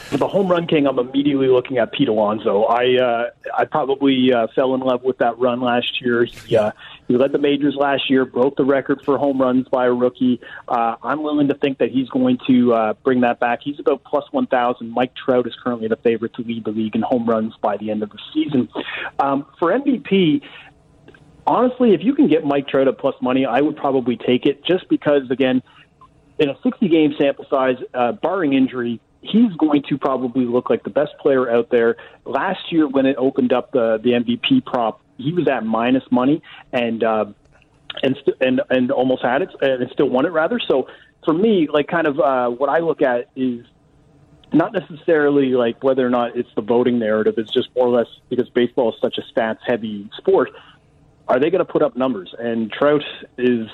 For 0.08 0.18
the 0.18 0.28
home 0.28 0.46
run 0.46 0.68
king, 0.68 0.86
I'm 0.86 1.00
immediately 1.00 1.48
looking 1.48 1.78
at 1.78 1.92
Pete 1.92 2.08
Alonso. 2.08 2.62
I 2.62 2.96
uh, 2.96 3.30
I 3.58 3.64
probably 3.64 4.32
uh, 4.32 4.46
fell 4.54 4.72
in 4.76 4.80
love 4.80 5.02
with 5.02 5.18
that 5.18 5.36
run 5.36 5.60
last 5.60 6.00
year. 6.00 6.24
He 6.24 6.56
uh, 6.56 6.70
he 7.08 7.16
led 7.16 7.32
the 7.32 7.38
majors 7.38 7.74
last 7.74 8.08
year, 8.08 8.24
broke 8.24 8.56
the 8.56 8.64
record 8.64 9.02
for 9.04 9.18
home 9.18 9.40
runs 9.40 9.66
by 9.68 9.86
a 9.86 9.92
rookie. 9.92 10.40
Uh, 10.68 10.94
I'm 11.02 11.24
willing 11.24 11.48
to 11.48 11.54
think 11.54 11.78
that 11.78 11.90
he's 11.90 12.08
going 12.08 12.38
to 12.46 12.72
uh, 12.72 12.92
bring 13.04 13.20
that 13.22 13.40
back. 13.40 13.60
He's 13.62 13.78
about 13.78 14.04
plus 14.04 14.24
1,000. 14.32 14.90
Mike 14.90 15.12
Trout 15.14 15.46
is 15.46 15.54
currently 15.62 15.88
the 15.88 15.96
favorite 15.96 16.34
to 16.34 16.42
lead 16.42 16.64
the 16.64 16.70
league 16.70 16.96
in 16.96 17.02
home 17.02 17.26
runs 17.26 17.54
by 17.60 17.76
the 17.76 17.90
end 17.90 18.02
of 18.02 18.10
the 18.10 18.18
season. 18.32 18.68
Um, 19.20 19.46
for 19.58 19.70
MVP, 19.70 20.42
honestly, 21.46 21.94
if 21.94 22.02
you 22.02 22.14
can 22.14 22.28
get 22.28 22.44
Mike 22.44 22.68
Trout 22.68 22.88
at 22.88 22.98
plus 22.98 23.14
money, 23.20 23.46
I 23.46 23.60
would 23.60 23.76
probably 23.76 24.16
take 24.16 24.46
it 24.46 24.64
just 24.64 24.88
because, 24.88 25.30
again, 25.30 25.62
in 26.38 26.48
a 26.48 26.56
60 26.62 26.88
game 26.88 27.14
sample 27.18 27.46
size, 27.48 27.76
uh, 27.94 28.12
barring 28.12 28.52
injury, 28.52 29.00
he's 29.22 29.52
going 29.54 29.82
to 29.88 29.98
probably 29.98 30.44
look 30.44 30.70
like 30.70 30.82
the 30.82 30.90
best 30.90 31.12
player 31.20 31.50
out 31.50 31.70
there. 31.70 31.96
Last 32.24 32.70
year, 32.70 32.86
when 32.86 33.06
it 33.06 33.16
opened 33.16 33.52
up 33.52 33.72
the, 33.72 33.98
the 34.02 34.10
MVP 34.10 34.64
prop, 34.64 35.00
he 35.16 35.32
was 35.32 35.48
at 35.48 35.64
minus 35.64 36.04
money 36.10 36.42
and, 36.72 37.02
uh, 37.02 37.26
and, 38.02 38.16
st- 38.20 38.36
and, 38.40 38.60
and 38.68 38.90
almost 38.90 39.22
had 39.22 39.42
it 39.42 39.48
and 39.62 39.88
still 39.92 40.08
won 40.08 40.26
it 40.26 40.30
rather. 40.30 40.60
So 40.60 40.88
for 41.24 41.32
me, 41.32 41.68
like 41.72 41.88
kind 41.88 42.06
of, 42.06 42.20
uh, 42.20 42.50
what 42.50 42.68
I 42.68 42.80
look 42.80 43.00
at 43.00 43.30
is 43.34 43.64
not 44.52 44.72
necessarily 44.72 45.50
like 45.50 45.82
whether 45.82 46.06
or 46.06 46.10
not 46.10 46.36
it's 46.36 46.50
the 46.54 46.62
voting 46.62 46.98
narrative. 46.98 47.34
It's 47.38 47.52
just 47.52 47.68
more 47.74 47.86
or 47.86 47.96
less 47.96 48.06
because 48.28 48.48
baseball 48.50 48.92
is 48.92 49.00
such 49.00 49.18
a 49.18 49.22
stats 49.32 49.58
heavy 49.66 50.08
sport 50.18 50.50
are 51.28 51.40
they 51.40 51.50
going 51.50 51.64
to 51.64 51.70
put 51.70 51.82
up 51.82 51.96
numbers? 51.96 52.34
And 52.38 52.70
Trout 52.72 53.02
is, 53.38 53.68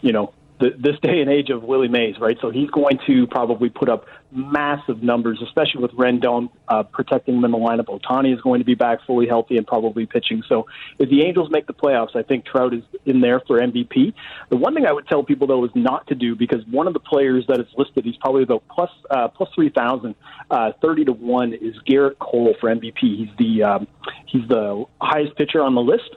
you 0.00 0.12
know, 0.12 0.32
this 0.70 0.98
day 1.02 1.20
and 1.20 1.30
age 1.30 1.50
of 1.50 1.62
Willie 1.62 1.88
Mays, 1.88 2.18
right? 2.20 2.36
So 2.40 2.50
he's 2.50 2.70
going 2.70 2.98
to 3.06 3.26
probably 3.26 3.68
put 3.68 3.88
up 3.88 4.06
massive 4.30 5.02
numbers, 5.02 5.42
especially 5.42 5.82
with 5.82 5.90
Rendon 5.92 6.48
uh, 6.68 6.84
protecting 6.84 7.36
him 7.36 7.44
in 7.44 7.50
the 7.50 7.58
lineup. 7.58 7.86
Ohtani 7.86 8.32
is 8.32 8.40
going 8.40 8.60
to 8.60 8.64
be 8.64 8.74
back 8.74 9.00
fully 9.06 9.26
healthy 9.26 9.56
and 9.56 9.66
probably 9.66 10.06
pitching. 10.06 10.42
So 10.48 10.66
if 10.98 11.10
the 11.10 11.22
Angels 11.22 11.50
make 11.50 11.66
the 11.66 11.74
playoffs, 11.74 12.14
I 12.14 12.22
think 12.22 12.44
Trout 12.46 12.74
is 12.74 12.82
in 13.04 13.20
there 13.20 13.40
for 13.40 13.60
MVP. 13.60 14.14
The 14.50 14.56
one 14.56 14.74
thing 14.74 14.86
I 14.86 14.92
would 14.92 15.06
tell 15.06 15.22
people 15.22 15.46
though 15.46 15.64
is 15.64 15.70
not 15.74 16.06
to 16.08 16.14
do 16.14 16.34
because 16.36 16.64
one 16.70 16.86
of 16.86 16.94
the 16.94 17.00
players 17.00 17.44
that 17.48 17.60
is 17.60 17.66
listed, 17.76 18.04
he's 18.04 18.16
probably 18.16 18.44
about 18.44 18.62
plus 18.68 18.90
uh, 19.10 19.28
plus 19.28 19.50
three 19.54 19.70
thousand, 19.70 20.14
uh, 20.50 20.72
thirty 20.80 21.04
to 21.04 21.12
one, 21.12 21.52
is 21.52 21.74
Gerrit 21.88 22.18
Cole 22.18 22.54
for 22.60 22.74
MVP. 22.74 23.00
He's 23.00 23.28
the 23.38 23.62
um, 23.62 23.86
he's 24.26 24.46
the 24.48 24.84
highest 25.00 25.36
pitcher 25.36 25.60
on 25.60 25.74
the 25.74 25.82
list. 25.82 26.16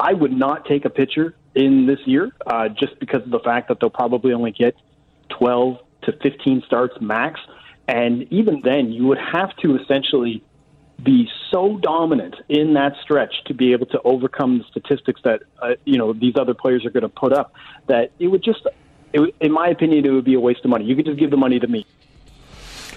I 0.00 0.14
would 0.14 0.32
not 0.32 0.64
take 0.64 0.86
a 0.86 0.90
pitcher 0.90 1.34
in 1.54 1.86
this 1.86 1.98
year 2.06 2.32
uh, 2.46 2.68
just 2.68 2.98
because 2.98 3.22
of 3.22 3.30
the 3.30 3.40
fact 3.40 3.68
that 3.68 3.80
they'll 3.80 3.90
probably 3.90 4.32
only 4.32 4.50
get 4.50 4.74
12 5.28 5.78
to 6.02 6.12
15 6.22 6.62
starts 6.66 6.94
max. 7.00 7.38
And 7.86 8.22
even 8.32 8.62
then, 8.62 8.92
you 8.92 9.06
would 9.08 9.18
have 9.18 9.54
to 9.58 9.76
essentially 9.76 10.42
be 11.02 11.28
so 11.50 11.78
dominant 11.78 12.36
in 12.48 12.74
that 12.74 12.94
stretch 13.02 13.44
to 13.46 13.54
be 13.54 13.72
able 13.72 13.86
to 13.86 14.00
overcome 14.02 14.58
the 14.58 14.64
statistics 14.64 15.20
that 15.24 15.42
uh, 15.60 15.70
you 15.84 15.96
know 15.96 16.12
these 16.12 16.34
other 16.36 16.54
players 16.54 16.84
are 16.84 16.90
going 16.90 17.02
to 17.02 17.08
put 17.08 17.32
up. 17.32 17.52
That 17.86 18.12
it 18.18 18.28
would 18.28 18.42
just, 18.42 18.66
it, 19.12 19.34
in 19.40 19.52
my 19.52 19.68
opinion, 19.68 20.06
it 20.06 20.10
would 20.10 20.24
be 20.24 20.34
a 20.34 20.40
waste 20.40 20.64
of 20.64 20.70
money. 20.70 20.84
You 20.84 20.96
could 20.96 21.06
just 21.06 21.18
give 21.18 21.30
the 21.30 21.36
money 21.36 21.58
to 21.58 21.66
me. 21.66 21.86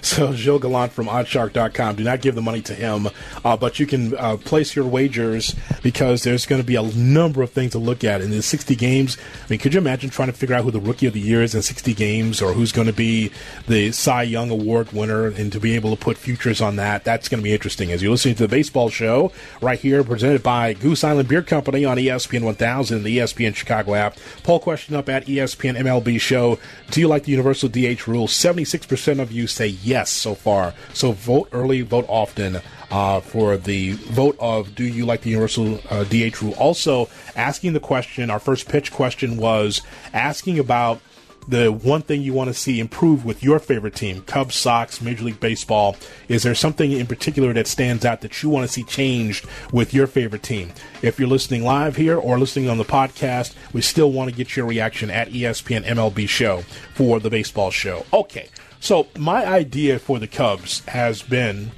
So 0.04 0.32
Gilles 0.34 0.58
Gallant 0.58 0.92
from 0.92 1.06
oddshark.com. 1.06 1.96
Do 1.96 2.04
not 2.04 2.20
give 2.20 2.34
the 2.34 2.42
money 2.42 2.60
to 2.62 2.74
him, 2.74 3.08
uh, 3.42 3.56
but 3.56 3.80
you 3.80 3.86
can 3.86 4.14
uh, 4.18 4.36
place 4.36 4.76
your 4.76 4.84
wagers 4.84 5.56
because 5.82 6.24
there's 6.24 6.44
going 6.44 6.60
to 6.60 6.66
be 6.66 6.76
a 6.76 6.82
number 6.82 7.40
of 7.42 7.50
things 7.50 7.72
to 7.72 7.78
look 7.78 8.04
at 8.04 8.20
in 8.20 8.30
the 8.30 8.42
60 8.42 8.76
games. 8.76 9.16
I 9.42 9.46
mean, 9.48 9.58
could 9.58 9.72
you 9.72 9.80
imagine 9.80 10.10
trying 10.10 10.28
to 10.28 10.34
figure 10.34 10.54
out 10.54 10.62
who 10.62 10.70
the 10.70 10.78
rookie 10.78 11.06
of 11.06 11.14
the 11.14 11.20
year 11.20 11.42
is 11.42 11.54
in 11.54 11.62
60 11.62 11.94
games 11.94 12.42
or 12.42 12.52
who's 12.52 12.70
going 12.70 12.86
to 12.86 12.92
be 12.92 13.32
the 13.66 13.92
Cy 13.92 14.24
Young 14.24 14.50
Award 14.50 14.92
winner 14.92 15.28
and 15.28 15.50
to 15.52 15.58
be 15.58 15.74
able 15.74 15.96
to 15.96 16.00
put 16.00 16.18
futures 16.18 16.60
on 16.60 16.76
that? 16.76 17.02
That's 17.02 17.30
going 17.30 17.40
to 17.40 17.44
be 17.44 17.54
interesting 17.54 17.90
as 17.90 18.02
you're 18.02 18.12
listening 18.12 18.34
to 18.36 18.42
the 18.42 18.48
baseball 18.48 18.90
show 18.90 19.32
right 19.62 19.80
here 19.80 20.04
presented 20.04 20.42
by 20.42 20.74
Goose 20.74 21.02
Island 21.02 21.30
Beer 21.30 21.42
Company 21.42 21.86
on 21.86 21.96
ESPN 21.96 22.42
1000, 22.42 23.04
the 23.04 23.18
ESPN 23.18 23.56
Chicago 23.56 23.94
app. 23.94 24.18
Poll 24.42 24.60
question 24.60 24.96
up 24.96 25.08
at 25.08 25.24
ESPN 25.24 25.78
MLB 25.78 26.20
show. 26.20 26.58
Do 26.90 27.00
you 27.00 27.08
like 27.08 27.24
the 27.24 27.32
universal 27.32 27.70
DH 27.70 28.06
rule? 28.06 28.26
76% 28.26 29.18
of 29.18 29.32
you 29.32 29.46
say 29.46 29.68
yes 29.68 29.93
yes 29.94 30.10
so 30.10 30.34
far. 30.34 30.74
So 30.92 31.12
vote 31.12 31.48
early, 31.52 31.82
vote 31.82 32.06
often 32.08 32.60
uh, 32.90 33.20
for 33.20 33.56
the 33.56 33.92
vote 33.92 34.36
of 34.40 34.74
do 34.74 34.82
you 34.82 35.06
like 35.06 35.20
the 35.20 35.30
universal 35.30 35.78
uh, 35.88 36.02
DH 36.02 36.42
rule? 36.42 36.54
Also, 36.54 37.08
asking 37.36 37.74
the 37.74 37.80
question, 37.80 38.28
our 38.28 38.40
first 38.40 38.68
pitch 38.68 38.92
question 38.92 39.36
was 39.36 39.82
asking 40.12 40.58
about 40.58 41.00
the 41.46 41.70
one 41.70 42.02
thing 42.02 42.22
you 42.22 42.32
want 42.32 42.48
to 42.48 42.54
see 42.54 42.80
improve 42.80 43.24
with 43.24 43.44
your 43.44 43.60
favorite 43.60 43.94
team, 43.94 44.22
Cubs, 44.22 44.56
Sox, 44.56 45.00
Major 45.00 45.24
League 45.24 45.38
Baseball? 45.38 45.94
Is 46.26 46.42
there 46.42 46.56
something 46.56 46.90
in 46.90 47.06
particular 47.06 47.52
that 47.52 47.68
stands 47.68 48.04
out 48.04 48.22
that 48.22 48.42
you 48.42 48.48
want 48.48 48.66
to 48.66 48.72
see 48.72 48.82
changed 48.82 49.46
with 49.70 49.94
your 49.94 50.08
favorite 50.08 50.42
team? 50.42 50.72
If 51.02 51.20
you're 51.20 51.28
listening 51.28 51.62
live 51.62 51.94
here 51.94 52.16
or 52.18 52.38
listening 52.40 52.68
on 52.68 52.78
the 52.78 52.84
podcast, 52.84 53.54
we 53.72 53.80
still 53.80 54.10
want 54.10 54.30
to 54.30 54.36
get 54.36 54.56
your 54.56 54.66
reaction 54.66 55.10
at 55.10 55.28
ESPN 55.28 55.84
MLB 55.84 56.28
Show 56.28 56.62
for 56.94 57.20
the 57.20 57.30
baseball 57.30 57.70
show. 57.70 58.06
Okay, 58.12 58.48
so 58.84 59.06
my 59.18 59.46
idea 59.46 59.98
for 59.98 60.18
the 60.18 60.28
Cubs 60.28 60.84
has 60.86 61.22
been. 61.22 61.72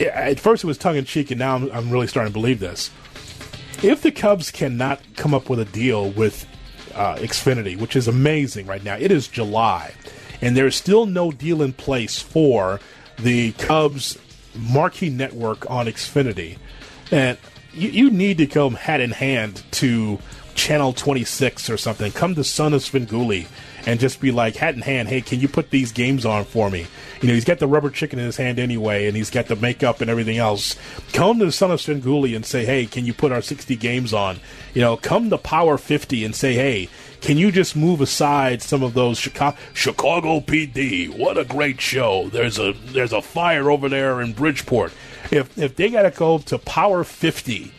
At 0.00 0.40
first, 0.40 0.64
it 0.64 0.66
was 0.66 0.78
tongue 0.78 0.96
in 0.96 1.04
cheek, 1.04 1.30
and 1.30 1.38
now 1.38 1.54
I'm, 1.54 1.70
I'm 1.70 1.90
really 1.90 2.08
starting 2.08 2.32
to 2.32 2.38
believe 2.38 2.58
this. 2.58 2.90
If 3.82 4.02
the 4.02 4.10
Cubs 4.10 4.50
cannot 4.50 5.00
come 5.16 5.32
up 5.32 5.48
with 5.48 5.60
a 5.60 5.64
deal 5.64 6.10
with 6.10 6.46
uh, 6.94 7.16
Xfinity, 7.16 7.78
which 7.78 7.96
is 7.96 8.08
amazing 8.08 8.66
right 8.66 8.82
now. 8.82 8.96
It 8.96 9.10
is 9.10 9.28
July, 9.28 9.94
and 10.40 10.56
there's 10.56 10.76
still 10.76 11.06
no 11.06 11.30
deal 11.30 11.62
in 11.62 11.72
place 11.72 12.20
for 12.20 12.80
the 13.18 13.52
Cubs 13.52 14.18
marquee 14.54 15.10
network 15.10 15.68
on 15.70 15.86
Xfinity. 15.86 16.58
And 17.10 17.38
you, 17.72 17.88
you 17.90 18.10
need 18.10 18.38
to 18.38 18.46
come 18.46 18.74
hat 18.74 19.00
in 19.00 19.10
hand 19.10 19.62
to 19.72 20.18
Channel 20.54 20.92
26 20.92 21.68
or 21.68 21.76
something. 21.76 22.12
Come 22.12 22.34
to 22.36 22.44
Son 22.44 22.72
of 22.72 22.82
Svengoolie 22.82 23.46
and 23.86 24.00
just 24.00 24.20
be 24.20 24.30
like, 24.30 24.56
hat 24.56 24.74
in 24.74 24.82
hand, 24.82 25.08
hey, 25.08 25.20
can 25.20 25.40
you 25.40 25.48
put 25.48 25.70
these 25.70 25.92
games 25.92 26.24
on 26.24 26.44
for 26.44 26.70
me? 26.70 26.86
You 27.20 27.28
know, 27.28 27.34
he's 27.34 27.44
got 27.44 27.58
the 27.58 27.66
rubber 27.66 27.90
chicken 27.90 28.18
in 28.18 28.26
his 28.26 28.36
hand 28.36 28.58
anyway, 28.58 29.06
and 29.06 29.16
he's 29.16 29.30
got 29.30 29.46
the 29.46 29.56
makeup 29.56 30.00
and 30.00 30.10
everything 30.10 30.38
else. 30.38 30.76
Come 31.12 31.38
to 31.38 31.46
the 31.46 31.52
Son 31.52 31.70
of 31.70 31.80
Svengoolie 31.80 32.34
and 32.34 32.44
say, 32.44 32.64
hey, 32.64 32.86
can 32.86 33.04
you 33.06 33.14
put 33.14 33.32
our 33.32 33.42
60 33.42 33.76
games 33.76 34.12
on? 34.12 34.40
You 34.72 34.80
know, 34.80 34.96
come 34.96 35.30
to 35.30 35.38
Power 35.38 35.78
50 35.78 36.24
and 36.24 36.34
say, 36.34 36.54
hey, 36.54 36.88
can 37.24 37.38
you 37.38 37.50
just 37.50 37.74
move 37.74 38.02
aside 38.02 38.60
some 38.60 38.82
of 38.82 38.92
those 38.92 39.18
Chicago, 39.18 39.56
Chicago 39.72 40.40
PD? 40.40 41.08
What 41.08 41.38
a 41.38 41.44
great 41.44 41.80
show! 41.80 42.28
There's 42.28 42.58
a 42.58 42.72
there's 42.72 43.14
a 43.14 43.22
fire 43.22 43.70
over 43.70 43.88
there 43.88 44.20
in 44.20 44.34
Bridgeport. 44.34 44.92
If 45.30 45.56
if 45.56 45.74
they 45.74 45.88
got 45.88 46.02
to 46.02 46.10
go 46.10 46.36
to 46.36 46.58
Power 46.58 47.02
50, 47.02 47.72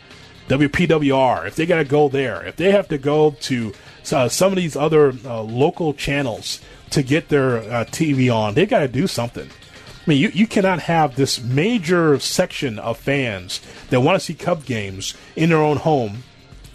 WPWR, 0.48 1.46
if 1.46 1.54
they 1.54 1.64
got 1.64 1.76
to 1.76 1.84
go 1.84 2.08
there, 2.08 2.44
if 2.44 2.56
they 2.56 2.72
have 2.72 2.88
to 2.88 2.98
go 2.98 3.36
to 3.42 3.72
uh, 4.12 4.28
some 4.28 4.52
of 4.52 4.56
these 4.56 4.76
other 4.76 5.12
uh, 5.24 5.42
local 5.42 5.94
channels 5.94 6.60
to 6.90 7.02
get 7.02 7.28
their 7.28 7.58
uh, 7.58 7.84
TV 7.86 8.32
on, 8.34 8.54
they 8.54 8.66
got 8.66 8.80
to 8.80 8.88
do 8.88 9.06
something. 9.06 9.48
I 9.48 10.10
mean, 10.10 10.20
you, 10.20 10.28
you 10.28 10.46
cannot 10.46 10.80
have 10.80 11.16
this 11.16 11.42
major 11.42 12.18
section 12.20 12.78
of 12.78 12.96
fans 12.96 13.60
that 13.90 14.00
want 14.00 14.16
to 14.18 14.24
see 14.24 14.34
Cub 14.34 14.64
games 14.64 15.14
in 15.34 15.48
their 15.48 15.58
own 15.58 15.78
home 15.78 16.22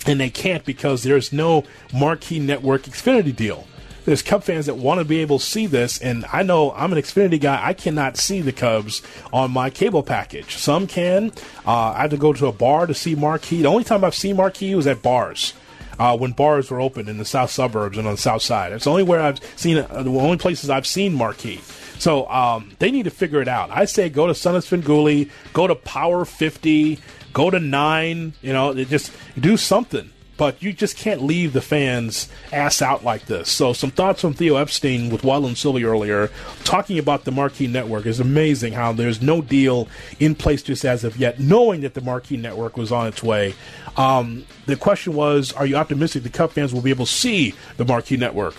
and 0.05 0.19
they 0.19 0.29
can't 0.29 0.65
because 0.65 1.03
there's 1.03 1.31
no 1.31 1.63
marquee 1.93 2.39
network 2.39 2.83
Xfinity 2.83 3.35
deal. 3.35 3.67
There's 4.03 4.23
Cub 4.23 4.43
fans 4.43 4.65
that 4.65 4.77
want 4.77 4.99
to 4.99 5.05
be 5.05 5.19
able 5.19 5.37
to 5.37 5.45
see 5.45 5.67
this, 5.67 5.99
and 5.99 6.25
I 6.33 6.41
know 6.41 6.71
I'm 6.71 6.91
an 6.91 6.97
Xfinity 6.97 7.39
guy. 7.39 7.63
I 7.63 7.73
cannot 7.73 8.17
see 8.17 8.41
the 8.41 8.51
Cubs 8.51 9.03
on 9.31 9.51
my 9.51 9.69
cable 9.69 10.01
package. 10.01 10.57
Some 10.57 10.87
can. 10.87 11.31
Uh, 11.67 11.93
I 11.95 12.01
have 12.01 12.09
to 12.09 12.17
go 12.17 12.33
to 12.33 12.47
a 12.47 12.51
bar 12.51 12.87
to 12.87 12.95
see 12.95 13.13
marquee. 13.13 13.61
The 13.61 13.67
only 13.67 13.83
time 13.83 14.03
I've 14.03 14.15
seen 14.15 14.37
marquee 14.37 14.73
was 14.73 14.87
at 14.87 15.03
bars. 15.03 15.53
Uh, 15.99 16.17
when 16.17 16.31
bars 16.31 16.71
were 16.71 16.81
open 16.81 17.07
in 17.07 17.17
the 17.17 17.25
south 17.25 17.51
suburbs 17.51 17.97
and 17.97 18.07
on 18.07 18.13
the 18.15 18.21
south 18.21 18.41
side. 18.41 18.71
It's 18.71 18.85
the 18.85 18.91
only 18.91 19.03
where 19.03 19.21
I've 19.21 19.39
seen 19.55 19.77
uh, 19.77 20.03
the 20.03 20.09
only 20.09 20.37
places 20.37 20.69
I've 20.69 20.87
seen 20.87 21.13
marquee. 21.13 21.59
So 21.99 22.27
um, 22.29 22.71
they 22.79 22.89
need 22.89 23.03
to 23.03 23.11
figure 23.11 23.41
it 23.41 23.47
out. 23.47 23.69
I 23.69 23.85
say 23.85 24.09
go 24.09 24.25
to 24.25 24.31
of 24.31 24.35
Svengoolie, 24.65 25.29
go 25.53 25.67
to 25.67 25.75
Power 25.75 26.25
50, 26.25 26.97
go 27.33 27.51
to 27.51 27.59
nine. 27.59 28.33
You 28.41 28.53
know, 28.53 28.73
just 28.73 29.11
do 29.39 29.57
something. 29.57 30.09
But 30.37 30.61
you 30.61 30.73
just 30.73 30.97
can't 30.97 31.21
leave 31.21 31.53
the 31.53 31.61
fans 31.61 32.29
ass 32.51 32.81
out 32.81 33.03
like 33.03 33.25
this. 33.25 33.49
So, 33.49 33.73
some 33.73 33.91
thoughts 33.91 34.21
from 34.21 34.33
Theo 34.33 34.55
Epstein 34.55 35.09
with 35.09 35.23
Waddle 35.23 35.47
and 35.47 35.57
Silvy 35.57 35.83
earlier, 35.83 36.29
talking 36.63 36.97
about 36.97 37.25
the 37.25 37.31
Marquee 37.31 37.67
Network. 37.67 38.05
is 38.05 38.19
amazing 38.19 38.73
how 38.73 38.91
there's 38.91 39.21
no 39.21 39.41
deal 39.41 39.87
in 40.19 40.35
place 40.35 40.63
just 40.63 40.83
as 40.83 41.03
of 41.03 41.17
yet, 41.17 41.39
knowing 41.39 41.81
that 41.81 41.93
the 41.93 42.01
Marquee 42.01 42.37
Network 42.37 42.77
was 42.77 42.91
on 42.91 43.07
its 43.07 43.21
way. 43.21 43.53
Um, 43.97 44.45
the 44.65 44.75
question 44.75 45.13
was, 45.13 45.51
are 45.53 45.65
you 45.65 45.75
optimistic 45.75 46.23
the 46.23 46.29
Cup 46.29 46.53
fans 46.53 46.73
will 46.73 46.81
be 46.81 46.89
able 46.89 47.05
to 47.05 47.11
see 47.11 47.53
the 47.77 47.85
Marquee 47.85 48.17
Network? 48.17 48.55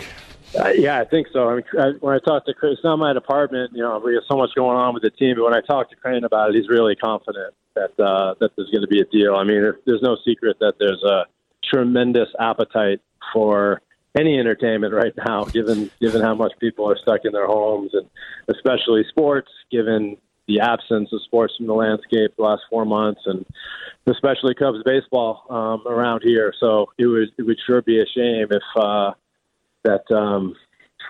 Uh, 0.57 0.69
yeah, 0.69 0.99
I 0.99 1.05
think 1.05 1.27
so. 1.33 1.49
I 1.49 1.55
mean, 1.55 1.63
I, 1.79 1.89
when 1.99 2.13
I 2.13 2.19
talked 2.19 2.45
to 2.45 2.53
Chris, 2.53 2.77
not 2.83 2.97
my 2.97 3.11
department. 3.11 3.71
You 3.73 3.81
know, 3.81 3.99
we 4.03 4.13
have 4.13 4.23
so 4.29 4.37
much 4.37 4.51
going 4.55 4.77
on 4.77 4.93
with 4.93 5.01
the 5.01 5.09
team. 5.09 5.35
But 5.37 5.45
when 5.45 5.55
I 5.55 5.61
talked 5.61 5.89
to 5.91 5.95
Crane 5.95 6.23
about 6.23 6.49
it, 6.49 6.55
he's 6.55 6.69
really 6.69 6.95
confident 6.95 7.55
that 7.75 7.99
uh, 7.99 8.35
that 8.39 8.51
there's 8.55 8.69
going 8.69 8.81
to 8.81 8.87
be 8.87 9.01
a 9.01 9.05
deal. 9.05 9.35
I 9.35 9.43
mean, 9.43 9.73
there's 9.85 10.01
no 10.03 10.15
secret 10.23 10.57
that 10.59 10.75
there's 10.79 11.01
a 11.03 11.25
tremendous 11.73 12.29
appetite 12.39 13.01
for 13.33 13.81
any 14.17 14.39
entertainment 14.39 14.93
right 14.93 15.13
now, 15.25 15.43
given 15.45 15.89
given 15.99 16.21
how 16.21 16.35
much 16.35 16.53
people 16.59 16.89
are 16.89 16.97
stuck 16.97 17.21
in 17.25 17.31
their 17.31 17.47
homes, 17.47 17.91
and 17.93 18.07
especially 18.47 19.03
sports, 19.09 19.49
given 19.71 20.17
the 20.47 20.59
absence 20.59 21.09
of 21.13 21.21
sports 21.23 21.53
from 21.57 21.67
the 21.67 21.73
landscape 21.73 22.35
the 22.37 22.43
last 22.43 22.61
four 22.69 22.85
months, 22.85 23.21
and 23.25 23.45
especially 24.05 24.53
Cubs 24.53 24.83
baseball 24.85 25.45
um, 25.49 25.91
around 25.91 26.21
here. 26.23 26.53
So 26.59 26.91
it 26.97 27.07
would 27.07 27.29
it 27.37 27.43
would 27.43 27.59
sure 27.65 27.81
be 27.81 28.01
a 28.01 28.05
shame 28.05 28.47
if 28.51 28.63
uh, 28.75 29.11
that 29.83 30.09
um, 30.11 30.55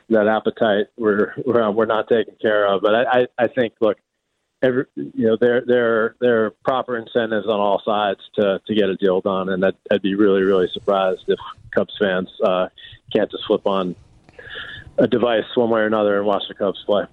that 0.09 0.27
appetite 0.27 0.87
we're 0.97 1.33
we're, 1.45 1.69
we're 1.71 1.85
not 1.85 2.07
taken 2.07 2.35
care 2.41 2.67
of. 2.67 2.81
But 2.81 2.95
I, 2.95 3.03
I, 3.03 3.27
I 3.37 3.47
think 3.47 3.73
look 3.81 3.97
every, 4.63 4.85
you 4.95 5.27
know, 5.27 5.37
there 5.39 5.61
there 5.67 6.15
there 6.19 6.45
are 6.45 6.49
proper 6.63 6.97
incentives 6.97 7.45
on 7.45 7.59
all 7.59 7.81
sides 7.85 8.21
to 8.35 8.59
to 8.65 8.73
get 8.73 8.89
a 8.89 8.95
deal 8.95 9.21
done, 9.21 9.49
and 9.49 9.61
that, 9.61 9.75
I'd 9.91 10.01
be 10.01 10.15
really 10.15 10.41
really 10.41 10.69
surprised 10.73 11.25
if 11.27 11.39
Cubs 11.71 11.95
fans 11.99 12.29
uh, 12.43 12.69
can't 13.13 13.29
just 13.29 13.45
flip 13.45 13.67
on 13.67 13.95
a 14.97 15.07
device 15.07 15.45
one 15.55 15.69
way 15.69 15.81
or 15.81 15.85
another 15.85 16.17
and 16.17 16.25
watch 16.25 16.43
the 16.47 16.55
Cubs 16.55 16.81
play. 16.85 17.05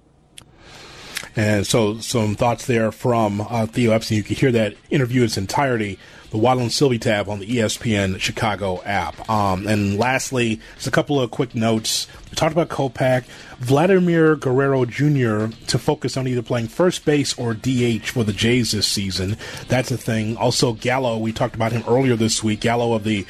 And 1.35 1.65
so, 1.65 1.99
some 1.99 2.35
thoughts 2.35 2.65
there 2.65 2.91
from 2.91 3.41
uh, 3.41 3.67
Theo 3.67 3.91
Epstein. 3.91 4.17
You 4.17 4.23
can 4.23 4.35
hear 4.35 4.51
that 4.51 4.75
interview 4.89 5.21
in 5.21 5.25
its 5.25 5.37
entirety 5.37 5.99
the 6.31 6.37
Waddle 6.37 6.63
and 6.63 6.71
Silvy 6.71 6.97
tab 6.97 7.27
on 7.27 7.39
the 7.39 7.45
ESPN 7.45 8.17
Chicago 8.19 8.81
app. 8.83 9.29
Um, 9.29 9.67
and 9.67 9.97
lastly, 9.97 10.61
just 10.75 10.87
a 10.87 10.91
couple 10.91 11.19
of 11.19 11.29
quick 11.29 11.53
notes. 11.53 12.07
We 12.29 12.35
talked 12.35 12.53
about 12.53 12.69
Kopech. 12.69 13.25
Vladimir 13.59 14.37
Guerrero 14.37 14.85
Jr. 14.85 15.47
to 15.67 15.77
focus 15.77 16.15
on 16.15 16.27
either 16.27 16.41
playing 16.41 16.69
first 16.69 17.03
base 17.03 17.37
or 17.37 17.53
DH 17.53 18.07
for 18.07 18.23
the 18.23 18.33
Jays 18.33 18.71
this 18.71 18.87
season. 18.87 19.35
That's 19.67 19.91
a 19.91 19.97
thing. 19.97 20.37
Also, 20.37 20.73
Gallo, 20.73 21.17
we 21.17 21.33
talked 21.33 21.53
about 21.53 21.73
him 21.73 21.83
earlier 21.85 22.15
this 22.15 22.41
week. 22.41 22.61
Gallo 22.61 22.93
of 22.93 23.03
the 23.03 23.25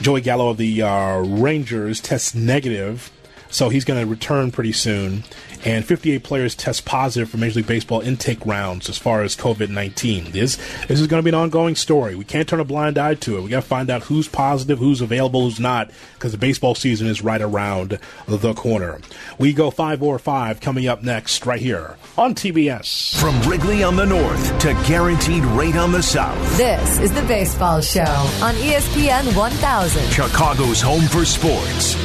Joey 0.00 0.20
Gallo 0.20 0.48
of 0.50 0.56
the 0.56 0.82
uh, 0.82 1.18
Rangers 1.20 2.00
tests 2.00 2.34
negative, 2.34 3.12
so 3.50 3.68
he's 3.68 3.84
going 3.84 4.00
to 4.00 4.06
return 4.10 4.50
pretty 4.50 4.72
soon 4.72 5.24
and 5.64 5.84
58 5.84 6.22
players 6.22 6.54
test 6.54 6.84
positive 6.84 7.28
for 7.28 7.36
Major 7.36 7.56
League 7.56 7.66
Baseball 7.66 8.00
intake 8.00 8.44
rounds 8.46 8.88
as 8.88 8.98
far 8.98 9.22
as 9.22 9.36
COVID 9.36 9.68
19. 9.68 10.30
This, 10.30 10.56
this 10.86 11.00
is 11.00 11.06
going 11.06 11.22
to 11.22 11.24
be 11.24 11.34
an 11.34 11.40
ongoing 11.40 11.76
story. 11.76 12.14
We 12.14 12.24
can't 12.24 12.48
turn 12.48 12.60
a 12.60 12.64
blind 12.64 12.98
eye 12.98 13.14
to 13.14 13.36
it. 13.36 13.42
We 13.42 13.50
got 13.50 13.62
to 13.62 13.68
find 13.68 13.90
out 13.90 14.04
who's 14.04 14.28
positive, 14.28 14.78
who's 14.78 15.00
available, 15.00 15.42
who's 15.42 15.60
not, 15.60 15.90
because 16.14 16.32
the 16.32 16.38
baseball 16.38 16.74
season 16.74 17.06
is 17.06 17.22
right 17.22 17.40
around 17.40 17.98
the 18.26 18.54
corner. 18.54 19.00
We 19.38 19.52
go 19.52 19.70
5 19.70 20.02
or 20.02 20.18
5 20.18 20.60
coming 20.60 20.86
up 20.86 21.02
next, 21.02 21.44
right 21.46 21.60
here 21.60 21.96
on 22.16 22.34
TBS. 22.34 23.20
From 23.20 23.40
Wrigley 23.42 23.82
on 23.82 23.96
the 23.96 24.06
north 24.06 24.58
to 24.60 24.72
guaranteed 24.86 25.44
rate 25.44 25.76
on 25.76 25.92
the 25.92 26.02
south. 26.02 26.56
This 26.56 26.98
is 27.00 27.12
the 27.12 27.22
Baseball 27.22 27.80
Show 27.80 28.00
on 28.00 28.54
ESPN 28.54 29.36
1000. 29.36 30.10
Chicago's 30.10 30.80
home 30.80 31.02
for 31.02 31.24
sports. 31.24 31.96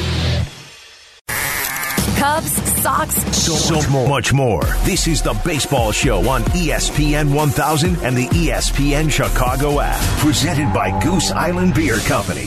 Cubs, 2.26 2.82
Sox, 2.82 3.16
so, 3.38 3.54
so 3.54 3.76
much, 3.92 4.10
much 4.10 4.34
more. 4.34 4.64
This 4.84 5.06
is 5.08 5.22
the 5.22 5.40
Baseball 5.46 5.92
Show 5.92 6.28
on 6.28 6.42
ESPN 6.56 7.32
1000 7.32 7.98
and 7.98 8.18
the 8.18 8.26
ESPN 8.30 9.12
Chicago 9.12 9.80
app. 9.80 10.02
Presented 10.18 10.74
by 10.74 10.90
Goose 11.04 11.30
Island 11.30 11.76
Beer 11.76 12.00
Company. 12.00 12.46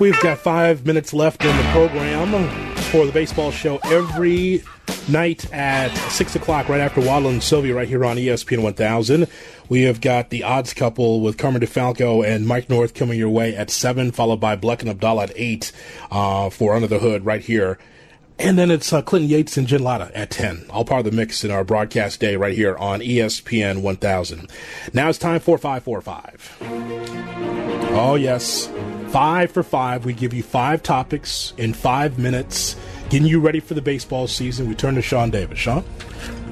We've 0.00 0.20
got 0.20 0.38
five 0.38 0.84
minutes 0.84 1.14
left 1.14 1.44
in 1.44 1.56
the 1.56 1.62
program 1.70 2.48
for 2.90 3.06
the 3.06 3.12
baseball 3.12 3.52
show 3.52 3.78
every 3.84 4.64
night 5.10 5.52
at 5.52 5.94
6 6.10 6.36
o'clock, 6.36 6.68
right 6.68 6.80
after 6.80 7.00
Waddle 7.00 7.30
and 7.30 7.42
Silvy, 7.42 7.72
right 7.72 7.88
here 7.88 8.04
on 8.04 8.16
ESPN 8.16 8.62
1000. 8.62 9.26
We 9.68 9.82
have 9.82 10.00
got 10.00 10.30
the 10.30 10.42
odds 10.42 10.74
couple 10.74 11.20
with 11.20 11.38
Carmen 11.38 11.60
DeFalco 11.60 12.26
and 12.26 12.46
Mike 12.46 12.70
North 12.70 12.94
coming 12.94 13.18
your 13.18 13.28
way 13.28 13.54
at 13.54 13.70
7, 13.70 14.12
followed 14.12 14.40
by 14.40 14.56
Bleck 14.56 14.80
and 14.80 14.88
Abdallah 14.88 15.24
at 15.24 15.32
8 15.34 15.72
uh, 16.10 16.50
for 16.50 16.74
Under 16.74 16.88
the 16.88 16.98
Hood 16.98 17.24
right 17.24 17.42
here. 17.42 17.78
And 18.38 18.58
then 18.58 18.70
it's 18.70 18.90
uh, 18.92 19.02
Clinton 19.02 19.28
Yates 19.28 19.58
and 19.58 19.66
Jen 19.66 19.82
Lada 19.82 20.10
at 20.14 20.30
10. 20.30 20.66
All 20.70 20.84
part 20.84 21.04
of 21.04 21.10
the 21.10 21.16
mix 21.16 21.44
in 21.44 21.50
our 21.50 21.62
broadcast 21.62 22.20
day 22.20 22.36
right 22.36 22.54
here 22.54 22.76
on 22.78 23.00
ESPN 23.00 23.82
1000. 23.82 24.50
Now 24.94 25.10
it's 25.10 25.18
time 25.18 25.40
for 25.40 25.58
545. 25.58 26.56
Oh, 27.92 28.14
yes. 28.14 28.70
Five 29.08 29.50
for 29.50 29.62
five. 29.62 30.04
We 30.04 30.12
give 30.12 30.32
you 30.32 30.42
five 30.42 30.82
topics 30.82 31.52
in 31.58 31.74
five 31.74 32.18
minutes, 32.18 32.76
getting 33.10 33.26
you 33.26 33.40
ready 33.40 33.60
for 33.60 33.74
the 33.74 33.82
baseball 33.82 34.26
season. 34.26 34.68
We 34.68 34.74
turn 34.74 34.94
to 34.94 35.02
Sean 35.02 35.30
Davis. 35.30 35.58
Sean? 35.58 35.84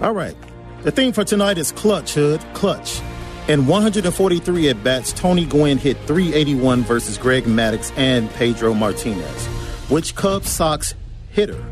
All 0.02 0.12
right. 0.12 0.36
The 0.82 0.90
theme 0.90 1.12
for 1.12 1.24
tonight 1.24 1.56
is 1.56 1.72
clutch, 1.72 2.14
Hood. 2.14 2.40
Clutch. 2.52 3.00
In 3.48 3.66
143 3.66 4.68
at 4.68 4.84
bats, 4.84 5.12
Tony 5.12 5.46
Gwynn 5.46 5.78
hit 5.78 5.96
381 6.06 6.82
versus 6.82 7.16
Greg 7.16 7.44
Maddux 7.44 7.96
and 7.96 8.28
Pedro 8.34 8.74
Martinez. 8.74 9.46
Which 9.88 10.14
Cubs 10.14 10.50
Sox 10.50 10.94
hitter 11.30 11.64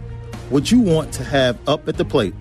would 0.50 0.70
you 0.70 0.80
want 0.80 1.12
to 1.14 1.24
have 1.24 1.58
up 1.68 1.88
at 1.88 1.98
the 1.98 2.04
plate 2.04 2.34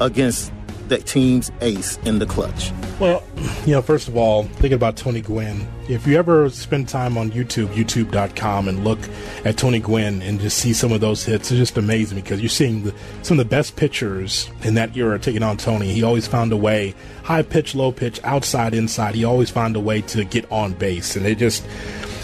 against 0.00 0.52
the 0.90 0.98
team's 0.98 1.50
ace 1.62 1.96
in 2.04 2.18
the 2.18 2.26
clutch? 2.26 2.70
Well, 3.00 3.22
you 3.64 3.72
know, 3.72 3.80
first 3.80 4.08
of 4.08 4.16
all, 4.16 4.42
thinking 4.42 4.74
about 4.74 4.96
Tony 4.96 5.22
Gwynn, 5.22 5.66
if 5.88 6.06
you 6.06 6.18
ever 6.18 6.50
spend 6.50 6.88
time 6.88 7.16
on 7.16 7.30
YouTube, 7.30 7.68
youtube.com, 7.68 8.68
and 8.68 8.84
look 8.84 8.98
at 9.46 9.56
Tony 9.56 9.80
Gwynn 9.80 10.20
and 10.20 10.38
just 10.38 10.58
see 10.58 10.74
some 10.74 10.92
of 10.92 11.00
those 11.00 11.24
hits, 11.24 11.50
it's 11.50 11.58
just 11.58 11.78
amazing 11.78 12.20
because 12.20 12.40
you're 12.40 12.50
seeing 12.50 12.84
the, 12.84 12.94
some 13.22 13.40
of 13.40 13.46
the 13.46 13.50
best 13.50 13.76
pitchers 13.76 14.50
in 14.62 14.74
that 14.74 14.94
era 14.94 15.18
taking 15.18 15.42
on 15.42 15.56
Tony. 15.56 15.92
He 15.92 16.02
always 16.02 16.26
found 16.26 16.52
a 16.52 16.56
way, 16.58 16.94
high 17.22 17.42
pitch, 17.42 17.74
low 17.74 17.90
pitch, 17.90 18.20
outside, 18.22 18.74
inside. 18.74 19.14
He 19.14 19.24
always 19.24 19.48
found 19.48 19.76
a 19.76 19.80
way 19.80 20.02
to 20.02 20.24
get 20.24 20.50
on 20.52 20.74
base. 20.74 21.16
And 21.16 21.24
it 21.24 21.38
just, 21.38 21.66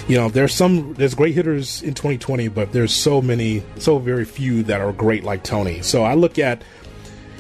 you 0.09 0.17
know, 0.17 0.29
there's 0.29 0.55
some, 0.55 0.93
there's 0.95 1.15
great 1.15 1.35
hitters 1.35 1.83
in 1.83 1.95
2020, 1.95 2.49
but 2.49 2.73
there's 2.73 2.93
so 2.93 3.23
many, 3.23 3.63
so 3.79 3.99
very 3.99 4.27
few 4.27 4.63
that 4.65 4.81
are 4.83 4.93
great 4.93 5.25
like 5.25 5.43
Tony. 5.43 5.81
So 5.81 6.05
I 6.05 6.15
look 6.15 6.39
at, 6.39 6.63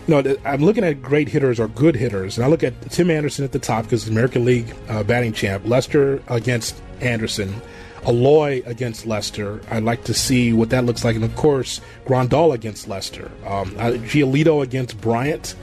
know, 0.09 0.36
I'm 0.44 0.62
looking 0.62 0.84
at 0.84 1.02
great 1.02 1.28
hitters 1.28 1.59
or 1.59 1.68
good 1.68 1.96
hitters, 1.96 2.38
and 2.38 2.44
I 2.44 2.48
look 2.48 2.62
at 2.62 2.80
Tim 2.90 3.11
Anderson 3.11 3.44
at 3.44 3.52
the 3.52 3.59
top 3.59 3.84
because 3.84 4.04
he's 4.04 4.11
American 4.11 4.44
League 4.44 4.72
uh, 4.88 5.02
batting 5.02 5.32
champ. 5.32 5.66
Lester 5.66 6.22
against 6.28 6.80
Anderson. 7.00 7.54
Eloy 8.07 8.62
against 8.66 9.04
Lester. 9.04 9.61
I'd 9.68 9.82
like 9.82 10.04
to 10.04 10.14
see 10.14 10.52
what 10.52 10.70
that 10.70 10.84
looks 10.84 11.04
like. 11.04 11.16
And 11.16 11.24
of 11.24 11.34
course, 11.34 11.80
Grandal 12.07 12.54
against 12.54 12.86
Lester. 12.86 13.30
Um, 13.44 13.74
uh, 13.78 13.92
Giolito 13.92 14.62
against 14.62 15.00
Bryant. 15.00 15.57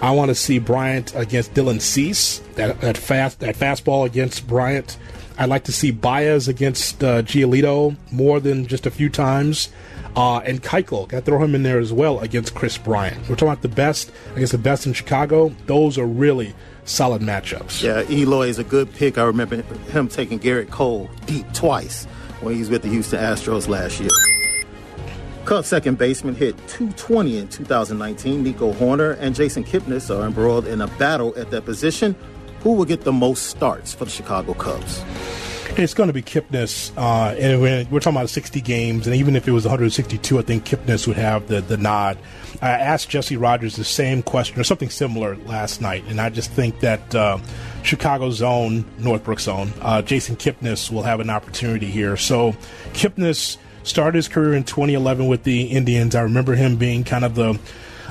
I 0.00 0.12
want 0.12 0.28
to 0.28 0.34
see 0.34 0.58
Bryant 0.58 1.14
against 1.16 1.52
Dylan 1.54 1.80
Cease. 1.80 2.38
That, 2.54 2.80
that 2.80 2.96
fast 2.96 3.40
that 3.40 3.56
fastball 3.56 4.06
against 4.06 4.46
Bryant. 4.46 4.96
I'd 5.36 5.48
like 5.48 5.64
to 5.64 5.72
see 5.72 5.90
Baez 5.90 6.48
against 6.48 7.02
uh, 7.02 7.22
Giolito 7.22 7.96
more 8.12 8.40
than 8.40 8.66
just 8.66 8.86
a 8.86 8.90
few 8.90 9.08
times. 9.08 9.68
Uh, 10.16 10.38
and 10.38 10.62
Keuchel, 10.62 11.08
got 11.08 11.20
to 11.20 11.24
throw 11.24 11.42
him 11.42 11.54
in 11.54 11.62
there 11.62 11.78
as 11.78 11.92
well 11.92 12.20
against 12.20 12.54
Kris 12.54 12.76
Bryant. 12.76 13.16
We're 13.28 13.36
talking 13.36 13.48
about 13.48 13.62
the 13.62 13.68
best 13.68 14.10
against 14.34 14.52
the 14.52 14.58
best 14.58 14.86
in 14.86 14.92
Chicago. 14.92 15.54
Those 15.66 15.98
are 15.98 16.06
really 16.06 16.54
solid 16.84 17.22
matchups. 17.22 17.82
Yeah, 17.82 18.02
Eloy 18.10 18.48
is 18.48 18.58
a 18.58 18.64
good 18.64 18.92
pick. 18.92 19.18
I 19.18 19.24
remember 19.24 19.62
him 19.62 20.08
taking 20.08 20.40
Gerrit 20.40 20.70
Cole 20.70 21.08
deep 21.26 21.50
twice 21.52 22.06
when 22.40 22.54
he 22.54 22.60
was 22.60 22.70
with 22.70 22.82
the 22.82 22.88
Houston 22.88 23.20
Astros 23.20 23.68
last 23.68 24.00
year. 24.00 24.10
Cubs 25.44 25.68
second 25.68 25.98
baseman 25.98 26.34
hit 26.34 26.56
220 26.68 27.38
in 27.38 27.48
2019. 27.48 28.42
Nico 28.42 28.72
Hoerner 28.74 29.16
and 29.20 29.34
Jason 29.34 29.64
Kipnis 29.64 30.14
are 30.14 30.26
embroiled 30.26 30.66
in 30.66 30.80
a 30.80 30.86
battle 30.86 31.32
at 31.36 31.50
that 31.50 31.64
position. 31.64 32.14
Who 32.60 32.74
will 32.74 32.84
get 32.84 33.02
the 33.02 33.12
most 33.12 33.46
starts 33.46 33.94
for 33.94 34.04
the 34.04 34.10
Chicago 34.10 34.54
Cubs? 34.54 35.02
It's 35.76 35.94
going 35.94 36.08
to 36.08 36.12
be 36.12 36.22
Kipnis, 36.22 36.92
uh, 36.96 37.34
and 37.36 37.62
we're 37.62 38.00
talking 38.00 38.16
about 38.16 38.28
60 38.28 38.60
games, 38.60 39.06
and 39.06 39.14
even 39.16 39.36
if 39.36 39.46
it 39.46 39.52
was 39.52 39.64
162, 39.64 40.38
I 40.38 40.42
think 40.42 40.64
Kipnis 40.64 41.06
would 41.06 41.16
have 41.16 41.46
the, 41.46 41.60
the 41.60 41.76
nod. 41.76 42.18
I 42.60 42.70
asked 42.70 43.08
Jesse 43.08 43.36
Rogers 43.36 43.76
the 43.76 43.84
same 43.84 44.22
question 44.22 44.60
or 44.60 44.64
something 44.64 44.90
similar 44.90 45.36
last 45.36 45.80
night, 45.80 46.04
and 46.08 46.20
I 46.20 46.28
just 46.28 46.50
think 46.50 46.80
that 46.80 47.14
uh, 47.14 47.38
Chicago's 47.82 48.42
own, 48.42 48.84
Northbrook's 48.98 49.48
own, 49.48 49.72
uh, 49.80 50.02
Jason 50.02 50.36
Kipnis 50.36 50.90
will 50.90 51.04
have 51.04 51.20
an 51.20 51.30
opportunity 51.30 51.86
here. 51.86 52.16
So 52.16 52.52
Kipnis 52.92 53.56
started 53.84 54.16
his 54.16 54.28
career 54.28 54.54
in 54.54 54.64
2011 54.64 55.28
with 55.28 55.44
the 55.44 55.62
Indians. 55.62 56.14
I 56.14 56.22
remember 56.22 56.56
him 56.56 56.76
being 56.76 57.04
kind 57.04 57.24
of 57.24 57.36
the 57.36 57.58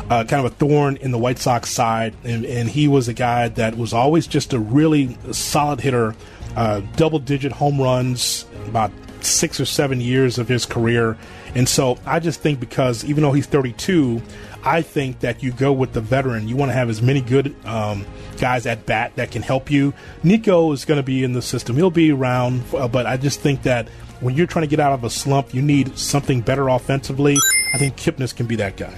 uh, 0.09 0.23
kind 0.23 0.45
of 0.45 0.51
a 0.51 0.55
thorn 0.55 0.97
in 0.97 1.11
the 1.11 1.19
White 1.19 1.39
Sox 1.39 1.69
side, 1.69 2.15
and, 2.23 2.45
and 2.45 2.69
he 2.69 2.87
was 2.87 3.07
a 3.07 3.13
guy 3.13 3.49
that 3.49 3.77
was 3.77 3.93
always 3.93 4.27
just 4.27 4.53
a 4.53 4.59
really 4.59 5.17
solid 5.31 5.81
hitter 5.81 6.15
uh, 6.55 6.81
double 6.95 7.19
digit 7.19 7.51
home 7.51 7.79
runs 7.79 8.45
about 8.67 8.91
six 9.21 9.59
or 9.59 9.65
seven 9.65 10.01
years 10.01 10.37
of 10.37 10.47
his 10.47 10.65
career. 10.65 11.17
And 11.55 11.67
so 11.67 11.97
I 12.05 12.19
just 12.19 12.41
think 12.41 12.59
because 12.59 13.03
even 13.05 13.23
though 13.23 13.31
he's 13.31 13.47
32, 13.47 14.21
I 14.63 14.81
think 14.81 15.19
that 15.21 15.41
you 15.41 15.51
go 15.51 15.71
with 15.71 15.93
the 15.93 16.01
veteran. 16.01 16.47
You 16.47 16.55
want 16.55 16.69
to 16.69 16.73
have 16.73 16.89
as 16.89 17.01
many 17.01 17.21
good 17.21 17.55
um, 17.65 18.05
guys 18.37 18.65
at 18.65 18.85
bat 18.85 19.13
that 19.15 19.31
can 19.31 19.41
help 19.41 19.71
you. 19.71 19.93
Nico 20.23 20.71
is 20.71 20.85
going 20.85 20.97
to 20.97 21.03
be 21.03 21.23
in 21.23 21.33
the 21.33 21.41
system. 21.41 21.75
He'll 21.75 21.91
be 21.91 22.11
around, 22.11 22.63
uh, 22.73 22.87
but 22.87 23.05
I 23.05 23.17
just 23.17 23.39
think 23.39 23.63
that 23.63 23.87
when 24.19 24.35
you're 24.35 24.47
trying 24.47 24.63
to 24.63 24.69
get 24.69 24.79
out 24.79 24.93
of 24.93 25.03
a 25.03 25.09
slump, 25.09 25.53
you 25.53 25.61
need 25.61 25.97
something 25.97 26.41
better 26.41 26.67
offensively. 26.67 27.37
I 27.73 27.77
think 27.77 27.95
Kipnis 27.95 28.35
can 28.35 28.47
be 28.47 28.57
that 28.57 28.75
guy. 28.75 28.93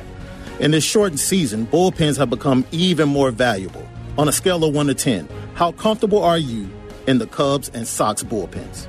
In 0.60 0.72
this 0.72 0.84
shortened 0.84 1.20
season, 1.20 1.68
bullpens 1.68 2.18
have 2.18 2.30
become 2.30 2.66
even 2.72 3.10
more 3.10 3.32
valuable. 3.32 3.88
On 4.18 4.28
a 4.28 4.32
scale 4.32 4.64
of 4.64 4.74
1 4.74 4.88
to 4.88 4.94
10, 4.94 5.28
how 5.54 5.72
comfortable 5.72 6.24
are 6.24 6.38
you 6.38 6.70
in 7.08 7.18
the 7.18 7.28
Cubs 7.28 7.70
and 7.70 7.88
Sox 7.88 8.24
bullpens? 8.24 8.88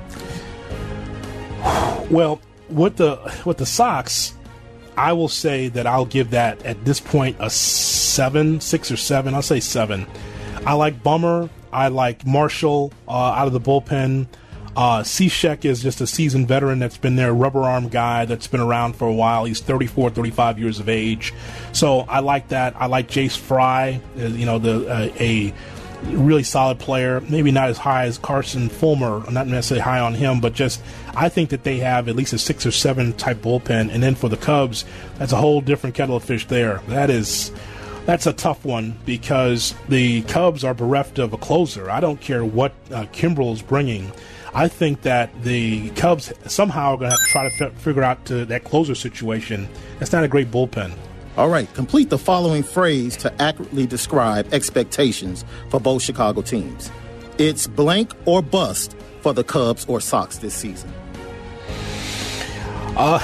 Well, 2.09 2.39
with 2.69 2.97
the 2.97 3.19
with 3.45 3.57
the 3.57 3.65
Sox, 3.65 4.33
I 4.97 5.13
will 5.13 5.29
say 5.29 5.69
that 5.69 5.87
I'll 5.87 6.05
give 6.05 6.31
that 6.31 6.63
at 6.65 6.83
this 6.85 6.99
point 6.99 7.37
a 7.39 7.49
seven, 7.49 8.59
six 8.61 8.91
or 8.91 8.97
seven. 8.97 9.33
I'll 9.33 9.41
say 9.41 9.59
seven. 9.59 10.05
I 10.65 10.73
like 10.73 11.03
Bummer. 11.03 11.49
I 11.71 11.87
like 11.87 12.25
Marshall 12.25 12.93
uh, 13.07 13.11
out 13.11 13.47
of 13.47 13.53
the 13.53 13.59
bullpen. 13.59 14.27
Uh, 14.75 15.01
Cishek 15.01 15.65
is 15.65 15.83
just 15.83 16.01
a 16.01 16.07
seasoned 16.07 16.47
veteran 16.47 16.79
that's 16.79 16.97
been 16.97 17.15
there, 17.15 17.33
rubber 17.33 17.63
arm 17.63 17.89
guy 17.89 18.25
that's 18.25 18.47
been 18.47 18.59
around 18.59 18.95
for 18.95 19.07
a 19.07 19.13
while. 19.13 19.45
He's 19.45 19.59
34, 19.59 20.09
35 20.11 20.57
years 20.57 20.79
of 20.79 20.89
age. 20.89 21.33
So 21.73 22.01
I 22.01 22.19
like 22.21 22.47
that. 22.47 22.75
I 22.77 22.87
like 22.87 23.07
Jace 23.07 23.37
Fry, 23.37 24.01
uh, 24.17 24.21
you 24.21 24.45
know, 24.45 24.57
the 24.57 24.87
uh, 24.87 25.11
a 25.19 25.53
really 26.05 26.43
solid 26.43 26.79
player. 26.79 27.21
Maybe 27.21 27.51
not 27.51 27.69
as 27.69 27.77
high 27.77 28.05
as 28.05 28.17
Carson 28.17 28.69
Fulmer. 28.69 29.23
I'm 29.25 29.33
not 29.33 29.47
necessarily 29.47 29.81
high 29.81 29.99
on 29.99 30.13
him, 30.13 30.39
but 30.39 30.53
just 30.53 30.81
I 31.15 31.29
think 31.29 31.49
that 31.49 31.63
they 31.63 31.77
have 31.79 32.07
at 32.07 32.15
least 32.15 32.33
a 32.33 32.37
six 32.37 32.65
or 32.65 32.71
seven 32.71 33.13
type 33.13 33.37
bullpen. 33.37 33.93
And 33.93 34.01
then 34.01 34.15
for 34.15 34.29
the 34.29 34.37
Cubs, 34.37 34.85
that's 35.17 35.31
a 35.31 35.37
whole 35.37 35.61
different 35.61 35.95
kettle 35.95 36.15
of 36.15 36.23
fish 36.23 36.47
there. 36.47 36.81
That 36.87 37.09
is. 37.09 37.51
That's 38.05 38.27
a 38.27 38.33
tough 38.33 38.65
one 38.65 38.99
because 39.05 39.73
the 39.87 40.23
Cubs 40.23 40.65
are 40.65 40.73
bereft 40.73 41.19
of 41.19 41.31
a 41.31 41.37
closer. 41.37 41.89
I 41.89 42.01
don't 42.01 42.19
care 42.19 42.43
what 42.43 42.73
uh, 42.91 43.05
Kimbrel's 43.13 43.61
bringing. 43.61 44.11
I 44.53 44.67
think 44.67 45.03
that 45.03 45.41
the 45.41 45.89
Cubs 45.91 46.33
somehow 46.47 46.95
are 46.95 46.97
going 46.97 47.11
to 47.11 47.17
have 47.17 47.19
to 47.19 47.31
try 47.31 47.49
to 47.49 47.65
f- 47.65 47.81
figure 47.81 48.03
out 48.03 48.25
to 48.25 48.45
that 48.45 48.65
closer 48.65 48.93
situation. 48.93 49.69
That's 49.99 50.11
not 50.11 50.25
a 50.25 50.27
great 50.27 50.51
bullpen. 50.51 50.95
All 51.35 51.49
right, 51.49 51.71
complete 51.73 52.11
the 52.11 52.17
following 52.19 52.61
phrase 52.61 53.17
to 53.17 53.41
accurately 53.41 53.87
describe 53.87 54.53
expectations 54.53 55.43
for 55.69 55.79
both 55.79 56.03
Chicago 56.03 56.43
teams. 56.43 56.91
It's 57.39 57.65
blank 57.65 58.13
or 58.25 58.43
bust 58.43 58.95
for 59.21 59.33
the 59.33 59.43
Cubs 59.43 59.83
or 59.87 59.99
Sox 59.99 60.37
this 60.37 60.53
season. 60.53 60.93
Uh, 62.95 63.19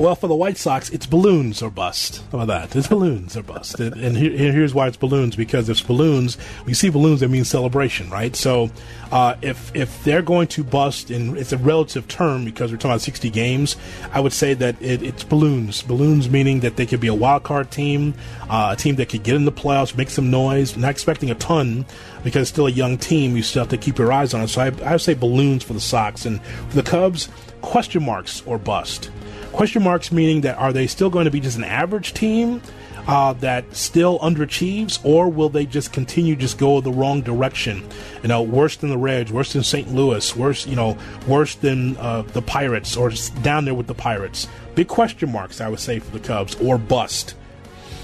well, 0.00 0.14
for 0.14 0.28
the 0.28 0.34
White 0.34 0.56
Sox, 0.56 0.88
it's 0.88 1.04
balloons 1.04 1.60
or 1.60 1.70
bust. 1.70 2.22
How 2.32 2.38
about 2.40 2.46
that? 2.46 2.74
It's 2.74 2.88
balloons 2.88 3.36
or 3.36 3.42
bust. 3.42 3.78
and, 3.78 3.94
and 3.96 4.16
here, 4.16 4.30
here's 4.30 4.72
why 4.72 4.88
it's 4.88 4.96
balloons 4.96 5.36
because 5.36 5.68
if 5.68 5.76
it's 5.76 5.86
balloons, 5.86 6.38
we 6.64 6.72
see 6.72 6.88
balloons, 6.88 7.20
that 7.20 7.28
means 7.28 7.48
celebration, 7.50 8.08
right? 8.08 8.34
So 8.34 8.70
uh, 9.12 9.36
if 9.42 9.76
if 9.76 10.02
they're 10.02 10.22
going 10.22 10.48
to 10.48 10.64
bust, 10.64 11.10
and 11.10 11.36
it's 11.36 11.52
a 11.52 11.58
relative 11.58 12.08
term 12.08 12.46
because 12.46 12.72
we're 12.72 12.78
talking 12.78 12.92
about 12.92 13.02
60 13.02 13.28
games, 13.28 13.76
I 14.10 14.20
would 14.20 14.32
say 14.32 14.54
that 14.54 14.80
it, 14.80 15.02
it's 15.02 15.22
balloons. 15.22 15.82
Balloons 15.82 16.30
meaning 16.30 16.60
that 16.60 16.76
they 16.76 16.86
could 16.86 17.00
be 17.00 17.08
a 17.08 17.14
wild 17.14 17.42
card 17.42 17.70
team, 17.70 18.14
uh, 18.48 18.70
a 18.72 18.76
team 18.76 18.96
that 18.96 19.10
could 19.10 19.22
get 19.22 19.36
in 19.36 19.44
the 19.44 19.52
playoffs, 19.52 19.94
make 19.94 20.08
some 20.08 20.30
noise. 20.30 20.78
Not 20.78 20.92
expecting 20.92 21.30
a 21.30 21.34
ton 21.34 21.84
because 22.24 22.42
it's 22.42 22.50
still 22.50 22.66
a 22.66 22.70
young 22.70 22.96
team. 22.96 23.36
You 23.36 23.42
still 23.42 23.64
have 23.64 23.70
to 23.70 23.76
keep 23.76 23.98
your 23.98 24.12
eyes 24.14 24.32
on 24.32 24.40
it. 24.40 24.48
So 24.48 24.62
I, 24.62 24.72
I 24.82 24.92
would 24.92 25.02
say 25.02 25.12
balloons 25.12 25.62
for 25.62 25.74
the 25.74 25.80
Sox. 25.80 26.24
And 26.24 26.42
for 26.42 26.76
the 26.76 26.82
Cubs, 26.82 27.28
question 27.60 28.02
marks 28.02 28.42
or 28.46 28.56
bust. 28.56 29.10
Question 29.52 29.82
marks 29.82 30.12
meaning 30.12 30.42
that 30.42 30.56
are 30.58 30.72
they 30.72 30.86
still 30.86 31.10
going 31.10 31.24
to 31.24 31.30
be 31.30 31.40
just 31.40 31.56
an 31.58 31.64
average 31.64 32.14
team 32.14 32.62
uh, 33.06 33.32
that 33.34 33.64
still 33.74 34.18
underachieves, 34.20 35.04
or 35.04 35.28
will 35.28 35.48
they 35.48 35.66
just 35.66 35.92
continue 35.92 36.36
just 36.36 36.58
go 36.58 36.80
the 36.80 36.92
wrong 36.92 37.20
direction? 37.22 37.86
You 38.22 38.28
know, 38.28 38.42
worse 38.42 38.76
than 38.76 38.90
the 38.90 38.98
Reds, 38.98 39.32
worse 39.32 39.52
than 39.52 39.62
St. 39.62 39.92
Louis, 39.92 40.36
worse 40.36 40.66
you 40.66 40.76
know, 40.76 40.96
worse 41.26 41.56
than 41.56 41.96
uh, 41.96 42.22
the 42.22 42.42
Pirates, 42.42 42.96
or 42.96 43.10
down 43.42 43.64
there 43.64 43.74
with 43.74 43.86
the 43.86 43.94
Pirates. 43.94 44.46
Big 44.74 44.88
question 44.88 45.32
marks, 45.32 45.60
I 45.60 45.68
would 45.68 45.80
say, 45.80 45.98
for 45.98 46.10
the 46.16 46.20
Cubs, 46.20 46.54
or 46.56 46.78
bust. 46.78 47.34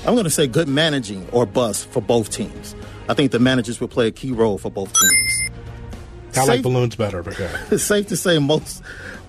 I'm 0.07 0.15
going 0.15 0.25
to 0.25 0.31
say 0.31 0.47
good 0.47 0.69
managing 0.69 1.29
or 1.31 1.47
bust 1.47 1.89
for 1.89 2.01
both 2.01 2.31
teams. 2.31 2.75
I 3.09 3.15
think 3.15 3.33
the 3.33 3.39
managers 3.39 3.81
will 3.81 3.89
play 3.89 4.09
a 4.09 4.13
key 4.13 4.33
role 4.33 4.59
for 4.59 4.71
both 4.71 4.93
teams. 4.93 5.43
I 6.31 6.41
safe, 6.41 6.49
like 6.49 6.63
balloons 6.63 6.97
better, 6.97 7.23
but 7.23 7.39
yeah. 7.39 7.65
it's 7.71 7.83
safe 7.85 8.09
to 8.09 8.17
say 8.17 8.39
most 8.39 8.83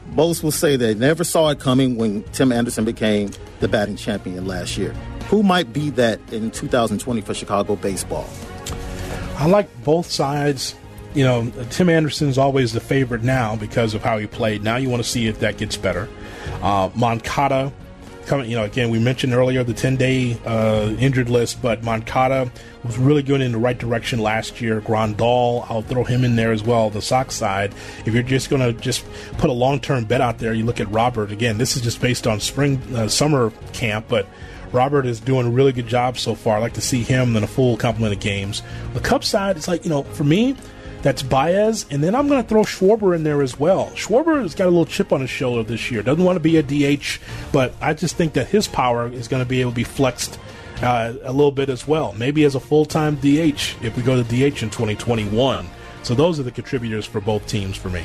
most 0.10 0.44
will 0.44 0.52
say 0.52 0.76
they 0.76 0.94
never 0.94 1.24
saw 1.24 1.50
it 1.50 1.60
coming 1.60 1.98
when 1.98 2.24
Tim 2.32 2.52
Anderson 2.52 2.86
became 2.86 3.32
the 3.60 3.68
batting 3.68 3.96
champion 3.96 4.46
last 4.46 4.78
year. 4.78 4.94
Who 5.30 5.44
might 5.44 5.74
be 5.74 5.90
that 5.92 6.20
in 6.32 6.52
2020 6.52 7.22
for 7.22 7.34
Chicago 7.34 7.76
baseball? 7.76 8.28
I 9.38 9.48
like 9.48 9.70
both 9.84 10.10
sides. 10.10 10.74
You 11.14 11.24
know, 11.24 11.52
Tim 11.70 11.90
Anderson's 11.90 12.38
always 12.38 12.74
the 12.74 12.80
favorite 12.80 13.24
now 13.24 13.56
because 13.56 13.94
of 13.94 14.04
how 14.04 14.18
he 14.18 14.28
played. 14.28 14.64
Now 14.64 14.78
you 14.78 14.90
want 14.90 15.04
to 15.04 15.10
see 15.10 15.28
if 15.28 15.40
that 15.40 15.58
gets 15.58 15.78
better. 15.78 16.08
Uh, 16.62 16.90
Moncada 16.96 17.72
coming. 18.28 18.50
You 18.50 18.58
know, 18.58 18.64
again, 18.64 18.90
we 18.90 19.00
mentioned 19.00 19.34
earlier 19.34 19.64
the 19.64 19.74
10 19.74 19.96
day 19.96 20.38
uh, 20.46 20.96
injured 21.00 21.30
list, 21.30 21.62
but 21.62 21.84
Moncada 21.84 22.52
was 22.84 22.98
really 22.98 23.24
going 23.24 23.42
in 23.42 23.52
the 23.52 23.58
right 23.58 23.78
direction 23.78 24.20
last 24.20 24.62
year. 24.62 24.82
Grandal, 24.82 25.66
I'll 25.70 25.82
throw 25.82 26.04
him 26.04 26.24
in 26.24 26.36
there 26.36 26.52
as 26.52 26.64
well. 26.64 26.90
The 26.90 27.02
Sox 27.02 27.36
side, 27.36 27.74
if 28.06 28.14
you're 28.14 28.24
just 28.24 28.50
going 28.50 28.62
to 28.62 28.80
just 28.80 29.06
put 29.38 29.50
a 29.50 29.54
long 29.54 29.80
term 29.80 30.06
bet 30.06 30.22
out 30.22 30.38
there, 30.38 30.54
you 30.54 30.66
look 30.66 30.80
at 30.80 30.90
Robert. 30.92 31.32
Again, 31.32 31.58
this 31.58 31.76
is 31.76 31.82
just 31.82 32.00
based 32.02 32.28
on 32.28 32.40
spring, 32.40 32.82
uh, 32.96 33.08
summer 33.08 33.52
camp, 33.74 34.06
but 34.08 34.28
Robert 34.72 35.06
is 35.06 35.20
doing 35.20 35.48
a 35.48 35.50
really 35.50 35.72
good 35.72 35.88
job 35.88 36.18
so 36.18 36.36
far. 36.36 36.58
I 36.58 36.60
like 36.60 36.74
to 36.74 36.82
see 36.82 37.04
him 37.04 37.36
in 37.36 37.44
a 37.44 37.48
full 37.48 37.78
complement 37.78 38.14
of 38.14 38.20
games. 38.20 38.62
The 38.94 39.00
Cup 39.00 39.24
side, 39.24 39.58
it's 39.58 39.68
like, 39.68 39.86
you 39.86 39.90
know, 39.90 40.04
for 40.04 40.24
me, 40.24 40.56
that's 41.08 41.24
Baez, 41.24 41.86
and 41.90 42.04
then 42.04 42.14
I'm 42.14 42.28
going 42.28 42.44
to 42.44 42.50
throw 42.50 42.64
Schwarber 42.64 43.16
in 43.16 43.24
there 43.24 43.42
as 43.42 43.58
well. 43.58 43.86
Schwarber 43.92 44.42
has 44.42 44.54
got 44.54 44.66
a 44.66 44.70
little 44.70 44.86
chip 44.86 45.14
on 45.14 45.22
his 45.22 45.30
shoulder 45.30 45.64
this 45.64 45.90
year. 45.90 46.04
Doesn't 46.04 46.22
want 46.22 46.36
to 46.36 46.42
be 46.42 46.58
a 46.58 46.62
DH, 46.62 47.22
but 47.54 47.74
I 47.80 47.94
just 47.94 48.18
think 48.18 48.34
that 48.34 48.48
his 48.48 48.68
power 48.68 49.08
is 49.08 49.30
going 49.30 49.42
to 49.42 49.48
be 49.48 49.62
able 49.62 49.72
to 49.72 49.76
be 49.76 49.86
flexed 49.86 50.38
uh, 50.82 51.14
a 51.24 51.32
little 51.32 51.54
bit 51.54 51.70
as 51.70 51.88
well. 51.88 52.12
Maybe 52.12 52.44
as 52.44 52.56
a 52.56 52.60
full 52.60 52.84
time 52.84 53.16
DH 53.16 53.78
if 53.82 53.96
we 53.96 54.04
go 54.04 54.22
to 54.22 54.24
DH 54.28 54.62
in 54.62 54.70
2021. 54.70 55.66
So 56.04 56.14
those 56.14 56.42
are 56.42 56.44
the 56.44 56.52
contributors 56.52 57.06
for 57.06 57.22
both 57.22 57.48
teams 57.48 57.78
for 57.78 57.88
me. 57.88 58.04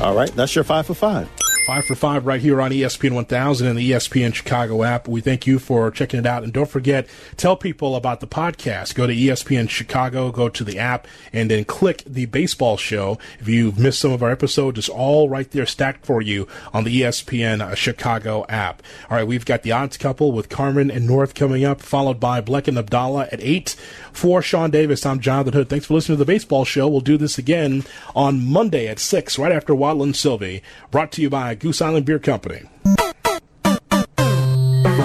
All 0.00 0.14
right, 0.14 0.30
that's 0.32 0.54
your 0.54 0.64
five 0.64 0.86
for 0.86 0.92
five. 0.92 1.30
Five 1.68 1.84
for 1.84 1.94
five 1.94 2.24
right 2.24 2.40
here 2.40 2.62
on 2.62 2.70
ESPN 2.70 3.12
1000 3.12 3.66
and 3.66 3.78
the 3.78 3.90
ESPN 3.90 4.32
Chicago 4.32 4.84
app. 4.84 5.06
We 5.06 5.20
thank 5.20 5.46
you 5.46 5.58
for 5.58 5.90
checking 5.90 6.18
it 6.18 6.24
out. 6.24 6.42
And 6.42 6.50
don't 6.50 6.70
forget, 6.70 7.06
tell 7.36 7.56
people 7.58 7.94
about 7.94 8.20
the 8.20 8.26
podcast. 8.26 8.94
Go 8.94 9.06
to 9.06 9.14
ESPN 9.14 9.68
Chicago, 9.68 10.32
go 10.32 10.48
to 10.48 10.64
the 10.64 10.78
app, 10.78 11.06
and 11.30 11.50
then 11.50 11.66
click 11.66 12.04
the 12.06 12.24
baseball 12.24 12.78
show. 12.78 13.18
If 13.38 13.48
you've 13.48 13.78
missed 13.78 14.00
some 14.00 14.12
of 14.12 14.22
our 14.22 14.30
episodes, 14.30 14.78
it's 14.78 14.88
all 14.88 15.28
right 15.28 15.50
there 15.50 15.66
stacked 15.66 16.06
for 16.06 16.22
you 16.22 16.48
on 16.72 16.84
the 16.84 17.02
ESPN 17.02 17.60
uh, 17.60 17.74
Chicago 17.74 18.46
app. 18.48 18.82
All 19.10 19.18
right, 19.18 19.26
we've 19.26 19.44
got 19.44 19.62
the 19.62 19.72
odds 19.72 19.98
couple 19.98 20.32
with 20.32 20.48
Carmen 20.48 20.90
and 20.90 21.06
North 21.06 21.34
coming 21.34 21.66
up, 21.66 21.82
followed 21.82 22.18
by 22.18 22.40
Bleck 22.40 22.66
and 22.66 22.78
Abdallah 22.78 23.28
at 23.30 23.42
8. 23.42 23.76
For 24.10 24.40
Sean 24.40 24.70
Davis, 24.70 25.04
I'm 25.04 25.20
Jonathan 25.20 25.52
Hood. 25.52 25.68
Thanks 25.68 25.84
for 25.84 25.92
listening 25.92 26.16
to 26.16 26.24
the 26.24 26.32
baseball 26.32 26.64
show. 26.64 26.88
We'll 26.88 27.02
do 27.02 27.18
this 27.18 27.36
again 27.36 27.84
on 28.16 28.42
Monday 28.42 28.88
at 28.88 28.98
6, 28.98 29.38
right 29.38 29.52
after 29.52 29.74
Waddle 29.74 30.04
and 30.04 30.16
Silvy. 30.16 30.62
Brought 30.90 31.12
to 31.12 31.20
you 31.20 31.28
by 31.28 31.57
Goose 31.58 31.82
Island 31.82 32.06
Beer 32.06 32.18
Company. 32.18 32.62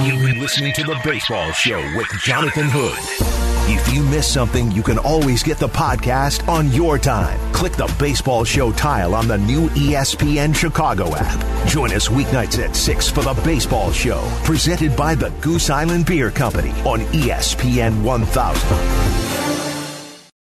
You've 0.03 0.21
been 0.21 0.39
listening 0.39 0.73
to 0.73 0.83
The 0.83 0.99
Baseball 1.03 1.51
Show 1.51 1.79
with 1.95 2.07
Jonathan 2.23 2.65
Hood. 2.69 3.33
If 3.65 3.93
you 3.93 4.03
miss 4.03 4.27
something, 4.27 4.71
you 4.71 4.83
can 4.83 4.97
always 4.97 5.41
get 5.41 5.57
the 5.57 5.69
podcast 5.69 6.47
on 6.49 6.69
your 6.71 6.99
time. 6.99 7.39
Click 7.53 7.73
the 7.73 7.93
Baseball 7.97 8.43
Show 8.43 8.73
tile 8.73 9.15
on 9.15 9.27
the 9.27 9.37
new 9.37 9.69
ESPN 9.69 10.53
Chicago 10.53 11.15
app. 11.15 11.67
Join 11.67 11.93
us 11.93 12.09
weeknights 12.09 12.61
at 12.61 12.75
6 12.75 13.09
for 13.09 13.21
The 13.21 13.33
Baseball 13.45 13.91
Show, 13.91 14.21
presented 14.43 14.97
by 14.97 15.15
the 15.15 15.29
Goose 15.41 15.69
Island 15.69 16.05
Beer 16.05 16.29
Company 16.29 16.71
on 16.85 16.99
ESPN 17.13 18.03
1000. 18.03 19.42